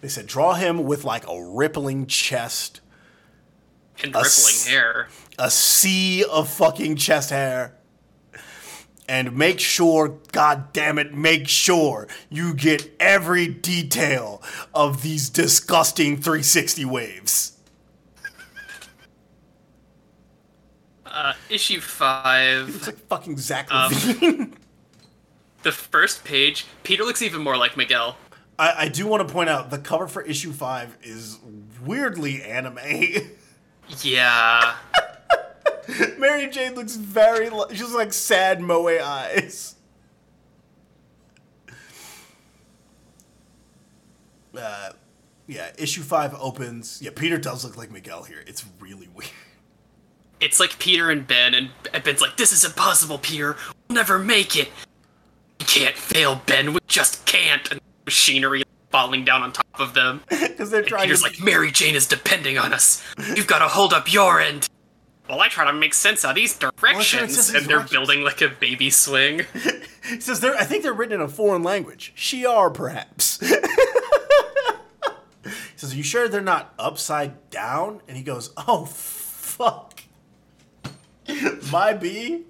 [0.00, 2.80] They said draw him with like a rippling chest,
[4.02, 5.08] And s- rippling hair.
[5.38, 7.76] a sea of fucking chest hair.
[9.06, 14.42] And make sure, god damn it, make sure you get every detail
[14.74, 17.58] of these disgusting 360 waves.
[21.04, 22.68] Uh, issue 5.
[22.68, 23.92] It's like fucking Zach Um,
[25.62, 28.16] The first page, Peter looks even more like Miguel.
[28.58, 31.38] I, I do want to point out the cover for issue five is
[31.82, 32.78] weirdly anime.
[34.02, 34.76] Yeah.
[36.18, 37.48] Mary Jane looks very.
[37.50, 39.74] Lo- she's like sad moe eyes.
[44.56, 44.90] Uh,
[45.46, 45.70] yeah.
[45.78, 47.00] Issue five opens.
[47.02, 48.44] Yeah, Peter does look like Miguel here.
[48.46, 49.30] It's really weird.
[50.40, 51.70] It's like Peter and Ben, and
[52.04, 53.56] Ben's like, "This is impossible, Peter.
[53.88, 54.68] We'll never make it.
[55.58, 56.72] We can't fail, Ben.
[56.72, 60.22] We just can't." And machinery falling down on top of them.
[60.54, 61.30] Because they're trying Peter's to.
[61.30, 63.02] like, "Mary Jane is depending on us.
[63.34, 64.68] You've got to hold up your end."
[65.28, 67.90] Well, I try to make sense of these trying to make directions, and they're directions.
[67.92, 69.42] building like a baby swing.
[70.04, 70.54] he says they're.
[70.54, 72.12] I think they're written in a foreign language.
[72.14, 73.38] Shi'ar, perhaps.
[73.40, 73.48] he
[75.76, 80.02] says, "Are you sure they're not upside down?" And he goes, "Oh fuck,
[81.72, 82.42] my B."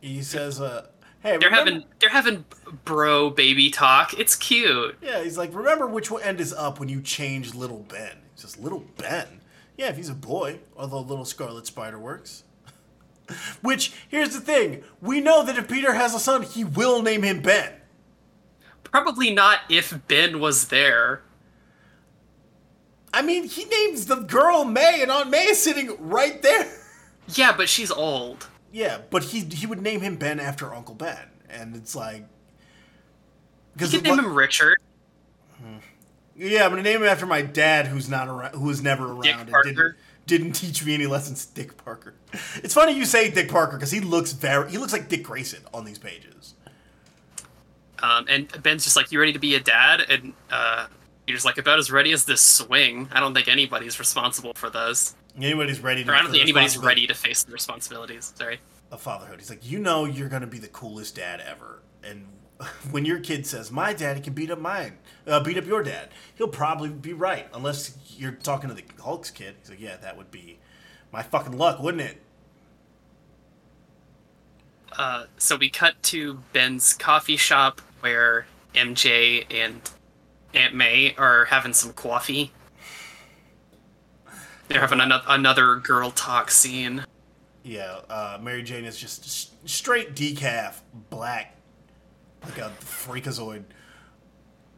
[0.00, 0.86] He says, "Uh,
[1.22, 2.44] hey, They're remember- having they're having
[2.84, 4.14] bro baby talk.
[4.18, 4.96] It's cute.
[5.02, 8.16] Yeah, he's like, remember which end is up when you change Little Ben.
[8.34, 9.39] He says, Little Ben?
[9.80, 12.44] Yeah, if he's a boy, although Little Scarlet Spider works.
[13.62, 17.22] which, here's the thing we know that if Peter has a son, he will name
[17.22, 17.72] him Ben.
[18.84, 21.22] Probably not if Ben was there.
[23.14, 26.70] I mean, he names the girl May, and Aunt May is sitting right there.
[27.34, 28.48] Yeah, but she's old.
[28.72, 32.22] Yeah, but he he would name him Ben after Uncle Ben, and it's like.
[32.22, 32.26] You
[33.74, 34.78] Because could name him Richard.
[36.40, 39.22] Yeah, I'm gonna name him after my dad, who's not around, who was never around,
[39.22, 39.68] Dick and Parker.
[39.68, 39.96] didn't,
[40.26, 41.44] didn't teach me any lessons.
[41.44, 42.14] Dick Parker.
[42.62, 45.60] It's funny you say Dick Parker because he looks very, he looks like Dick Grayson
[45.74, 46.54] on these pages.
[48.02, 50.86] Um, and Ben's just like, "You ready to be a dad?" And uh,
[51.26, 53.10] Peter's like, "About as ready as this swing.
[53.12, 55.14] I don't think anybody's responsible for this.
[55.36, 56.10] Anybody's ready to.
[56.10, 58.60] Or I don't think anybody's ready to face the responsibilities." Sorry.
[58.90, 59.38] of fatherhood.
[59.38, 62.24] He's like, you know, you're gonna be the coolest dad ever, and
[62.90, 66.08] when your kid says, "My daddy can beat up mine, uh, beat up your dad,"
[66.34, 69.56] he'll probably be right, unless you're talking to the Hulk's kid.
[69.60, 70.58] He's like, "Yeah, that would be
[71.12, 72.22] my fucking luck, wouldn't it?"
[74.98, 79.80] Uh, so we cut to Ben's coffee shop where MJ and
[80.54, 82.52] Aunt May are having some coffee.
[84.68, 87.04] They're having ano- another girl talk scene.
[87.62, 90.80] Yeah, uh, Mary Jane is just straight decaf,
[91.10, 91.56] black,
[92.44, 93.64] like a freakazoid.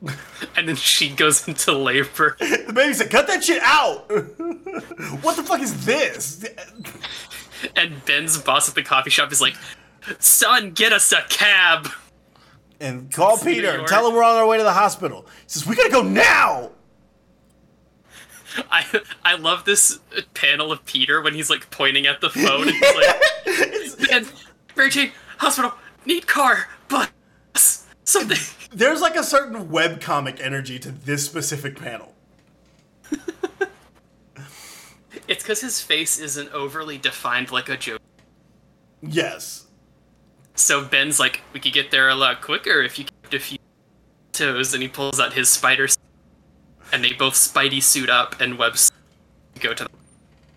[0.57, 2.37] And then she goes into labor.
[2.41, 4.11] The baby said, "Cut that shit out."
[5.23, 6.45] what the fuck is this?
[7.77, 9.55] And Ben's boss at the coffee shop is like,
[10.19, 11.89] Son, get us a cab.
[12.81, 13.71] And call New Peter.
[13.71, 15.23] and Tell him we're on our way to the hospital.
[15.45, 16.73] He says, "We gotta go now."
[18.71, 18.85] I
[19.25, 20.01] I love this
[20.35, 24.27] panel of Peter when he's like pointing at the phone and he's like, Ben,
[24.77, 25.73] Mary Jane, hospital,
[26.05, 26.69] need car,
[28.13, 28.39] something.
[28.73, 32.13] There's like a certain webcomic energy to this specific panel.
[35.29, 38.01] It's because his face isn't overly defined like a joke.
[39.01, 39.67] Yes.
[40.55, 43.59] So Ben's like, we could get there a lot quicker if you kept a few
[44.33, 45.89] toes, and he pulls out his spider,
[46.93, 48.91] and they both Spidey suit up and webs
[49.61, 49.85] go to.
[49.85, 49.91] The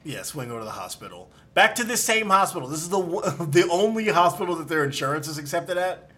[0.03, 1.31] Yes, we go to the hospital.
[1.53, 2.67] Back to the same hospital.
[2.67, 2.99] This is the
[3.49, 6.11] the only hospital that their insurance is accepted at.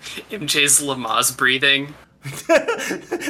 [0.30, 1.94] MJ's Lamaze breathing.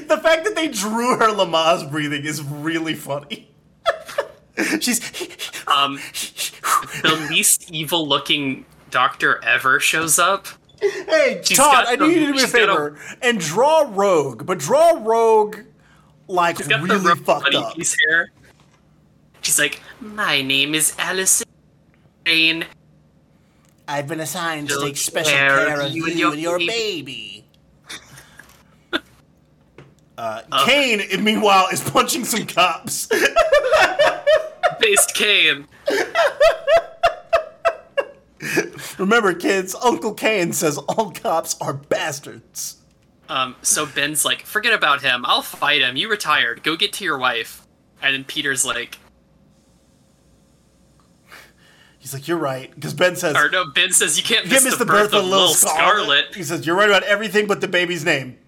[0.06, 3.50] The fact that they drew her Lamaze breathing is really funny.
[4.80, 5.00] She's
[5.66, 5.96] Um,
[7.02, 10.46] the least evil looking doctor ever shows up.
[10.80, 13.38] Hey, She's Todd, I the- need you to do me a she's a- favor and
[13.40, 15.58] draw Rogue, but draw Rogue
[16.28, 17.76] like She's got the really fucked up.
[19.42, 21.46] She's like, my name is Allison
[22.24, 22.64] Jane.
[23.88, 27.44] I've been assigned to take special care care of you and your and your baby.
[28.92, 28.92] baby.
[30.18, 33.06] Uh, Kaine, meanwhile, is punching some cops.
[34.80, 35.66] Based Kaine.
[38.98, 42.78] Remember, kids, Uncle Kaine says all cops are bastards.
[43.28, 45.22] Um, so Ben's like, forget about him.
[45.26, 45.96] I'll fight him.
[45.96, 46.62] You retired.
[46.62, 47.66] Go get to your wife.
[48.00, 48.96] And then Peter's like,
[52.06, 54.74] He's like, you're right, because Ben says, or no, Ben says you can't "Give miss
[54.74, 55.76] us the, birth, of Little Scarlet.
[56.28, 58.38] Scarlet." He says, "You're right about everything but the baby's name."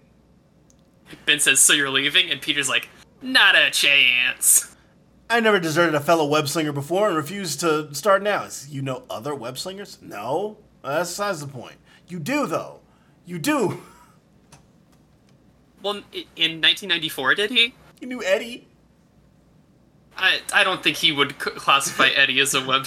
[1.25, 2.31] Ben says, so you're leaving?
[2.31, 2.87] And Peter's like,
[3.21, 4.73] not a chance.
[5.29, 8.45] I never deserted a fellow web slinger before and refused to start now.
[8.45, 9.97] Is- You know other web slingers?
[10.01, 10.55] No.
[10.81, 11.75] That's besides the point.
[12.07, 12.79] You do though.
[13.25, 13.81] You do.
[15.81, 15.95] Well,
[16.37, 17.73] in 1994, did he?
[17.99, 18.67] You knew Eddie.
[20.17, 22.85] I, I don't think he would classify Eddie as a web.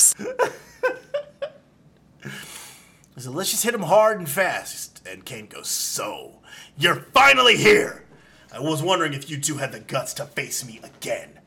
[2.25, 5.07] I said, let's just hit him hard and fast.
[5.07, 6.41] And Kaine goes, So,
[6.79, 8.05] you're finally here!
[8.53, 11.41] I was wondering if you two had the guts to face me again.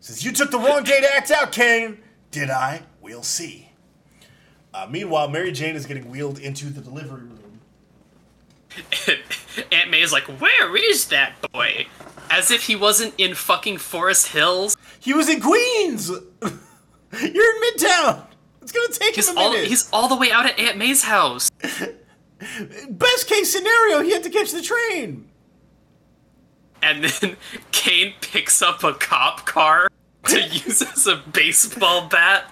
[0.00, 1.98] Says, You took the wrong day to act out, Kaine.
[2.30, 2.82] Did I?
[3.00, 3.70] We'll see.
[4.72, 7.60] Uh, meanwhile, Mary Jane is getting wheeled into the delivery room.
[9.72, 11.86] Aunt May is like, "Where is that boy?"
[12.28, 14.76] As if he wasn't in fucking Forest Hills.
[14.98, 16.08] He was in Queens!
[16.42, 16.50] You're
[17.22, 18.26] in Midtown!
[18.64, 19.68] It's gonna take He's him a all minute.
[19.68, 21.50] he's all the way out at Aunt May's house.
[22.88, 25.28] Best case scenario, he had to catch the train.
[26.82, 27.36] And then
[27.72, 29.88] Kaine picks up a cop car
[30.28, 32.50] to use as a baseball bat.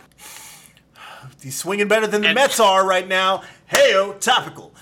[1.42, 3.42] He's swinging better than the And- Mets are right now.
[3.72, 4.74] Heyo, topical.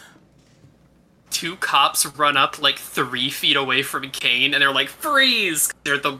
[1.31, 5.70] Two cops run up like three feet away from Kaine and they're like, freeze!
[5.85, 6.19] They're the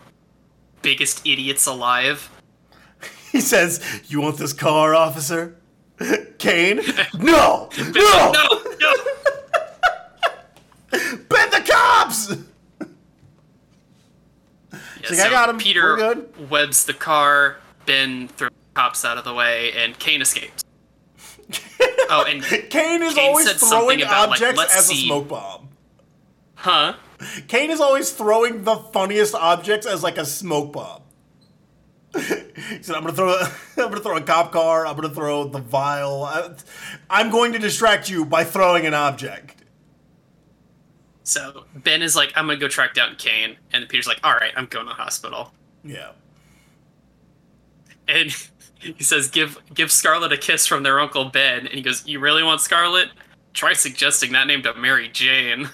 [0.82, 2.31] biggest idiots alive.
[3.32, 5.57] He says, "You want this car, officer?"
[6.39, 6.77] Kaine,
[7.19, 8.94] no, no, No, no!
[11.28, 12.31] bend the cops.
[15.02, 15.59] Yeah, like, "I got him.
[15.59, 19.98] Peter We're good." webs the car, Ben throws the cops out of the way, and
[19.98, 20.65] Kaine escapes.
[22.11, 25.69] oh, and Kaine is Kaine always throwing about, objects "Let's as a smoke bomb.
[26.57, 26.94] huh?
[27.48, 31.02] Kaine is always throwing the funniest objects as like a smoke bomb.
[32.15, 33.43] He said, "I'm gonna throw, a,
[33.77, 34.87] I'm gonna throw a cop car.
[34.87, 36.24] I'm gonna throw the vial.
[36.24, 36.51] I,
[37.09, 39.61] I'm going to distract you by throwing an object."
[41.31, 44.53] So Ben is like, I'm gonna go track down Kaine, and Peter's like, all right,
[44.57, 45.53] I'm going to the hospital.
[45.85, 46.11] Yeah.
[48.09, 48.35] And
[48.81, 52.19] he says, give give Scarlett a kiss from their uncle Ben, and he goes, you
[52.19, 53.11] really want Scarlett?
[53.53, 55.69] Try suggesting that name to Mary Jane.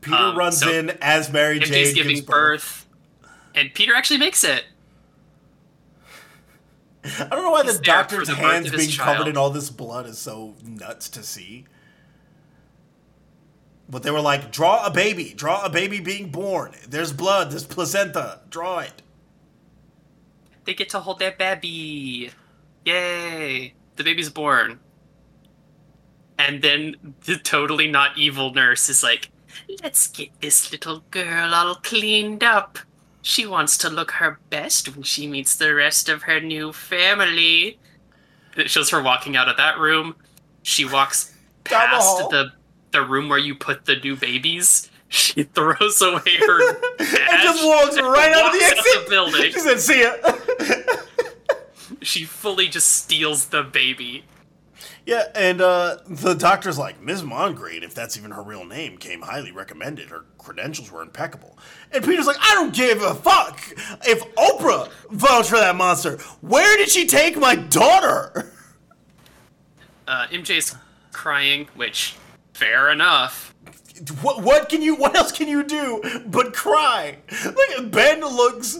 [0.00, 2.81] Peter Um, runs so in as Mary Jane gives giving birth,
[3.54, 4.64] and Peter actually makes it.
[7.04, 10.06] I don't know why He's the doctor's the hands being covered in all this blood
[10.06, 11.64] is so nuts to see.
[13.88, 16.72] But they were like, draw a baby, draw a baby being born.
[16.88, 19.02] There's blood, there's placenta, draw it.
[20.64, 22.30] They get to hold their baby.
[22.84, 23.74] Yay!
[23.96, 24.78] The baby's born.
[26.38, 29.30] And then the totally not evil nurse is like,
[29.82, 32.78] let's get this little girl all cleaned up.
[33.22, 37.78] She wants to look her best when she meets the rest of her new family.
[38.56, 40.16] It shows her walking out of that room.
[40.62, 41.32] She walks
[41.64, 42.52] Down the past the,
[42.90, 44.90] the room where you put the new babies.
[45.08, 49.04] She throws away her And just walks right out of the exit.
[49.04, 50.12] the building She said, see ya.
[52.02, 54.24] she fully just steals the baby.
[55.04, 57.22] Yeah, and uh, the doctor's like, Ms.
[57.22, 60.10] Mongraine, if that's even her real name, came highly recommended.
[60.10, 61.58] Her credentials were impeccable.
[61.90, 63.60] And Peter's like, I don't give a fuck
[64.06, 66.18] if Oprah vouched for that monster.
[66.40, 68.52] Where did she take my daughter?
[70.06, 70.76] Uh, MJ's
[71.12, 72.16] crying, which
[72.52, 73.54] fair enough.
[74.20, 77.18] What what can you what else can you do but cry?
[77.44, 78.78] Like Ben looks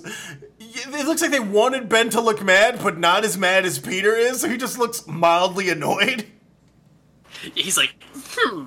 [0.74, 4.15] it looks like they wanted Ben to look mad, but not as mad as Peter
[4.15, 6.27] is, so he just looks mildly annoyed.
[7.55, 8.65] He's like, hmm.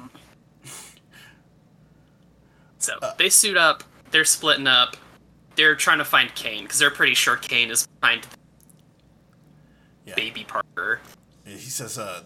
[2.77, 3.83] So they suit up.
[4.11, 4.97] They're splitting up.
[5.55, 8.27] They're trying to find Kaine because they're pretty sure Kaine is behind
[10.05, 10.15] Yeah.
[10.15, 10.99] baby Parker.
[11.45, 12.23] He says, uh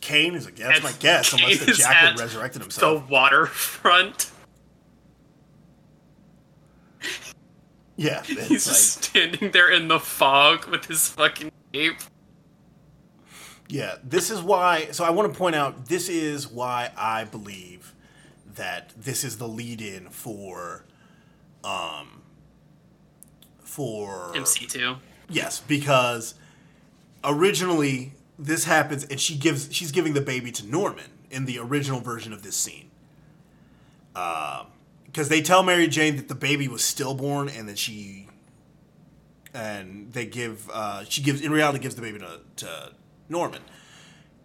[0.00, 3.08] Kaine is a guess, that's my guess, unless the jackal resurrected The himself.
[3.10, 4.30] waterfront.
[7.96, 8.22] yeah.
[8.24, 11.98] He's just like, standing there in the fog with his fucking cape.
[13.68, 17.94] yeah, this is why so I want to point out this is why I believe
[18.54, 20.84] that this is the lead in for
[21.62, 22.22] um
[23.60, 24.98] for MC2.
[25.28, 26.34] Yes, because
[27.24, 32.00] originally this happens and she gives she's giving the baby to Norman in the original
[32.00, 32.90] version of this scene.
[35.14, 38.26] Because they tell Mary Jane that the baby was stillborn and that she
[39.54, 42.92] and they give uh, she gives in reality gives the baby to, to
[43.28, 43.62] Norman.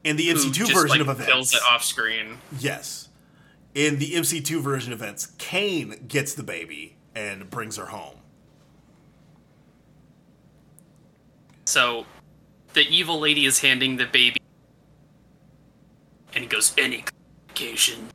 [0.03, 2.37] In the MC2 just, version like, of events, kills it off screen.
[2.59, 3.09] yes,
[3.73, 8.17] in the MC2 version of events, Kaine gets the baby and brings her home.
[11.65, 12.05] So
[12.73, 14.39] the evil lady is handing the baby,
[16.35, 17.05] and he goes, "Any
[17.47, 18.09] complication?"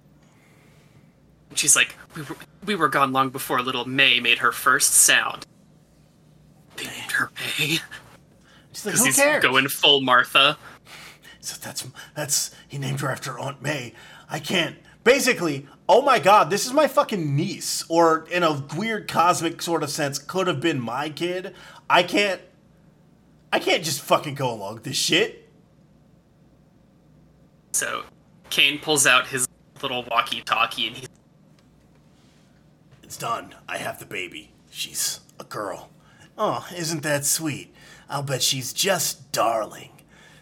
[1.50, 4.94] And she's like, "We were we were gone long before little May made her first
[4.94, 5.46] sound."
[6.76, 7.78] They named her May
[8.74, 9.42] She's like, who he's cares?
[9.42, 10.58] going full Martha.
[11.40, 13.94] So that's that's he named her after Aunt May.
[14.28, 14.76] I can't.
[15.04, 19.82] Basically, oh my god, this is my fucking niece, or in a weird cosmic sort
[19.82, 21.54] of sense, could have been my kid.
[21.88, 22.40] I can't.
[23.52, 25.48] I can't just fucking go along with this shit.
[27.72, 28.04] So
[28.50, 29.46] Kaine pulls out his
[29.82, 31.08] little walkie-talkie, and he's
[33.04, 33.54] It's done.
[33.68, 34.52] I have the baby.
[34.70, 35.90] She's a girl.
[36.38, 37.74] Oh, isn't that sweet?
[38.08, 39.90] I'll bet she's just darling.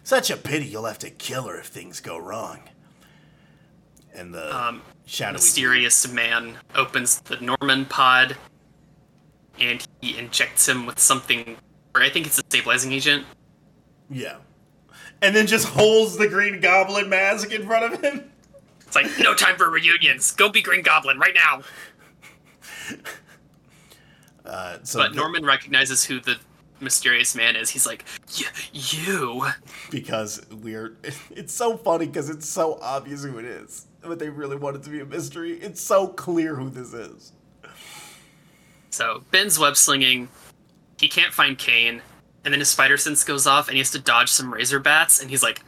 [0.01, 2.61] Such a pity you'll have to kill her if things go wrong.
[4.15, 8.37] And the Um, shadowy Mysterious man opens the Norman pod,
[9.59, 11.57] and he injects him with something.
[11.93, 13.25] Or I think it's a stabilizing agent.
[14.09, 14.37] Yeah.
[15.21, 18.31] And then just holds the Green Goblin mask in front of him.
[18.87, 20.31] It's like no time for reunions.
[20.31, 21.63] Go be Green Goblin right now.
[24.45, 26.35] Uh, so But the- Norman recognizes who the
[26.81, 27.69] mysterious man is.
[27.69, 28.03] He's like,
[28.37, 29.47] "Y- you.
[29.89, 30.97] because we're
[31.31, 34.83] it's so funny because it's so obvious who it is but they really want it
[34.83, 37.31] to be a mystery it's so clear who this is
[38.89, 40.27] So Ben's web slinging.
[40.99, 42.01] He can't find Kaine,
[42.43, 45.21] and then his spider sense goes off, and he has to dodge some razor bats.
[45.21, 45.61] And he's like,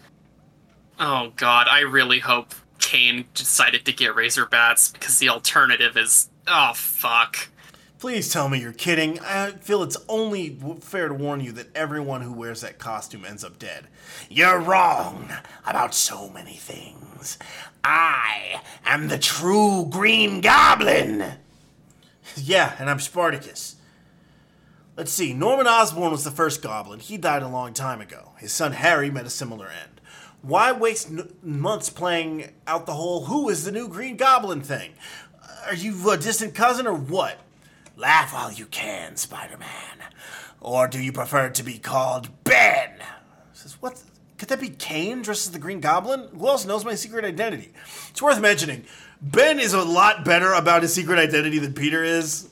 [1.00, 6.30] "Oh God, I really hope Kaine decided to get razor bats because the alternative is
[6.48, 7.50] oh fuck."
[7.98, 12.22] please tell me you're kidding i feel it's only fair to warn you that everyone
[12.22, 13.88] who wears that costume ends up dead
[14.30, 15.32] you're wrong
[15.66, 17.38] about so many things
[17.84, 21.24] i am the true green goblin
[22.36, 23.78] yeah and i'm spartacus
[24.98, 25.34] Let's see.
[25.34, 27.02] Norman Osborn was the first goblin.
[27.02, 28.32] He died a long time ago.
[28.38, 30.00] His son Harry met a similar end.
[30.42, 34.94] Why waste n- months playing out the whole who is the new Green Goblin thing?
[35.66, 37.40] Are you a distant cousin or what?
[37.96, 40.10] Laugh while you can, Spider Man.
[40.60, 42.92] Or do you prefer to be called Ben?
[43.54, 44.02] Says, what?
[44.38, 46.28] Could that be Kaine dressed as the Green Goblin?
[46.38, 47.72] Who else knows my secret identity?
[48.10, 48.86] It's worth mentioning.
[49.22, 52.50] Ben is a lot better about his secret identity than Peter is.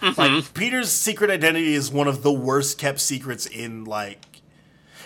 [0.00, 0.20] Mm-hmm.
[0.20, 4.33] Like Peter's secret identity is one of the worst kept secrets in like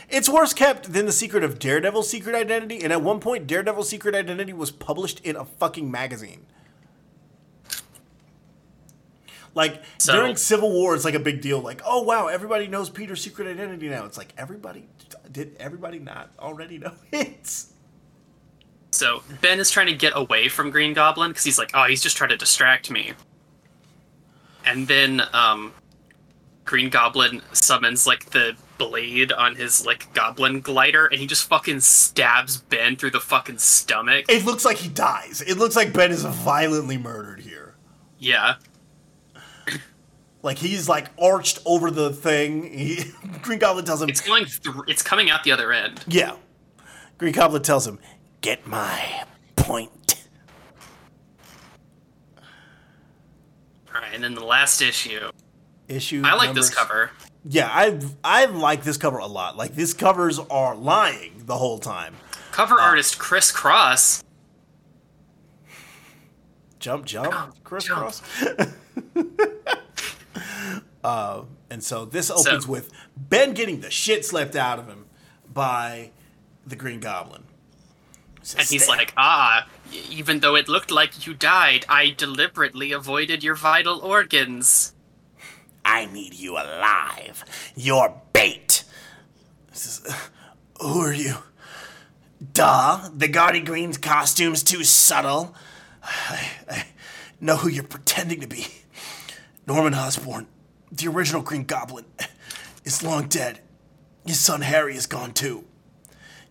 [0.09, 3.89] it's worse kept than the secret of Daredevil's secret identity, and at one point Daredevil's
[3.89, 6.47] secret identity was published in a fucking magazine.
[9.55, 11.61] Like So- during Civil War, it's like a big deal.
[11.61, 14.05] Like, oh wow, everybody knows Peter's secret identity now.
[14.05, 14.87] It's like everybody
[15.31, 17.65] did everybody not already know it?
[18.91, 22.03] So Ben is trying to get away from Green Goblin because he's like, oh, he's
[22.03, 23.13] just trying to distract me.
[24.65, 25.73] And then um,
[26.65, 31.81] Green Goblin summons like the blade on his like goblin glider, and he just fucking
[31.81, 34.25] stabs Ben through the fucking stomach.
[34.29, 35.43] It looks like he dies.
[35.43, 37.75] It looks like Ben is violently murdered here.
[38.19, 38.55] Yeah.
[40.43, 42.63] Like he's like arched over the thing.
[42.73, 44.85] He, Green Goblin tells him, It's going through.
[44.87, 46.05] It's coming out the other end.
[46.07, 46.37] "Yeah."
[47.19, 47.99] Green Goblin tells him,
[48.41, 49.25] "Get my
[49.57, 49.91] point."
[53.93, 55.31] All right, and then the last issue.
[55.89, 56.23] Issue.
[56.25, 57.11] I like this cover.
[57.51, 59.57] Yeah, I I like this cover a lot.
[59.57, 62.15] Like these covers are lying the whole time.
[62.53, 64.23] Cover artist Chris Cross.
[66.79, 67.35] Jump, jump,
[67.65, 68.23] crisscross.
[71.05, 75.07] uh, and so this opens So- with Ben getting the shit slapped out of him
[75.53, 76.11] by
[76.67, 77.45] the Green Goblin.
[78.57, 79.67] And he's like, ah,
[80.11, 84.95] even though it looked like you died, I deliberately avoided your vital organs.
[85.91, 87.45] I need you alive.
[87.75, 88.85] You're bait.
[90.83, 91.37] Who are you?
[92.53, 95.55] Duh, the Gaudy Green's costume's too subtle.
[96.03, 96.85] I, I
[97.41, 98.67] know who you're pretending to be.
[99.67, 100.47] Norman Osborn,
[100.93, 102.05] the original Green Goblin,
[102.85, 103.61] is long dead.
[104.27, 105.65] His son Harry is gone too.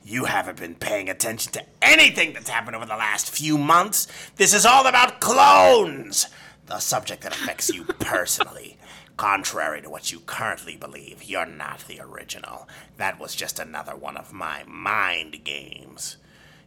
[0.03, 4.07] You haven't been paying attention to anything that's happened over the last few months.
[4.35, 6.25] This is all about clones,
[6.65, 8.76] the subject that affects you personally.
[9.17, 12.69] Contrary to what you currently believe, you're not the original.
[12.97, 16.17] That was just another one of my mind games.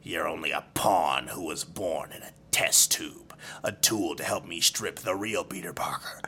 [0.03, 4.47] You're only a pawn who was born in a test tube, a tool to help
[4.47, 6.21] me strip the real Peter Parker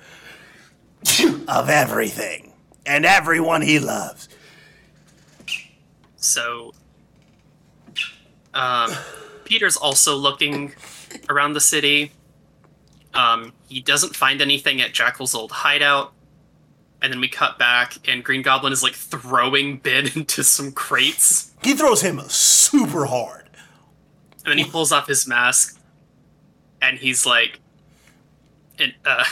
[1.48, 2.52] of everything
[2.86, 4.28] and everyone he loves.
[6.16, 6.72] So,
[8.54, 8.92] um,
[9.44, 10.72] Peter's also looking
[11.28, 12.12] around the city.
[13.14, 16.12] Um, he doesn't find anything at Jackal's old hideout.
[17.00, 21.52] And then we cut back, and Green Goblin is like throwing Ben into some crates.
[21.62, 23.50] He throws him super hard.
[24.44, 25.80] And then he pulls off his mask,
[26.80, 27.58] and he's like,
[28.78, 29.24] and uh,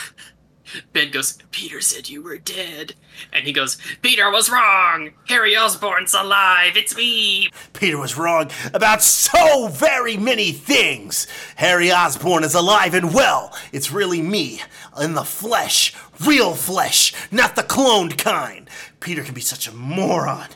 [0.92, 2.94] Ben goes, Peter said you were dead.
[3.32, 5.10] And he goes, Peter was wrong.
[5.28, 6.76] Harry Osborn's alive.
[6.76, 7.50] It's me.
[7.72, 11.26] Peter was wrong about so very many things.
[11.56, 13.56] Harry Osborn is alive and well.
[13.72, 14.62] It's really me,
[15.00, 15.94] in the flesh,
[16.24, 18.68] real flesh, not the cloned kind.
[19.00, 20.48] Peter can be such a moron.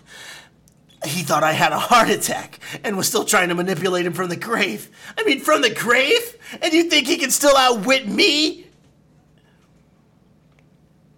[1.04, 4.30] He thought I had a heart attack and was still trying to manipulate him from
[4.30, 4.88] the grave.
[5.18, 6.38] I mean, from the grave?
[6.62, 8.63] And you think he can still outwit me?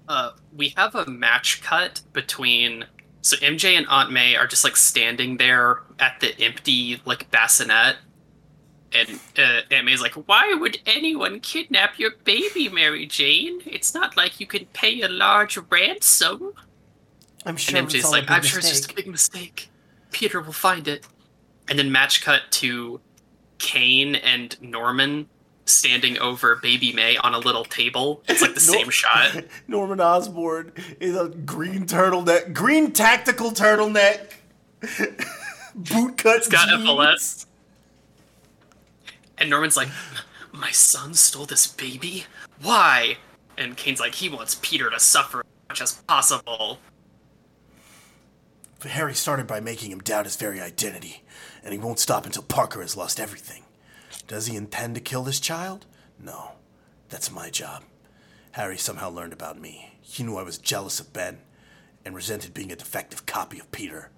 [0.08, 2.84] Uh, we have a match cut between
[3.22, 7.96] so MJ and Aunt May are just like standing there at the empty like bassinet,
[8.92, 13.60] and uh, Aunt May's like, "Why would anyone kidnap your baby, Mary Jane?
[13.66, 16.52] It's not like you can pay a large ransom."
[17.44, 19.70] I'm sure And MJ's like, "I'm sure it's just a big mistake.
[20.12, 21.06] Peter will find it."
[21.68, 23.00] And then match cut to
[23.58, 25.28] Kane and Norman
[25.66, 28.22] standing over Baby May on a little table.
[28.28, 29.44] It's like the Nor- same shot.
[29.68, 34.34] Norman Osborn is a green turtleneck, green tactical turtleneck,
[35.74, 37.46] boot cut It's got jeans.
[39.38, 39.88] And Norman's like,
[40.52, 42.24] My son stole this baby?
[42.62, 43.18] Why?
[43.58, 46.78] And Kaine's like, He wants Peter to suffer as much as possible.
[48.82, 51.24] Harry started by making him doubt his very identity,
[51.64, 53.64] and he won't stop until Parker has lost everything.
[54.26, 55.86] Does he intend to kill this child?
[56.18, 56.52] No.
[57.08, 57.84] That's my job.
[58.52, 59.92] Harry somehow learned about me.
[60.00, 61.38] He knew I was jealous of Ben
[62.04, 64.10] and resented being a defective copy of Peter.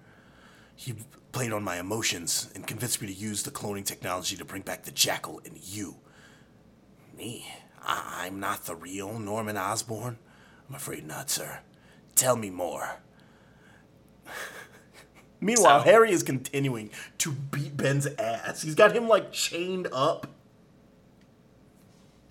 [0.75, 0.95] He
[1.31, 4.83] played on my emotions and convinced me to use the cloning technology to bring back
[4.83, 5.97] the jackal in you.
[7.17, 7.45] Me?
[7.83, 10.17] I- I'm not the real Norman Osborn?
[10.67, 11.59] I'm afraid not, sir.
[12.15, 12.97] Tell me more.
[15.41, 16.89] Meanwhile, So- Harry is continuing
[17.19, 18.61] to beat Ben's ass.
[18.61, 20.27] He's got him like chained up.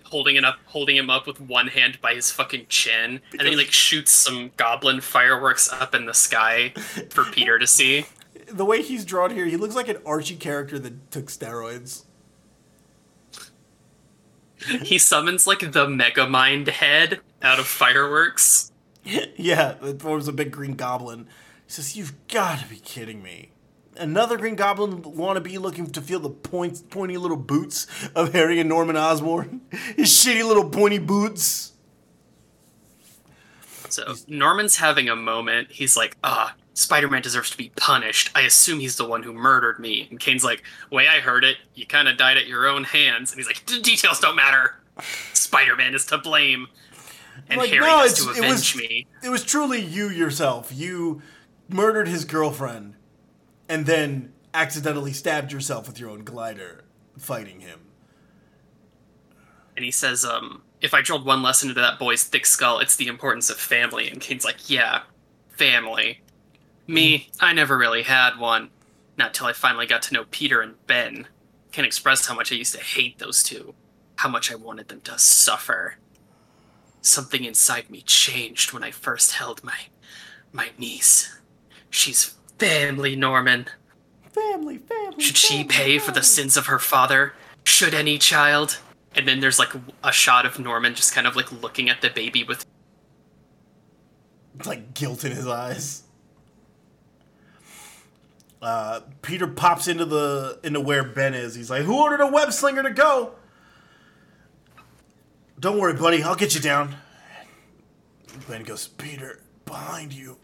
[0.05, 3.21] Holding it up holding him up with one hand by his fucking chin.
[3.31, 6.73] And then he like shoots some goblin fireworks up in the sky
[7.11, 8.05] for Peter to see.
[8.51, 12.05] The way he's drawn here, he looks like an Archie character that took steroids.
[14.83, 18.71] He summons like the Mega Mind head out of fireworks.
[19.03, 21.27] yeah, it forms a big green goblin.
[21.69, 23.51] He says, You've got to be kidding me.
[23.95, 27.85] Another green goblin wannabe looking to feel the point, pointy little boots
[28.15, 29.61] of Harry and Norman Osborn.
[29.95, 31.73] His shitty little pointy boots.
[33.89, 35.69] So Norman's having a moment.
[35.71, 38.31] He's like, ah, Spider-Man deserves to be punished.
[38.33, 40.07] I assume he's the one who murdered me.
[40.09, 43.31] And Kaine's like, way I heard it, you kind of died at your own hands.
[43.31, 44.75] And he's like, "D- details don't matter.
[45.33, 46.67] Spider-Man is to blame.
[47.47, 49.05] And Like, Harry no, has to it avenge was- me.
[49.23, 50.71] It was truly you yourself.
[50.73, 51.21] You
[51.69, 52.95] murdered his girlfriend
[53.67, 56.83] and then accidentally stabbed yourself with your own glider
[57.17, 57.79] fighting him.
[59.75, 62.95] And he says, um, if I drilled one lesson into that boy's thick skull, it's
[62.95, 64.09] the importance of family.
[64.09, 65.03] And Kaine's like, yeah,
[65.49, 66.21] family.
[66.87, 68.71] Me, I never really had one.
[69.17, 71.27] Not till I finally got to know Peter and Ben.
[71.71, 73.75] Can't express how much I used to hate those two.
[74.15, 75.95] How much I wanted them to suffer.
[77.01, 79.77] Something inside me changed when I first held my
[80.51, 81.38] my niece.
[81.89, 83.67] She's family, Norman.
[84.31, 85.21] Family, family.
[85.21, 87.33] Should she family, pay for the sins of her father?
[87.63, 88.79] Should any child?
[89.15, 89.71] And then there's like
[90.03, 92.65] a shot of Norman just kind of like looking at the baby with
[94.65, 96.03] like guilt in his eyes.
[98.61, 101.55] Uh, Peter pops into the into where Ben is.
[101.55, 103.33] He's like, "Who ordered a web slinger to go?"
[105.59, 106.21] Don't worry, buddy.
[106.21, 106.97] I'll get you down.
[108.47, 110.37] Ben goes, "Peter, behind you."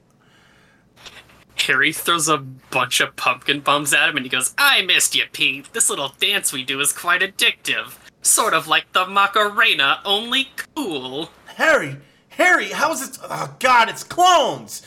[1.68, 5.26] Harry throws a bunch of pumpkin bombs at him and he goes, I missed you,
[5.32, 5.72] Pete.
[5.74, 7.98] This little dance we do is quite addictive.
[8.22, 11.30] Sort of like the Macarena, only cool.
[11.56, 11.98] Harry,
[12.30, 13.18] Harry, how is it?
[13.24, 14.86] Oh God, it's clones.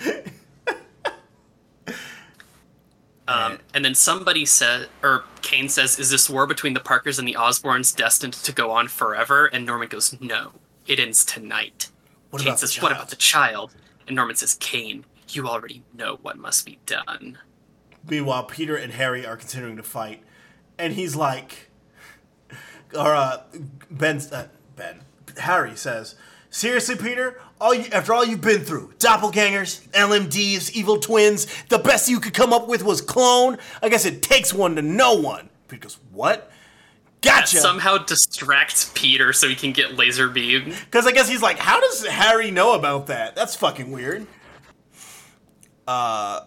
[3.30, 7.28] Um, and then somebody says, or Kaine says, Is this war between the Parkers and
[7.28, 9.46] the Osborns destined to go on forever?
[9.46, 10.50] And Norman goes, No,
[10.88, 11.90] it ends tonight.
[12.30, 13.72] What Kaine says, What about the child?
[14.08, 15.04] And Norman says, Kaine,
[15.34, 17.38] you already know what must be done.
[18.08, 20.22] Meanwhile, Peter and Harry are continuing to fight,
[20.78, 21.70] and he's like,
[22.94, 23.42] or uh,
[23.90, 24.46] Ben, uh,
[24.76, 25.00] Ben,
[25.38, 26.14] Harry says,
[26.48, 32.08] "Seriously, Peter, all you, after all you've been through, doppelgangers, LMDs, evil twins, the best
[32.08, 33.58] you could come up with was clone.
[33.82, 36.50] I guess it takes one to know one." Peter goes, "What?"
[37.22, 37.58] Gotcha.
[37.58, 40.72] Somehow distracts Peter so he can get laser beam.
[40.86, 43.36] Because I guess he's like, how does Harry know about that?
[43.36, 44.26] That's fucking weird.
[45.90, 46.44] Uh,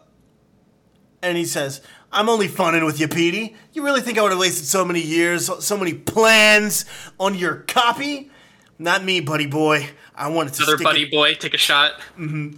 [1.22, 1.82] and he says,
[2.14, 3.57] I'm only funning with you, Petey.
[3.74, 6.86] You really think I would have wasted so many years, so many plans
[7.20, 8.32] on your copy?
[8.80, 9.90] Not me, buddy boy.
[10.15, 11.99] I wanted to Other stick buddy it- boy, take a shot.
[12.18, 12.53] I,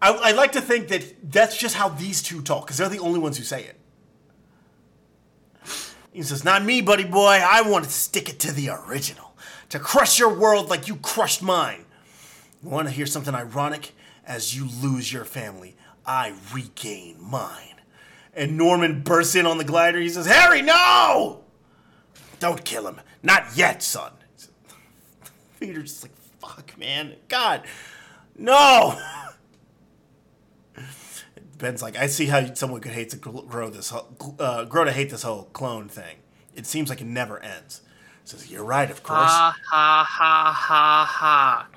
[0.00, 3.20] I like to think that that's just how these two talk, because they're the only
[3.20, 3.76] ones who say it.
[6.12, 7.40] He says, Not me, buddy boy.
[7.44, 9.36] I wanted to stick it to the original,
[9.68, 11.84] to crush your world like you crushed mine.
[12.62, 13.92] You want to hear something ironic?
[14.26, 15.74] As you lose your family,
[16.08, 17.74] I regain mine.
[18.34, 19.98] And Norman bursts in on the glider.
[20.00, 21.44] He says, Harry, no!
[22.40, 23.00] Don't kill him.
[23.22, 24.12] Not yet, son.
[25.60, 27.16] Peter's just like, fuck, man.
[27.28, 27.64] God,
[28.36, 28.98] no.
[31.58, 34.92] Ben's like, I see how someone could hate to grow this, whole- uh, grow to
[34.92, 36.18] hate this whole clone thing.
[36.54, 37.82] It seems like it never ends.
[38.24, 39.18] Says, you're right, of course.
[39.30, 41.68] Ha ha ha ha ha.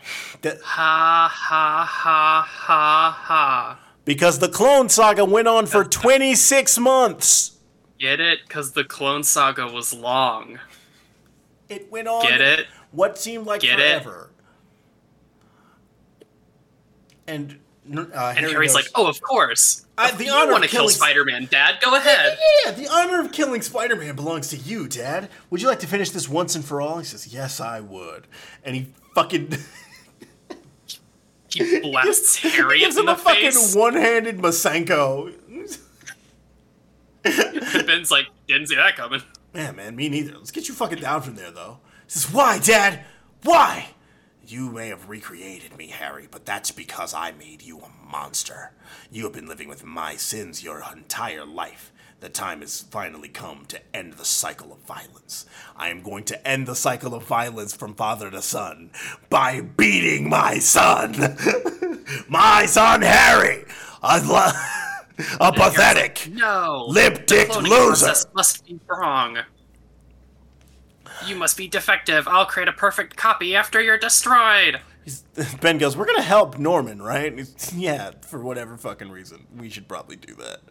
[0.41, 3.79] That- Ha ha ha ha ha.
[4.05, 7.57] Because the clone saga went on for 26 months.
[7.99, 8.39] Get it?
[8.47, 10.57] Because the Clone Saga was long.
[11.69, 12.23] It went on.
[12.23, 12.65] Get it?
[12.91, 14.01] What seemed like Get it?
[14.01, 14.31] forever.
[17.27, 17.59] And
[17.95, 19.85] uh, And Harry's goes, like, oh, of course.
[19.97, 21.75] I- the you honor want to of kill killing- Spider-Man, Dad?
[21.81, 22.37] Go ahead.
[22.65, 25.29] Yeah, the honor of killing Spider Man belongs to you, Dad.
[25.51, 26.97] Would you like to finish this once and for all?
[26.97, 28.25] He says, Yes, I would.
[28.63, 29.53] And he fucking.
[31.53, 33.75] He blasts Harry gives in him the a fucking face.
[33.75, 35.33] one handed Masenko.
[37.85, 39.21] Ben's like, didn't see that coming.
[39.53, 40.37] Yeah, man, me neither.
[40.37, 41.79] Let's get you fucking down from there, though.
[42.05, 43.03] He says, Why, Dad?
[43.43, 43.89] Why?
[44.47, 48.71] You may have recreated me, Harry, but that's because I made you a monster.
[49.11, 51.90] You have been living with my sins your entire life.
[52.21, 55.47] The time has finally come to end the cycle of violence.
[55.75, 58.91] I am going to end the cycle of violence from father to son
[59.31, 61.15] by beating my son.
[62.29, 63.65] my son, Harry.
[64.03, 64.51] A, lo-
[65.39, 66.29] a pathetic.
[66.31, 66.85] No.
[66.87, 68.13] lip-dicked loser.
[68.35, 69.39] must be wrong.
[71.25, 72.27] You must be defective.
[72.27, 74.79] I'll create a perfect copy after you're destroyed.
[75.61, 80.15] Ben goes, "We're gonna help Norman, right?" Yeah, for whatever fucking reason, we should probably
[80.15, 80.61] do that.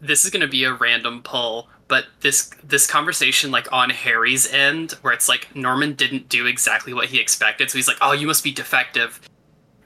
[0.00, 4.50] This is going to be a random pull, but this this conversation like on Harry's
[4.52, 8.12] end where it's like Norman didn't do exactly what he expected, so he's like, "Oh,
[8.12, 9.20] you must be defective."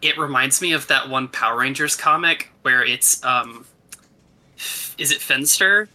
[0.03, 3.65] It reminds me of that one Power Rangers comic where it's um
[4.99, 5.89] is it Finster?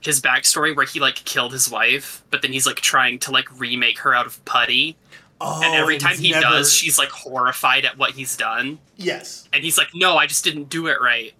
[0.00, 3.46] His backstory where he like killed his wife, but then he's like trying to like
[3.60, 4.96] remake her out of putty.
[5.42, 8.78] Oh, and every time he never- does, she's like horrified at what he's done.
[8.96, 9.48] yes.
[9.52, 11.32] And he's like, "No, I just didn't do it right."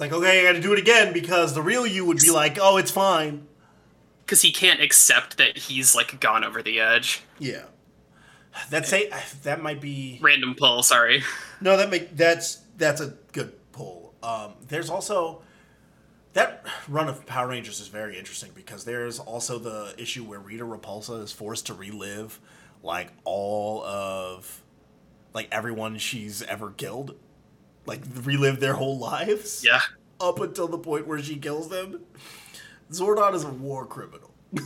[0.00, 2.30] It's like okay, I got to do it again because the real you would be
[2.30, 3.46] like, "Oh, it's fine."
[4.24, 7.22] Because he can't accept that he's like gone over the edge.
[7.38, 7.64] Yeah,
[8.70, 9.10] that's a
[9.42, 11.22] that might be Random pull, sorry.
[11.60, 14.14] no, that make that's that's a good pull.
[14.22, 15.42] Um, there's also
[16.32, 20.64] that run of Power Rangers is very interesting because there's also the issue where Rita
[20.64, 22.40] Repulsa is forced to relive
[22.82, 24.62] like all of
[25.34, 27.16] like everyone she's ever killed,
[27.86, 29.64] like relive their whole lives.
[29.66, 29.80] Yeah.
[30.20, 32.02] up until the point where she kills them.
[32.92, 34.34] Zordon is a war criminal.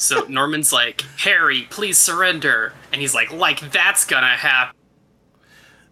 [0.00, 2.72] So Norman's like, Harry, please surrender.
[2.90, 4.74] And he's like, like that's gonna happen.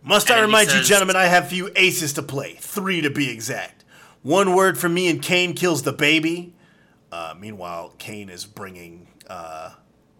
[0.02, 2.56] Must And I remind you, gentlemen, I have few aces to play.
[2.58, 3.84] Three to be exact.
[4.22, 6.54] One word from me and Kaine kills the baby.
[7.12, 9.72] Uh, meanwhile, Kaine is bringing uh,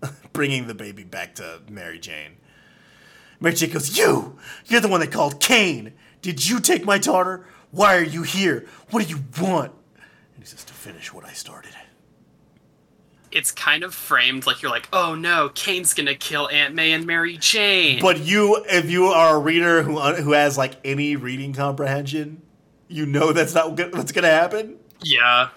[0.35, 2.37] bringing the baby back to Mary Jane.
[3.40, 4.36] Mary Jane goes, "You,
[4.66, 5.93] you're the one that called Kaine.
[6.23, 7.47] Did you take my daughter?
[7.70, 8.66] Why are you here?
[8.90, 9.73] What do you want?"
[10.35, 11.73] And he says, "To finish what I started."
[13.31, 17.05] It's kind of framed like you're like, oh no, Kaine's gonna kill Aunt May and
[17.06, 18.01] Mary Jane.
[18.01, 22.40] But you, if you are a reader who who has like any reading comprehension,
[22.89, 24.77] you know that's not what's gonna happen.
[25.02, 25.51] yeah.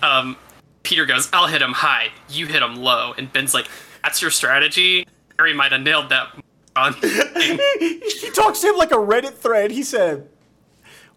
[0.00, 0.36] Um,
[0.84, 3.14] Peter goes, I'll hit him high, you hit him low.
[3.18, 3.66] And Ben's like,
[4.04, 5.06] that's your strategy?
[5.38, 6.34] Harry might have nailed that.
[6.74, 6.92] On.
[7.00, 9.70] he talks to him like a Reddit thread.
[9.70, 10.28] He said,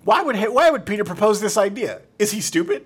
[0.04, 2.02] "Why would why would Peter propose this idea?
[2.20, 2.86] Is he stupid?"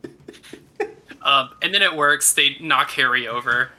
[1.22, 2.32] um, and then it works.
[2.32, 3.70] They knock Harry over.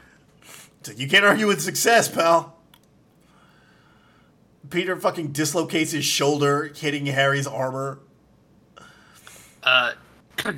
[0.88, 2.56] Like, you can't argue with success, pal.
[4.70, 8.00] Peter fucking dislocates his shoulder, hitting Harry's armor.
[9.64, 9.94] Uh,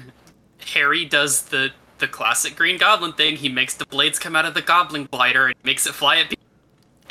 [0.74, 3.38] Harry does the the classic Green Goblin thing.
[3.38, 6.30] He makes the blades come out of the Goblin glider and makes it fly at
[6.30, 6.46] people.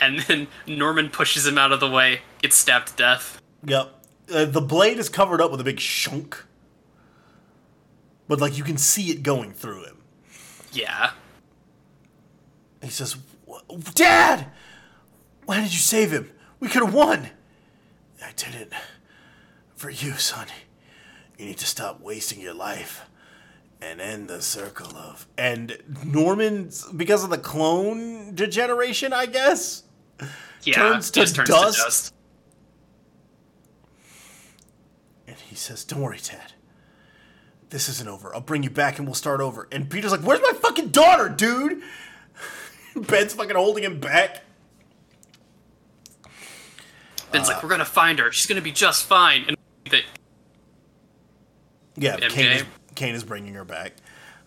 [0.00, 3.40] And then Norman pushes him out of the way, gets stabbed to death.
[3.64, 3.94] Yep.
[4.32, 6.44] Uh, the blade is covered up with a big shunk,
[8.28, 9.98] but like you can see it going through him.
[10.72, 11.12] Yeah.
[12.82, 13.16] He says,
[13.94, 14.46] Dad!
[15.46, 16.30] Why did you save him?
[16.60, 17.30] We could have won.
[18.22, 18.72] I did it
[19.74, 20.48] for you, son.
[21.38, 23.06] You need to stop wasting your life
[23.80, 25.26] and end the circle of.
[25.36, 29.84] And Norman, because of the clone degeneration, I guess,
[30.64, 30.74] Yeah.
[30.74, 31.76] Turns to just turns dust?
[31.78, 32.14] to dust.
[35.26, 36.52] and he says, Don't worry, Dad.
[37.70, 38.34] This isn't over.
[38.34, 39.68] I'll bring you back and we'll start over.
[39.70, 41.82] And Peter's like, Where's my fucking daughter, dude?
[42.96, 44.42] Ben's fucking holding him back.
[47.30, 47.52] Ben's Uh.
[47.54, 48.32] like, we're gonna find her.
[48.32, 49.44] She's gonna be just fine.
[49.48, 49.56] And
[49.90, 50.02] that
[51.96, 52.28] Yeah, MJ.
[52.30, 52.66] Kaine
[52.98, 53.92] Kaine is bringing her back.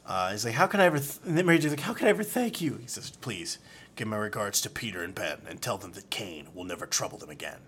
[0.06, 1.20] Uh, he's like, "How can I ever?" Th-?
[1.26, 3.60] And then Mary Jane's like, "How can I ever thank you?" He says, "Please
[3.96, 7.18] give my regards to Peter and Ben, and tell them that Kaine will never trouble
[7.18, 7.62] them again."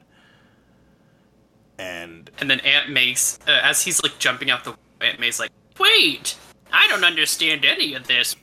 [1.77, 3.13] And And then Aunt May,
[3.47, 6.35] uh, as he's like jumping out the, Aunt May's like, "Wait,
[6.73, 8.35] I don't understand any of this.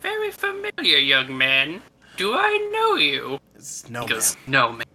[0.00, 1.82] Very familiar, young man.
[2.16, 4.52] Do I know you?" it's no He goes, man.
[4.52, 4.86] "No, man.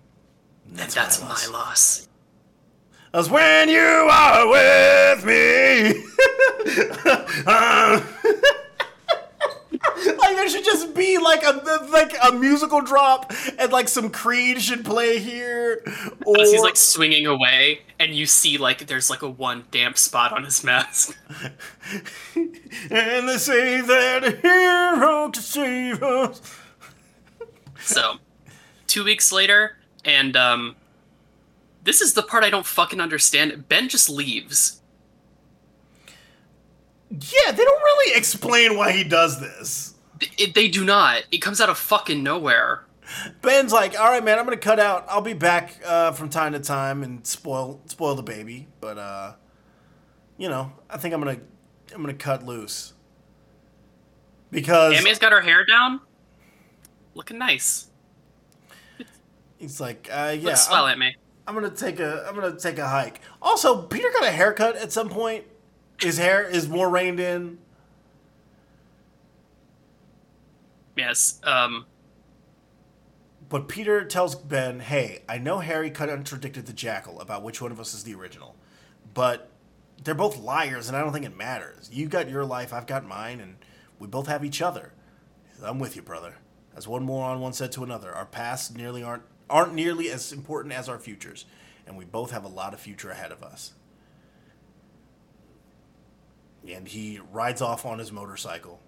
[0.67, 2.07] That's, That's my my loss.
[3.13, 6.03] Loss." That's when you are with me.
[7.45, 7.99] Uh,
[9.83, 14.61] like there should just be like a like a musical drop, and like some Creed
[14.61, 15.83] should play here.
[16.25, 19.97] Or As he's like swinging away, and you see like there's like a one damp
[19.97, 21.17] spot on his mask.
[22.35, 26.59] and they say that a hero to save us.
[27.81, 28.17] So,
[28.87, 30.75] two weeks later, and um,
[31.83, 33.67] this is the part I don't fucking understand.
[33.67, 34.81] Ben just leaves.
[37.09, 39.95] Yeah, they don't really explain why he does this.
[40.37, 41.23] It, they do not.
[41.31, 42.85] It comes out of fucking nowhere.
[43.41, 45.05] Ben's like, "All right, man, I'm gonna cut out.
[45.09, 49.33] I'll be back uh, from time to time and spoil spoil the baby, but uh,
[50.37, 51.39] you know, I think I'm gonna
[51.93, 52.93] I'm gonna cut loose
[54.49, 55.99] because Ami's got her hair down,
[57.13, 57.87] looking nice.
[59.57, 61.15] he's like, uh, yeah, swell I'm, at me.
[61.51, 63.19] I'm gonna take a I'm gonna take a hike.
[63.41, 65.43] Also, Peter got a haircut at some point.
[65.99, 67.57] His hair is more reined in.
[70.95, 71.41] Yes.
[71.43, 71.87] Um.
[73.49, 77.81] But Peter tells Ben, hey, I know Harry contradicted the Jackal about which one of
[77.81, 78.55] us is the original,
[79.13, 79.49] but
[80.01, 81.89] they're both liars and I don't think it matters.
[81.91, 83.57] You got your life, I've got mine, and
[83.99, 84.93] we both have each other.
[85.61, 86.35] I'm with you, brother.
[86.77, 90.73] As one moron once said to another, our pasts nearly aren't aren't nearly as important
[90.73, 91.45] as our futures,
[91.85, 93.73] and we both have a lot of future ahead of us.
[96.67, 98.79] And he rides off on his motorcycle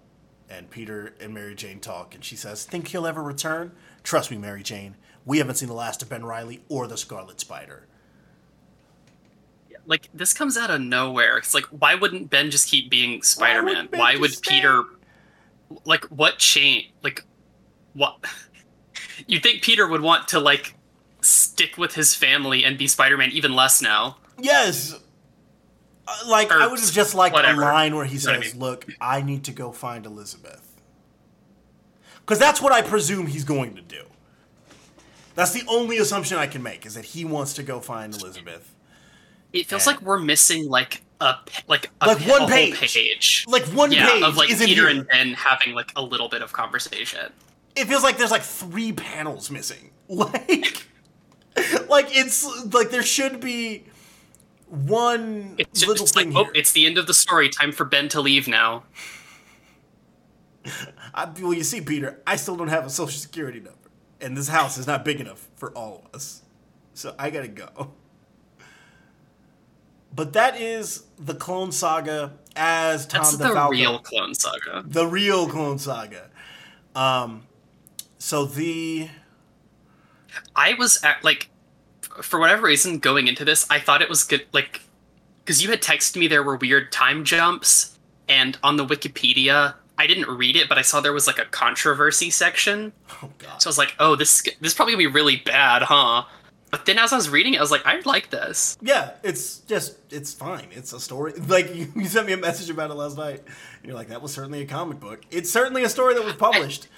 [0.48, 3.72] and Peter and Mary Jane talk, and she says, "Think he'll ever return?
[4.02, 4.96] Trust me, Mary Jane.
[5.24, 7.86] We haven't seen the last of Ben Reilly or the Scarlet Spider."
[9.86, 11.36] Like this comes out of nowhere.
[11.36, 13.74] It's like, why wouldn't Ben just keep being Spider-Man?
[13.74, 14.84] wouldn't Why would just Peter?
[15.84, 16.92] Like, what change?
[17.02, 17.24] Like,
[17.94, 18.18] what?
[19.26, 20.74] You'd think Peter would want to like
[21.20, 24.18] stick with his family and be Spider-Man even less now.
[24.38, 24.94] Yes.
[26.06, 27.62] Uh, like Or I would have just liked whatever.
[27.62, 28.60] a line where he know I says, mean?
[28.62, 30.62] "Look, I need to go find Elizabeth,"
[32.20, 34.02] because that's what I presume he's going to do.
[35.34, 38.70] That's the only assumption I can make is that he wants to go find Elizabeth.
[39.52, 39.92] It feels Yeah.
[39.94, 41.36] like we're missing like a
[41.68, 42.74] like a, Like one a whole page.
[42.94, 43.44] page.
[43.48, 44.88] Like one yeah, page of like Peter here.
[44.88, 47.32] and Ben having like a little bit of conversation.
[47.76, 49.90] It feels like there's like three panels missing.
[50.06, 50.86] Like,
[51.88, 52.44] like it's
[52.74, 53.84] like there should be
[54.68, 57.48] one It's just little it's thing like, oh, it's the end of the story.
[57.48, 58.84] Time for Ben to leave now.
[61.14, 63.90] I, well, you see, Peter, I still don't have a social security number,
[64.20, 66.42] and this house is not big enough for all of us,
[66.92, 67.92] so I gotta go.
[70.14, 73.70] But that is the Clone Saga as Tom That's the DeFalco.
[73.70, 74.84] real Clone Saga.
[74.86, 76.30] the real Clone Saga.
[76.94, 77.46] Um,
[78.24, 79.10] so the
[80.56, 81.50] I was at, like,
[82.22, 84.46] for whatever reason, going into this, I thought it was good.
[84.54, 84.80] Like,
[85.44, 90.06] because you had texted me there were weird time jumps, and on the Wikipedia, I
[90.06, 92.94] didn't read it, but I saw there was like a controversy section.
[93.22, 95.82] oh god, So I was like, oh, this this is probably gonna be really bad,
[95.82, 96.24] huh?
[96.70, 98.78] But then as I was reading it, I was like, I like this.
[98.80, 100.68] yeah, it's just it's fine.
[100.70, 101.34] It's a story.
[101.46, 104.22] Like you, you sent me a message about it last night, and you're like, that
[104.22, 105.20] was certainly a comic book.
[105.30, 106.88] It's certainly a story that was published.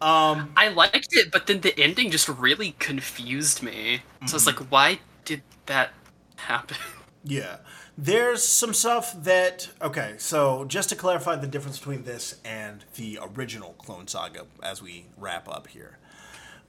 [0.00, 4.02] Um, I liked it, but then the ending just really confused me.
[4.26, 5.90] So it's like, why did that
[6.36, 6.76] happen?
[7.24, 7.56] Yeah.
[7.98, 13.18] There's some stuff that okay, so just to clarify the difference between this and the
[13.20, 15.98] original Clone Saga as we wrap up here.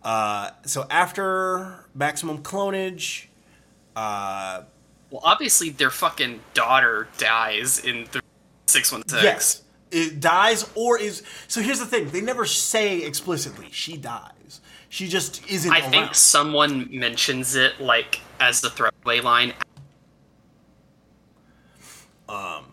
[0.03, 3.27] Uh, so after maximum clonage,
[3.95, 4.63] uh,
[5.11, 8.21] Well, obviously their fucking daughter dies in the
[8.65, 9.23] six one six.
[9.23, 14.61] yes, it dies or is so here's the thing, they never say explicitly she dies.
[14.89, 15.91] She just isn't I around.
[15.91, 19.53] think someone mentions it like as the throwaway line.
[22.27, 22.65] um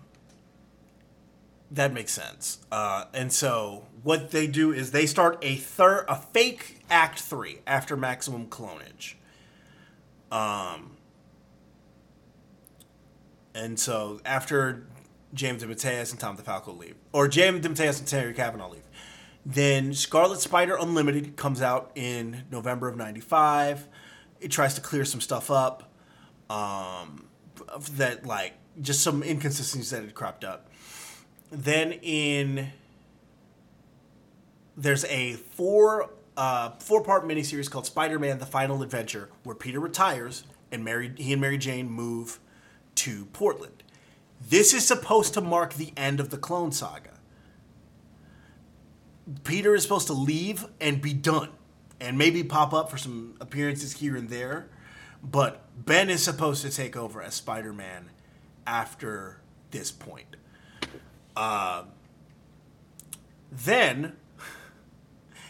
[1.70, 2.58] That makes sense.
[2.70, 7.58] Uh, and so what they do is they start a third, a fake Act Three
[7.66, 9.14] after maximum clonage.
[10.30, 10.92] Um.
[13.54, 14.86] And so after
[15.36, 18.88] James DeMatteis and Tom DeFalco leave, or James DeMatteis and Terry Kavanagh leave,
[19.44, 23.86] then Scarlet Spider Unlimited comes out in November of '95.
[24.40, 25.92] It tries to clear some stuff up,
[26.50, 27.26] um,
[27.92, 30.70] that like just some inconsistencies that had cropped up
[31.50, 32.68] then in
[34.76, 40.44] there's a four uh, four part miniseries called Spider-Man: The Final Adventure, where Peter retires
[40.70, 42.38] and Mary he and Mary Jane move
[42.96, 43.75] to Portland.
[44.40, 47.10] This is supposed to mark the end of the Clone Saga.
[49.42, 51.50] Peter is supposed to leave and be done,
[52.00, 54.68] and maybe pop up for some appearances here and there,
[55.22, 58.10] but Ben is supposed to take over as Spider-Man
[58.66, 59.40] after
[59.72, 60.36] this point.
[61.36, 61.84] Uh,
[63.50, 64.16] then,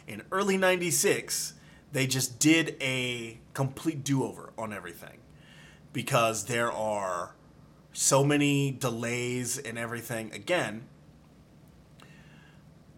[0.07, 1.55] in early 96,
[1.93, 5.19] they just did a complete do over on everything
[5.93, 7.36] because there are
[7.97, 10.31] so many delays and everything.
[10.33, 10.83] Again,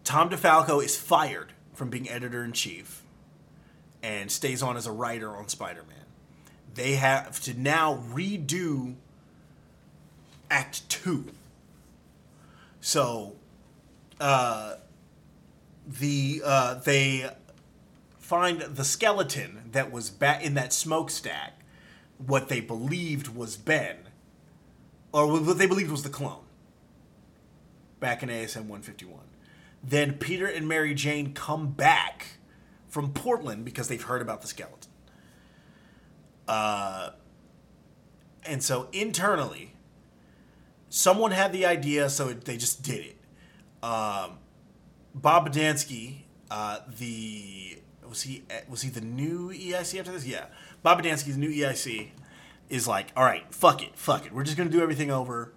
[0.03, 3.03] Tom DeFalco is fired from being editor in chief
[4.03, 6.05] and stays on as a writer on Spider Man.
[6.73, 8.95] They have to now redo
[10.51, 11.25] Act 2.
[12.81, 13.35] So,
[14.19, 14.75] uh,
[15.87, 17.29] the uh, they
[18.17, 21.61] find the skeleton that was back in that smokestack,
[22.17, 24.08] what they believed was Ben,
[25.11, 26.43] or what they believed was the clone,
[27.99, 29.19] back in ASM 151.
[29.83, 32.39] Then Peter and Mary Jane come back
[32.87, 34.91] from Portland because they've heard about the skeleton.
[36.47, 37.11] Uh,
[38.45, 39.73] and so internally,
[40.89, 43.17] someone had the idea, so they just did it.
[43.83, 44.39] Um,
[45.13, 46.21] Bob Budiansky,
[46.51, 47.77] uh, the
[48.07, 50.25] was he was he the new EIC after this?
[50.25, 50.45] Yeah,
[50.81, 52.09] Bob Budiansky's new EIC
[52.69, 54.33] is like, all right, fuck it, fuck it.
[54.33, 55.53] We're just gonna do everything over.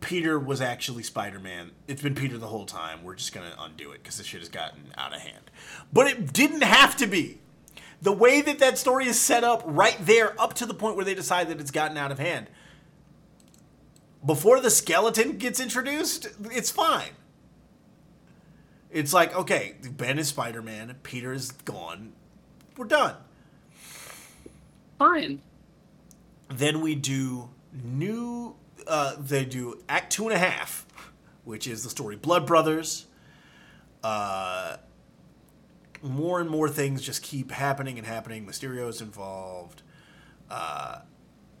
[0.00, 1.70] Peter was actually Spider Man.
[1.88, 3.02] It's been Peter the whole time.
[3.02, 5.50] We're just gonna undo it because this shit has gotten out of hand.
[5.92, 7.40] But it didn't have to be.
[8.02, 11.06] The way that that story is set up, right there, up to the point where
[11.06, 12.48] they decide that it's gotten out of hand.
[14.24, 17.12] Before the skeleton gets introduced, it's fine.
[18.90, 22.12] It's like, okay, Ben is Spider Man, Peter is gone,
[22.76, 23.16] we're done.
[24.98, 25.40] Fine.
[26.56, 28.56] Then we do new.
[28.86, 30.86] Uh, they do Act Two and a Half,
[31.44, 33.06] which is the story Blood Brothers.
[34.02, 34.76] Uh,
[36.02, 38.46] more and more things just keep happening and happening.
[38.46, 39.82] Mysterio is involved.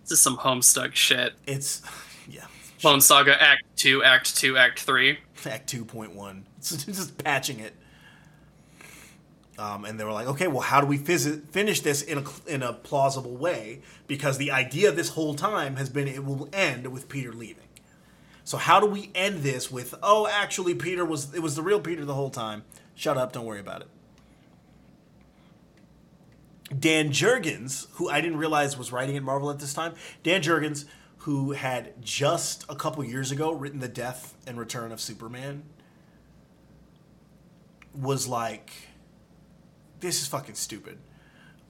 [0.04, 1.32] This is some Homestuck shit.
[1.46, 1.82] It's
[2.28, 2.44] yeah,
[2.80, 5.18] Clone Saga Act 2, Act 2, Act 3.
[5.46, 6.46] Act two point one.
[6.58, 7.74] It's just patching it.
[9.56, 12.62] Um, and they were like, okay, well, how do we finish this in a in
[12.62, 13.82] a plausible way?
[14.06, 17.68] Because the idea this whole time has been it will end with Peter leaving.
[18.42, 21.80] So how do we end this with, oh, actually, Peter was it was the real
[21.80, 22.64] Peter the whole time?
[22.94, 23.88] Shut up, don't worry about it.
[26.78, 30.84] Dan Jurgens, who I didn't realize was writing at Marvel at this time, Dan Jurgens,
[31.18, 35.62] who had just a couple years ago written the Death and Return of Superman,
[37.94, 38.72] was like,
[40.04, 40.98] this is fucking stupid.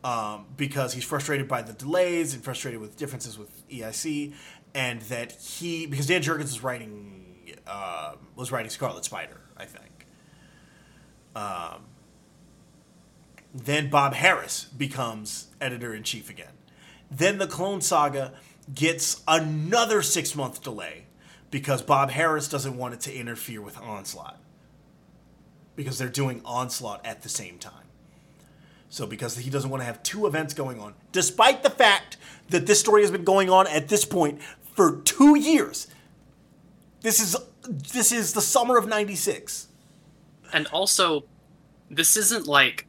[0.03, 4.35] Um, because he's frustrated by the delays and frustrated with differences with EIC,
[4.75, 10.07] and that he because Dan Jurgens was writing uh, was writing Scarlet Spider, I think.
[11.35, 11.85] Um,
[13.55, 16.53] then Bob Harras becomes editor in chief again.
[17.11, 18.35] Then the Clone Saga
[18.75, 21.07] gets another six month delay
[21.51, 24.39] because Bob Harras doesn't want it to interfere with Onslaught
[25.77, 27.84] because they're doing Onslaught at the same time.
[28.95, 32.17] So because he doesn't want to have two events going on, despite the fact
[32.51, 34.41] that this story has been going on at this point
[34.77, 35.89] for two years.
[37.01, 37.35] This is
[37.69, 39.67] this is the summer of '96.
[40.53, 41.25] And also,
[41.91, 42.87] this isn't like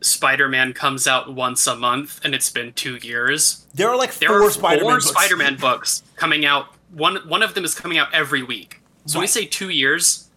[0.00, 3.68] Spider Man comes out once a month and it's been two years.
[3.74, 5.06] There are like There four are Spider-Man four books.
[5.08, 6.74] Spider-Man books coming out.
[6.90, 8.80] One one of them is coming out every week.
[9.06, 10.30] So when we say two years,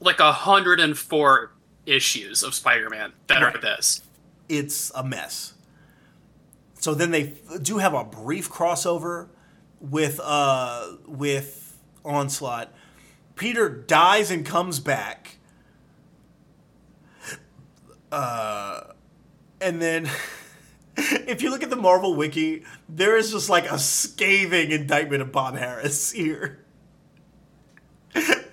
[0.00, 1.52] like hundred and four
[1.86, 3.54] issues of Spider-Man that Right.
[3.56, 4.02] are this.
[4.48, 5.54] it's a mess.
[6.74, 9.28] So then they do have a brief crossover
[9.80, 12.72] with uh with Onslaught.
[13.36, 15.38] Peter dies and comes back.
[18.10, 18.80] Uh
[19.60, 20.08] and then
[20.96, 25.32] if you look at the Marvel wiki, there is just like a scathing indictment of
[25.32, 26.61] Bob Harras here.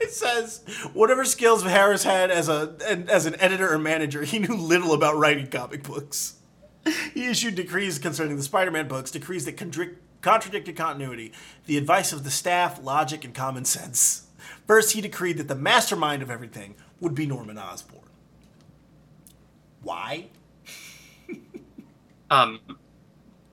[0.10, 0.64] It says
[0.94, 2.76] whatever skills Harras had as a
[3.07, 6.38] as an editor or manager, he knew little about writing comic books.
[7.14, 9.56] He issued decrees concerning the Spider-Man books, decrees that
[10.22, 11.31] contradicted continuity,
[11.68, 14.26] the advice of the staff, logic, and common sense.
[14.65, 18.10] First, he decreed that the mastermind of everything would be Norman Osborn.
[19.84, 20.30] Why?
[22.31, 22.60] Um,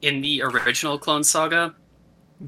[0.02, 1.74] in the original Clone Saga,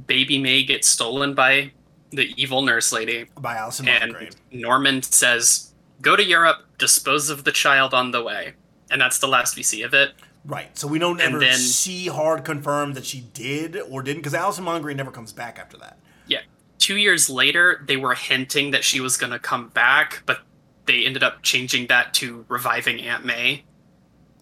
[0.06, 1.72] Baby May gets stolen by
[2.10, 4.34] the evil nurse lady, by Alison and.
[4.50, 8.54] Norman says, "Go to Europe, dispose of the child on the way,"
[8.90, 10.12] and that's the last we see of it.
[10.44, 10.76] Right.
[10.78, 14.64] So we don't ever then- see hard confirm that she did or didn't because Alison
[14.64, 15.98] Moncrief never comes back after that.
[16.26, 16.40] Yeah.
[16.78, 20.40] Two years later, they were hinting that she was going to come back, but
[20.86, 23.64] they ended up changing that to reviving Aunt May.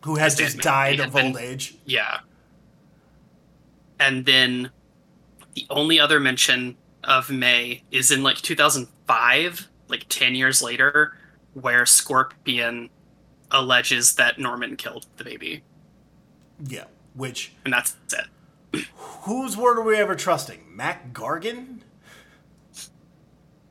[0.05, 1.75] Who has just Dan- died of old been- age.
[1.87, 2.21] Yeah.
[3.99, 4.71] And then
[5.55, 6.77] the only other mention
[7.07, 11.17] of May is in like 2005, like 10 years later,
[11.55, 12.91] where Scorpion
[13.51, 15.63] alleges that Norman killed the baby.
[16.67, 16.85] Yeah.
[17.15, 18.85] Which And that's it.
[18.97, 20.65] whose word are we ever trusting?
[20.75, 21.81] Mac Gargan?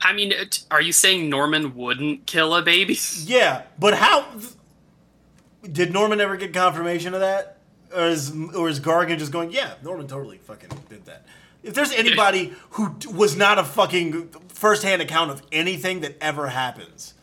[0.02, 2.98] I mean, it- are you saying Norman wouldn't kill a baby?
[3.24, 4.26] Yeah, but how
[5.64, 7.58] did Norman ever get confirmation of that?
[7.96, 11.26] Or is or is Gargan just going, yeah, Norman totally fucking did that.
[11.66, 17.16] If there's anybody who was not a fucking first-hand account of anything that ever happens,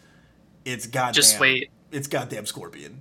[0.65, 1.15] it's goddamn.
[1.15, 1.71] Just wait.
[1.93, 3.01] It's goddamn Scorpion.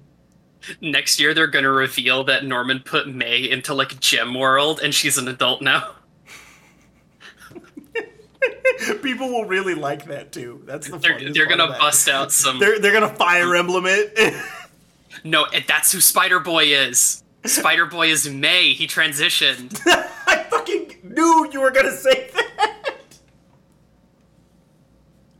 [0.80, 4.93] Next year, they're going to reveal that Norman put May into like Gem World and
[4.93, 5.93] she's an adult now.
[9.01, 10.61] People will really like that too.
[10.65, 12.59] That's the They're, they're gonna bust out some.
[12.59, 14.18] They're they're gonna fire emblem it.
[15.23, 17.22] No, that's who Spider Boy is.
[17.45, 18.73] Spider Boy is May.
[18.73, 19.80] He transitioned.
[21.13, 22.95] Knew you were gonna say that.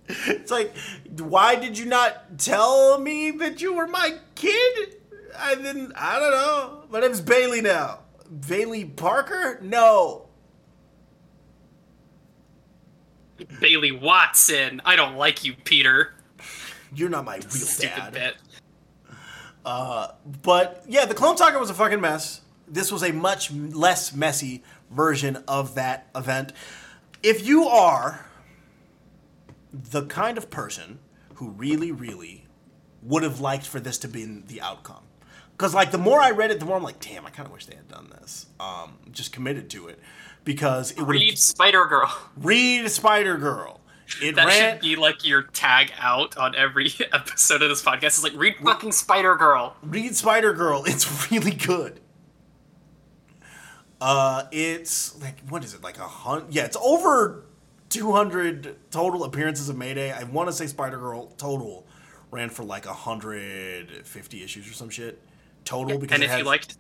[0.08, 0.76] It's like,
[1.20, 4.96] why did you not tell me that you were my kid?
[5.38, 5.94] I didn't.
[5.96, 6.84] I don't know.
[6.90, 8.00] My name's Bailey now.
[8.48, 9.60] Bailey Parker?
[9.62, 10.28] No.
[13.60, 14.82] Bailey Watson.
[14.86, 16.14] I don't like you, Peter.
[16.94, 18.14] You're not my real Stupid dad.
[18.14, 18.36] bit.
[19.66, 20.10] Uh,
[20.44, 22.42] but yeah, the Clone Saga was a fucking mess.
[22.68, 26.54] This was a much less messy version of that event.
[27.24, 28.26] If you are
[29.72, 31.00] the kind of person
[31.36, 32.46] who really, really
[33.04, 35.04] would have liked for this to be the outcome,
[35.58, 37.54] because like the more I read it, the more I'm like, damn, I kind of
[37.54, 38.48] wish they had done this.
[38.60, 40.00] Um, just committed to it
[40.44, 42.12] because it would Read Spider Girl.
[42.38, 43.80] read Spider Girl.
[44.22, 44.74] It That ran.
[44.74, 48.04] should be like your tag out on every episode of this podcast.
[48.04, 49.78] It's like read fucking Spider Girl.
[49.84, 50.84] read Spider Girl.
[50.86, 52.01] It's really good.
[54.02, 56.52] Uh, it's like what is it like a hundred?
[56.52, 57.46] Yeah, it's over
[57.90, 60.12] two hundred total appearances of Mayday.
[60.12, 61.86] I want to say Spider Girl total
[62.32, 65.22] ran for like hundred fifty issues or some shit
[65.66, 66.78] total because And if has, you liked,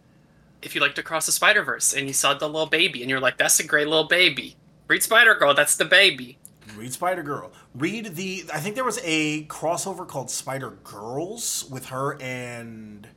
[0.63, 3.19] if you liked Across the Spider Verse and you saw the little baby and you're
[3.19, 4.55] like, that's a great little baby.
[4.87, 5.53] Read Spider Girl.
[5.53, 6.39] That's the baby.
[6.75, 8.45] read Spider Girl, read the.
[8.51, 13.07] I think there was a crossover called Spider Girls with her and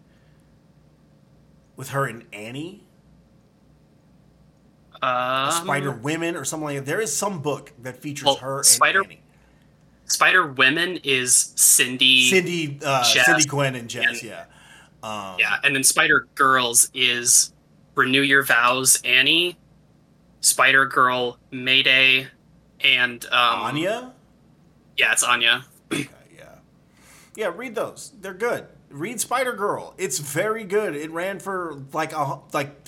[1.74, 2.84] with her and Annie.
[5.04, 6.86] Um, Spider Women or something like that.
[6.86, 9.20] There is some book that features Well, her Spider- Annie.
[10.06, 12.28] Spider Women is Cindy.
[12.30, 14.06] Cindy, uh, Jess, Cindy Gwen and Jess.
[14.06, 14.44] and- yeah,
[15.38, 17.52] Yeah, and then Spider Girls is
[17.94, 19.56] Renew Your Vows, Annie,
[20.40, 22.28] Spider Girl, Mayday,
[22.80, 24.12] and um, Anya.
[24.96, 25.64] Yeah, it's Anya.
[25.92, 26.44] Okay, yeah,
[27.36, 27.52] yeah.
[27.54, 28.12] Read those.
[28.20, 28.66] They're good.
[28.90, 29.94] Read Spider Girl.
[29.98, 30.94] It's very good.
[30.96, 32.83] It ran for like a like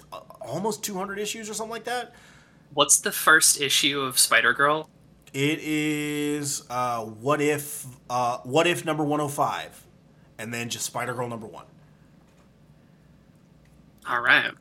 [0.46, 2.14] almost 200 issues or something like that.
[2.74, 4.88] What's the first issue of Spider Girl?
[5.32, 9.86] It is uh, what if uh, what if number 105,
[10.38, 11.66] and then just Spider Girl number one.
[14.08, 14.52] All right.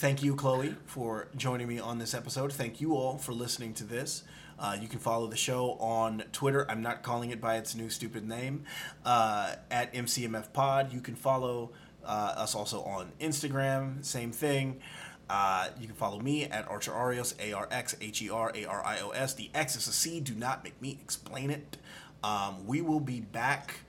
[0.00, 2.54] Thank you, Chloe, for joining me on this episode.
[2.54, 4.22] Thank you all for listening to this.
[4.58, 6.64] Uh, you can follow the show on Twitter.
[6.70, 8.64] I'm not calling it by its new stupid name
[9.04, 10.90] uh, at MCMF Pod.
[10.90, 11.72] You can follow
[12.04, 14.04] uh, us also on Instagram.
[14.04, 14.80] Same thing.
[15.28, 18.64] Uh, you can follow me at Archer Arios, A R X H E R A
[18.64, 19.34] R I O S.
[19.34, 20.20] The X is a C.
[20.20, 21.76] Do not make me explain it.
[22.24, 23.80] Um, we will be back.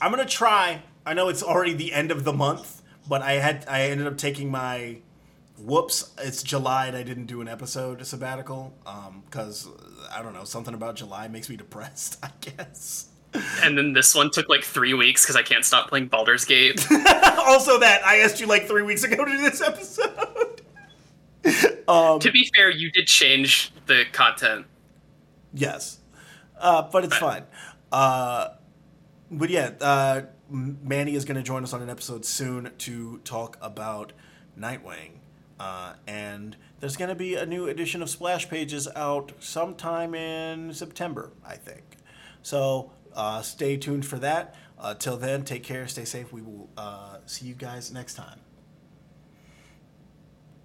[0.00, 0.82] I'm gonna try.
[1.04, 4.16] I know it's already the end of the month, but I had I ended up
[4.16, 4.98] taking my
[5.60, 8.72] whoops it's july and i didn't do an episode sabbatical
[9.24, 9.68] because
[10.12, 13.08] i don't know something about july makes me depressed i guess
[13.62, 16.86] And then this one took like three weeks because I can't stop playing Baldur's Gate.
[17.38, 20.62] also that i asked you like three weeks ago to do this episode.
[21.88, 24.66] To be fair, you did change the content.
[25.54, 26.00] yes.
[26.58, 27.44] Uh, but it's fine.
[27.90, 28.48] Uh,
[29.30, 33.56] but yeah uh, manny is going to join us on an episode soon to talk
[33.62, 34.12] about
[34.58, 35.12] nightwing.
[35.60, 40.72] Uh, and there's going to be a new edition of splash pages out sometime in
[40.72, 41.96] september i think.
[42.42, 42.92] So
[43.42, 44.54] stay tuned for that.
[44.78, 46.32] Uh, till then take care stay safe.
[46.32, 48.38] We will uh, see you guys next time